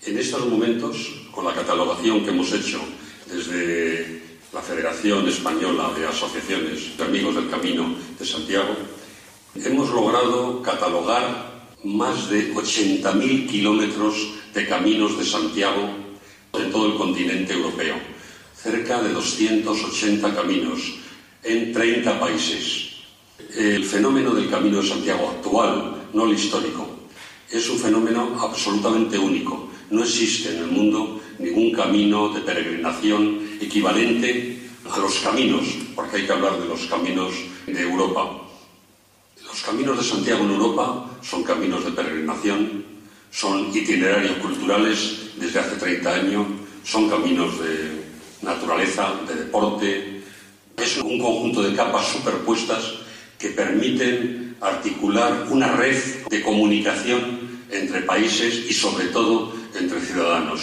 en 0.03 0.17
estos 0.17 0.47
momentos, 0.47 1.29
con 1.29 1.45
la 1.45 1.53
catalogación 1.53 2.23
que 2.23 2.31
hemos 2.31 2.51
hecho 2.53 2.79
desde 3.31 4.19
la 4.51 4.61
Federación 4.61 5.27
Española 5.27 5.91
de 5.95 6.07
Asociaciones 6.07 6.97
de 6.97 7.03
Amigos 7.03 7.35
del 7.35 7.51
Camino 7.51 7.93
de 8.17 8.25
Santiago, 8.25 8.73
hemos 9.63 9.91
logrado 9.91 10.63
catalogar 10.63 11.44
más 11.85 12.29
de 12.29 12.53
80.000 12.53 13.47
kilómetros 13.47 14.15
de 14.53 14.67
caminos 14.67 15.17
de 15.17 15.23
Santiago 15.23 15.87
en 16.53 16.71
todo 16.71 16.87
el 16.87 16.95
continente 16.95 17.53
europeo, 17.53 17.95
cerca 18.55 19.01
de 19.01 19.13
280 19.13 20.33
caminos 20.33 20.79
en 21.43 21.71
30 21.71 22.19
países. 22.19 22.89
El 23.55 23.85
fenómeno 23.85 24.33
del 24.33 24.49
Camino 24.49 24.81
de 24.81 24.87
Santiago 24.87 25.29
actual, 25.29 26.07
no 26.13 26.25
el 26.25 26.33
histórico, 26.33 26.87
es 27.51 27.69
un 27.69 27.77
fenómeno 27.77 28.35
absolutamente 28.41 29.19
único. 29.19 29.69
No 29.91 30.03
existe 30.03 30.49
en 30.49 30.63
el 30.63 30.71
mundo 30.71 31.21
ningún 31.37 31.71
camino 31.71 32.29
de 32.29 32.41
peregrinación 32.41 33.57
equivalente 33.61 34.59
a 34.89 34.97
los 34.97 35.19
caminos, 35.19 35.65
porque 35.93 36.17
hay 36.17 36.25
que 36.25 36.31
hablar 36.31 36.59
de 36.59 36.67
los 36.67 36.85
caminos 36.87 37.33
de 37.67 37.79
Europa. 37.79 38.44
Los 39.55 39.63
caminos 39.63 39.97
de 39.97 40.03
Santiago 40.03 40.43
en 40.43 40.51
Europa 40.51 41.05
son 41.21 41.41
caminos 41.41 41.85
de 41.85 41.91
peregrinación, 41.91 42.83
son 43.31 43.73
itinerarios 43.73 44.35
culturales 44.39 45.31
desde 45.37 45.59
hace 45.61 45.77
30 45.77 46.13
años, 46.13 46.45
son 46.83 47.09
caminos 47.09 47.57
de 47.61 48.03
naturaleza, 48.41 49.13
de 49.25 49.45
deporte, 49.45 50.21
es 50.75 50.97
un 50.97 51.17
conjunto 51.19 51.63
de 51.63 51.73
capas 51.73 52.05
superpuestas 52.05 52.95
que 53.39 53.51
permiten 53.51 54.57
articular 54.59 55.47
una 55.49 55.71
red 55.71 56.03
de 56.29 56.43
comunicación 56.43 57.63
entre 57.71 58.01
países 58.01 58.69
y 58.69 58.73
sobre 58.73 59.05
todo 59.05 59.53
entre 59.73 60.01
ciudadanos. 60.01 60.59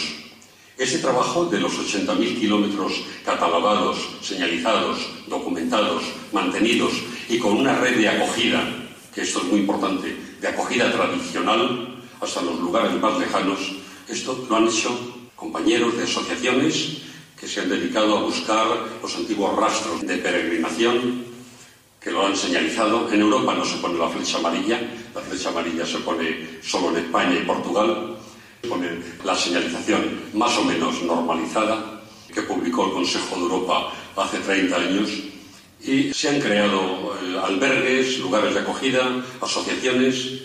Este 0.77 0.99
trabajo 0.99 1.47
de 1.47 1.61
los 1.61 1.73
80.000 1.73 2.39
kilómetros 2.39 2.93
catalogados, 3.25 3.97
señalizados, 4.21 4.99
documentados, 5.29 6.03
mantenidos 6.31 6.93
y 7.31 7.39
con 7.39 7.57
una 7.57 7.79
red 7.79 7.97
de 7.97 8.09
acogida, 8.11 8.82
que 9.15 9.23
esto 9.23 9.41
es 9.41 9.45
muy 9.45 9.61
importante, 9.61 10.17
de 10.41 10.49
acogida 10.49 10.91
tradicional 10.91 12.03
hasta 12.21 12.43
los 12.43 12.59
lugares 12.59 12.93
más 13.01 13.19
lejanos, 13.19 13.59
esto 14.09 14.47
lo 14.49 14.57
han 14.57 14.69
hecho 14.69 14.91
compañeros 15.37 15.97
de 15.97 16.05
asociaciones 16.05 16.99
que 17.39 17.49
se 17.49 17.61
han 17.61 17.69
dedicado 17.69 18.19
a 18.19 18.23
buscar 18.23 18.67
los 19.03 19.17
antiguos 19.17 19.57
rastros 19.57 20.03
de 20.03 20.17
peregrinación 20.19 21.25
que 22.01 22.11
lo 22.11 22.27
han 22.27 22.37
señalizado. 22.37 23.13
En 23.13 23.21
Europa 23.21 23.55
no 23.55 23.65
se 23.65 23.79
pone 23.79 23.99
la 23.99 24.09
flecha 24.09 24.39
amarilla, 24.39 24.81
la 25.15 25.21
flecha 25.21 25.49
amarilla 25.49 25.85
se 25.85 25.99
pone 25.99 26.61
solo 26.63 26.91
en 26.91 27.05
España 27.05 27.35
y 27.35 27.45
Portugal. 27.45 28.17
Se 28.63 28.69
pone 28.69 28.89
la 29.25 29.35
señalización 29.35 30.21
más 30.35 30.57
o 30.57 30.65
menos 30.65 31.03
normalizada 31.03 32.03
que 32.33 32.43
publicó 32.43 32.87
el 32.87 32.93
Consejo 32.93 33.35
de 33.35 33.43
Europa 33.43 33.93
hace 34.17 34.39
30 34.39 34.77
años 34.77 35.11
y 35.85 36.13
se 36.15 36.29
han 36.29 36.41
creado 36.41 37.17
eh, 37.23 37.39
albergues, 37.43 38.19
lugares 38.19 38.55
de 38.55 38.61
acogida, 38.61 39.25
asociaciones 39.41 40.43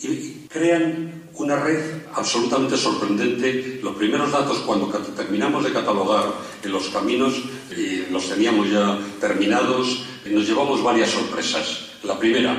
y 0.00 0.46
crean 0.48 1.22
una 1.34 1.56
red 1.56 2.02
absolutamente 2.14 2.76
sorprendente. 2.76 3.80
Los 3.82 3.96
primeros 3.96 4.30
datos, 4.30 4.58
cuando 4.58 4.86
terminamos 4.88 5.64
de 5.64 5.72
catalogar 5.72 6.32
en 6.62 6.72
los 6.72 6.88
caminos, 6.88 7.34
y 7.76 8.10
los 8.10 8.28
teníamos 8.28 8.70
ya 8.70 8.98
terminados, 9.20 10.04
nos 10.26 10.46
llevamos 10.46 10.82
varias 10.82 11.10
sorpresas. 11.10 11.90
La 12.02 12.18
primera, 12.18 12.56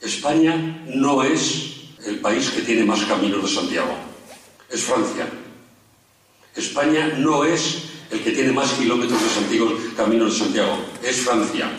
España 0.00 0.82
no 0.86 1.22
es 1.22 1.76
el 2.06 2.20
país 2.20 2.50
que 2.50 2.62
tiene 2.62 2.84
más 2.84 3.02
caminos 3.04 3.42
de 3.42 3.48
Santiago, 3.48 3.94
es 4.70 4.82
Francia. 4.82 5.28
España 6.54 7.08
no 7.18 7.44
es 7.44 7.82
el 8.10 8.20
que 8.20 8.30
tiene 8.30 8.52
más 8.52 8.72
kilómetros 8.72 9.20
de 9.20 9.28
Santiago, 9.28 9.78
caminos 9.96 10.32
de 10.32 10.44
Santiago, 10.44 10.78
es 11.02 11.16
Francia. 11.16 11.70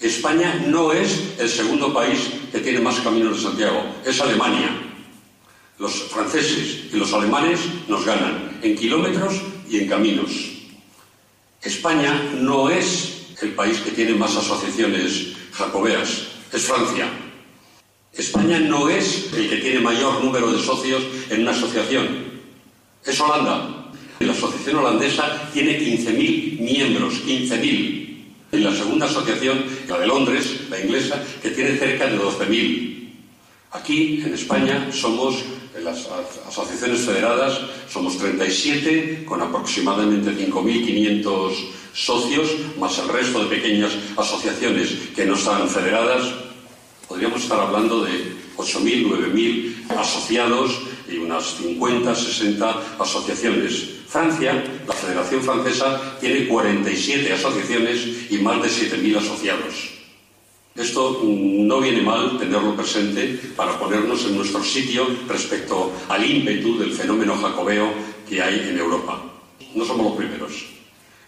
España 0.00 0.62
no 0.66 0.92
es 0.92 1.34
el 1.38 1.48
segundo 1.48 1.92
país 1.92 2.28
que 2.52 2.60
tiene 2.60 2.80
más 2.80 3.00
caminos 3.00 3.36
de 3.36 3.42
Santiago, 3.42 3.84
es 4.04 4.20
Alemania. 4.20 4.70
Los 5.78 5.92
franceses 6.04 6.92
y 6.92 6.96
los 6.96 7.12
alemanes 7.12 7.60
nos 7.88 8.04
ganan 8.04 8.58
en 8.62 8.76
kilómetros 8.76 9.34
y 9.68 9.78
en 9.78 9.88
caminos. 9.88 10.30
España 11.62 12.20
no 12.36 12.68
es 12.68 13.26
el 13.40 13.54
país 13.54 13.78
que 13.78 13.90
tiene 13.90 14.14
más 14.14 14.36
asociaciones 14.36 15.32
jacobeas, 15.52 16.28
es 16.52 16.62
Francia. 16.62 17.08
España 18.12 18.60
no 18.60 18.88
es 18.88 19.32
el 19.34 19.48
que 19.48 19.56
tiene 19.56 19.80
mayor 19.80 20.22
número 20.22 20.52
de 20.52 20.62
socios 20.62 21.02
en 21.30 21.42
una 21.42 21.50
asociación, 21.50 22.06
es 23.04 23.20
Holanda. 23.20 23.83
La 24.20 24.32
asociación 24.32 24.76
holandesa 24.76 25.50
tiene 25.52 25.78
15.000 25.78 26.60
miembros, 26.60 27.14
15.000. 27.26 28.14
Y 28.52 28.58
la 28.58 28.74
segunda 28.74 29.06
asociación, 29.06 29.64
la 29.88 29.98
de 29.98 30.06
Londres, 30.06 30.60
la 30.70 30.80
inglesa, 30.80 31.22
que 31.42 31.50
tiene 31.50 31.76
cerca 31.76 32.06
de 32.06 32.18
12.000. 32.18 33.10
Aquí, 33.72 34.22
en 34.24 34.34
España, 34.34 34.88
somos 34.92 35.42
en 35.76 35.84
las 35.84 36.06
asociaciones 36.46 37.00
federadas 37.00 37.60
somos 37.90 38.16
37 38.18 39.24
con 39.24 39.42
aproximadamente 39.42 40.30
5.500 40.30 41.52
socios, 41.92 42.48
más 42.78 42.96
el 42.98 43.08
resto 43.08 43.40
de 43.40 43.56
pequeñas 43.56 43.92
asociaciones 44.16 44.90
que 45.14 45.26
no 45.26 45.34
están 45.34 45.68
federadas. 45.68 46.32
Podríamos 47.08 47.42
estar 47.42 47.58
hablando 47.58 48.04
de 48.04 48.34
8.000, 48.56 49.08
9.000 49.08 49.96
asociados 49.98 50.78
y 51.10 51.16
unas 51.18 51.44
50, 51.56 52.14
60 52.14 52.96
asociaciones. 53.00 53.93
Francia, 54.14 54.62
la 54.86 54.94
Federación 54.94 55.42
Francesa, 55.42 56.18
tiene 56.20 56.46
47 56.46 57.32
asociaciones 57.32 58.30
y 58.30 58.38
más 58.38 58.62
de 58.62 58.68
7.000 58.68 59.16
asociados. 59.16 59.90
Esto 60.76 61.20
no 61.24 61.80
viene 61.80 62.00
mal 62.00 62.38
tenerlo 62.38 62.76
presente 62.76 63.40
para 63.56 63.76
ponernos 63.76 64.24
en 64.26 64.36
nuestro 64.36 64.62
sitio 64.62 65.08
respecto 65.26 65.90
al 66.08 66.24
ímpetu 66.24 66.78
del 66.78 66.92
fenómeno 66.92 67.36
jacobeo 67.36 67.90
que 68.28 68.40
hay 68.40 68.68
en 68.70 68.78
Europa. 68.78 69.20
No 69.74 69.84
somos 69.84 70.06
los 70.06 70.16
primeros. 70.16 70.64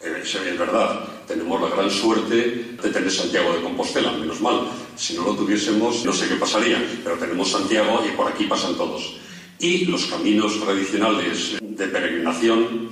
Eh, 0.00 0.22
es 0.22 0.56
verdad, 0.56 1.08
tenemos 1.26 1.60
la 1.60 1.70
gran 1.70 1.90
suerte 1.90 2.76
de 2.80 2.88
tener 2.90 3.10
Santiago 3.10 3.52
de 3.52 3.62
Compostela, 3.62 4.12
menos 4.12 4.40
mal. 4.40 4.60
Si 4.94 5.14
no 5.14 5.24
lo 5.24 5.34
tuviésemos, 5.34 6.04
no 6.04 6.12
sé 6.12 6.28
qué 6.28 6.36
pasaría, 6.36 6.80
pero 7.02 7.16
tenemos 7.16 7.50
Santiago 7.50 8.04
y 8.06 8.16
por 8.16 8.30
aquí 8.30 8.44
pasan 8.44 8.76
todos. 8.76 9.25
Y 9.58 9.86
los 9.86 10.06
caminos 10.06 10.60
tradicionales 10.60 11.56
de 11.60 11.86
peregrinación, 11.86 12.90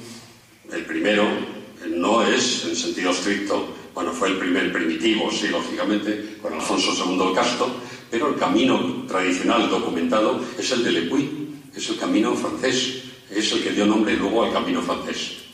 el 0.72 0.84
primero 0.84 1.24
no 1.88 2.22
es 2.22 2.64
en 2.64 2.76
sentido 2.76 3.10
estricto 3.10 3.74
bueno, 3.94 4.12
fue 4.12 4.28
el 4.28 4.38
primer 4.38 4.72
primitivo, 4.72 5.30
sí, 5.30 5.46
lógicamente, 5.48 6.36
con 6.42 6.52
Alfonso 6.52 6.92
II 6.92 7.28
el 7.28 7.34
Casto, 7.34 7.76
pero 8.10 8.28
el 8.28 8.34
camino 8.34 9.04
tradicional 9.06 9.70
documentado 9.70 10.40
es 10.58 10.72
el 10.72 10.82
de 10.82 10.90
Le 10.90 11.02
Puy, 11.02 11.30
es 11.74 11.88
el 11.88 11.96
camino 11.96 12.34
francés, 12.34 13.04
es 13.30 13.52
el 13.52 13.62
que 13.62 13.70
dio 13.70 13.86
nombre 13.86 14.16
luego 14.16 14.44
al 14.44 14.52
camino 14.52 14.82
francés. 14.82 15.44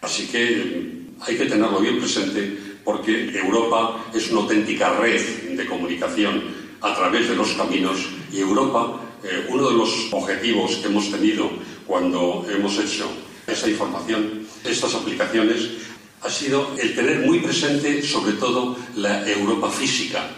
Así 0.00 0.28
que 0.28 1.02
hay 1.20 1.36
que 1.36 1.46
tenerlo 1.46 1.80
bien 1.80 1.98
presente 1.98 2.56
porque 2.84 3.36
Europa 3.36 4.06
es 4.14 4.30
una 4.30 4.42
auténtica 4.42 4.96
red 4.98 5.56
de 5.56 5.66
comunicación 5.66 6.40
a 6.80 6.94
través 6.94 7.28
de 7.28 7.34
los 7.34 7.50
caminos 7.54 7.98
y 8.32 8.38
Europa, 8.38 9.00
eh, 9.24 9.46
uno 9.48 9.70
de 9.70 9.76
los 9.76 10.12
objetivos 10.12 10.76
que 10.76 10.88
hemos 10.88 11.10
tenido 11.10 11.50
cuando 11.86 12.46
hemos 12.50 12.78
hecho 12.78 13.10
esa 13.46 13.68
información, 13.68 14.46
estas 14.64 14.94
aplicaciones, 14.94 15.68
ha 16.22 16.30
sido 16.30 16.74
el 16.78 16.94
tener 16.94 17.26
muy 17.26 17.40
presente 17.40 18.02
sobre 18.02 18.32
todo 18.34 18.76
la 18.96 19.28
Europa 19.28 19.70
física, 19.70 20.30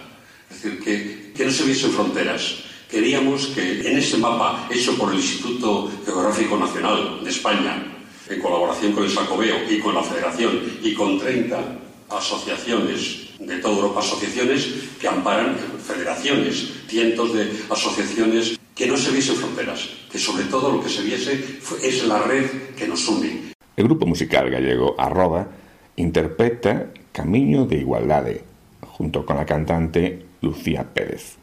es 0.51 0.63
decir, 0.63 0.81
que, 0.83 1.33
que 1.37 1.45
no 1.45 1.53
se 1.53 1.65
viesen 1.65 1.93
fronteras. 1.93 2.65
Queríamos 2.91 3.47
que 3.49 3.89
en 3.89 3.99
ese 3.99 4.17
mapa 4.19 4.69
hecho 4.71 4.97
por 4.97 5.13
el 5.13 5.19
Instituto 5.19 5.91
Geográfico 6.05 6.57
Nacional 6.57 7.21
de 7.23 7.31
España, 7.31 7.95
en 8.29 8.41
colaboración 8.41 8.93
con 8.93 9.05
el 9.05 9.11
Sacobeo 9.11 9.57
y 9.69 9.79
con 9.81 9.95
la 9.95 10.03
Federación 10.03 10.61
y 10.83 10.95
con 10.95 11.19
30 11.19 11.81
asociaciones 12.11 13.25
de 13.39 13.57
toda 13.59 13.75
Europa, 13.75 14.01
asociaciones 14.01 14.69
que 15.01 15.09
amparan 15.09 15.57
federaciones, 15.85 16.69
cientos 16.89 17.35
de 17.35 17.51
asociaciones, 17.69 18.59
que 18.75 18.87
no 18.87 18.97
se 18.97 19.13
viesen 19.13 19.37
fronteras, 19.37 19.89
que 20.11 20.19
sobre 20.19 20.45
todo 20.45 20.73
lo 20.73 20.83
que 20.83 20.89
se 20.89 21.03
viese 21.03 21.59
es 21.83 22.07
la 22.07 22.23
red 22.23 22.47
que 22.77 22.89
nos 22.89 23.07
une. 23.09 23.53
El 23.77 23.85
grupo 23.85 24.07
musical 24.07 24.51
gallego 24.51 24.95
Arroba 24.99 25.49
interpreta 25.97 26.91
Camino 27.13 27.67
de 27.67 27.77
Igualdade, 27.79 28.45
junto 28.81 29.25
con 29.25 29.37
la 29.37 29.47
cantante 29.47 30.27
Lucía 30.41 30.85
Pérez. 30.93 31.39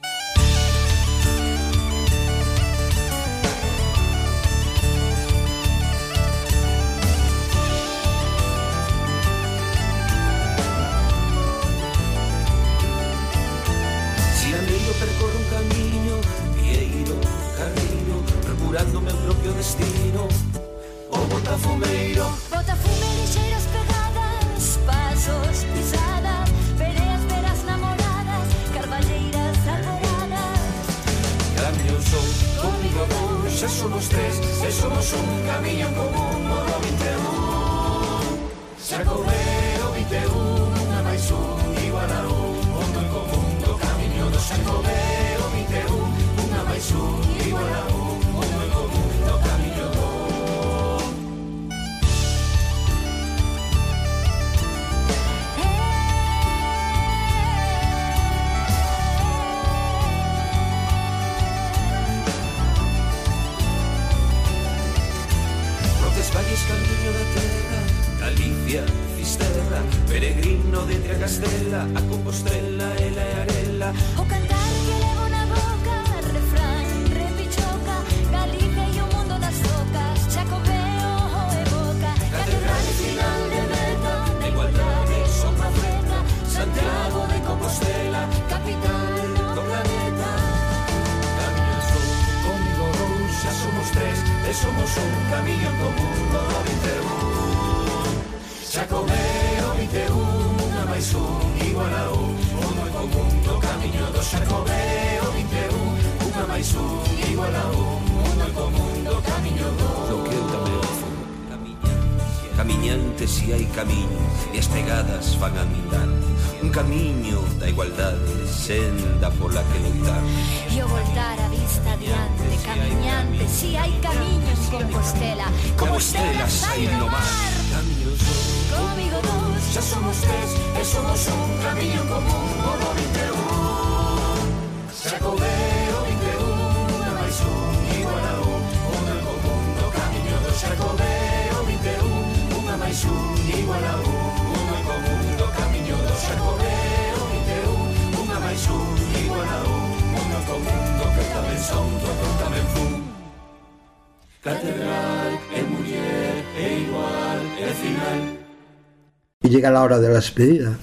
Llega 159.51 159.69
la 159.69 159.83
hora 159.83 159.99
de 159.99 160.07
la 160.07 160.15
despedida. 160.15 160.77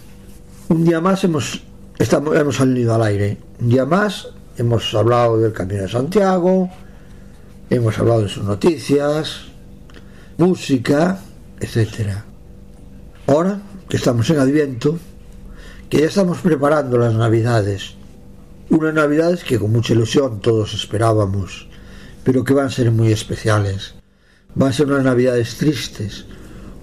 Un 0.69 0.85
día 0.85 1.01
más 1.01 1.25
hemos, 1.25 1.63
estamos, 1.99 2.37
hemos 2.37 2.57
salido 2.57 2.95
al 2.95 3.03
aire. 3.03 3.39
Un 3.61 3.71
día 3.71 3.87
más 3.87 4.29
hemos 4.59 4.95
hablado 4.95 5.39
del 5.39 5.53
Camino 5.53 5.83
de 5.83 5.89
Santiago, 5.89 6.69
hemos 7.71 7.99
hablado 7.99 8.23
de 8.23 8.29
sus 8.29 8.45
noticias, 8.45 9.47
música, 10.37 11.19
etcétera. 11.59 12.25
Ahora 13.27 13.59
que 13.89 13.97
estamos 13.97 14.29
en 14.29 14.39
Adviento, 14.39 14.99
que 15.89 16.01
ya 16.01 16.07
estamos 16.07 16.39
preparando 16.39 16.99
las 16.99 17.15
Navidades, 17.15 17.95
unas 18.69 18.93
Navidades 18.93 19.45
que 19.45 19.59
con 19.59 19.73
mucha 19.73 19.95
ilusión 19.95 20.41
todos 20.41 20.75
esperábamos, 20.75 21.69
pero 22.23 22.45
que 22.45 22.53
van 22.53 22.67
a 22.67 22.71
ser 22.71 22.91
muy 22.91 23.13
especiales. 23.13 23.95
Van 24.55 24.69
a 24.69 24.73
ser 24.73 24.87
unas 24.89 25.05
Navidades 25.05 25.57
tristes, 25.57 26.27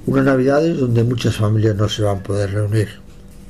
unas 0.05 0.25
Navidades 0.25 0.77
donde 0.77 1.03
muchas 1.03 1.35
familias 1.35 1.75
no 1.75 1.89
se 1.89 2.03
van 2.03 2.17
a 2.17 2.23
poder 2.23 2.51
reunir. 2.51 2.89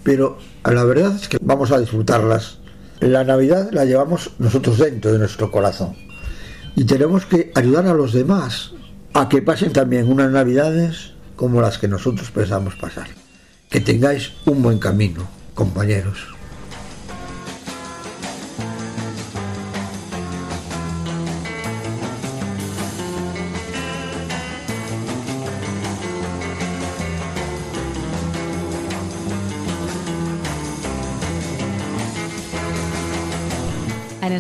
Pero 0.03 0.37
la 0.63 0.83
verdad 0.83 1.15
es 1.15 1.27
que 1.27 1.37
vamos 1.41 1.71
a 1.71 1.79
disfrutarlas. 1.79 2.59
La 2.99 3.23
Navidad 3.23 3.69
la 3.71 3.85
llevamos 3.85 4.31
nosotros 4.39 4.77
dentro 4.77 5.11
de 5.11 5.19
nuestro 5.19 5.51
corazón. 5.51 5.95
Y 6.75 6.85
tenemos 6.85 7.25
que 7.25 7.51
ayudar 7.55 7.87
a 7.87 7.93
los 7.93 8.13
demás 8.13 8.71
a 9.13 9.29
que 9.29 9.41
pasen 9.41 9.73
también 9.73 10.11
unas 10.11 10.31
Navidades 10.31 11.13
como 11.35 11.61
las 11.61 11.77
que 11.77 11.87
nosotros 11.87 12.31
pensamos 12.31 12.75
pasar. 12.75 13.07
Que 13.69 13.79
tengáis 13.79 14.31
un 14.45 14.61
buen 14.61 14.79
camino, 14.79 15.27
compañeros. 15.53 16.34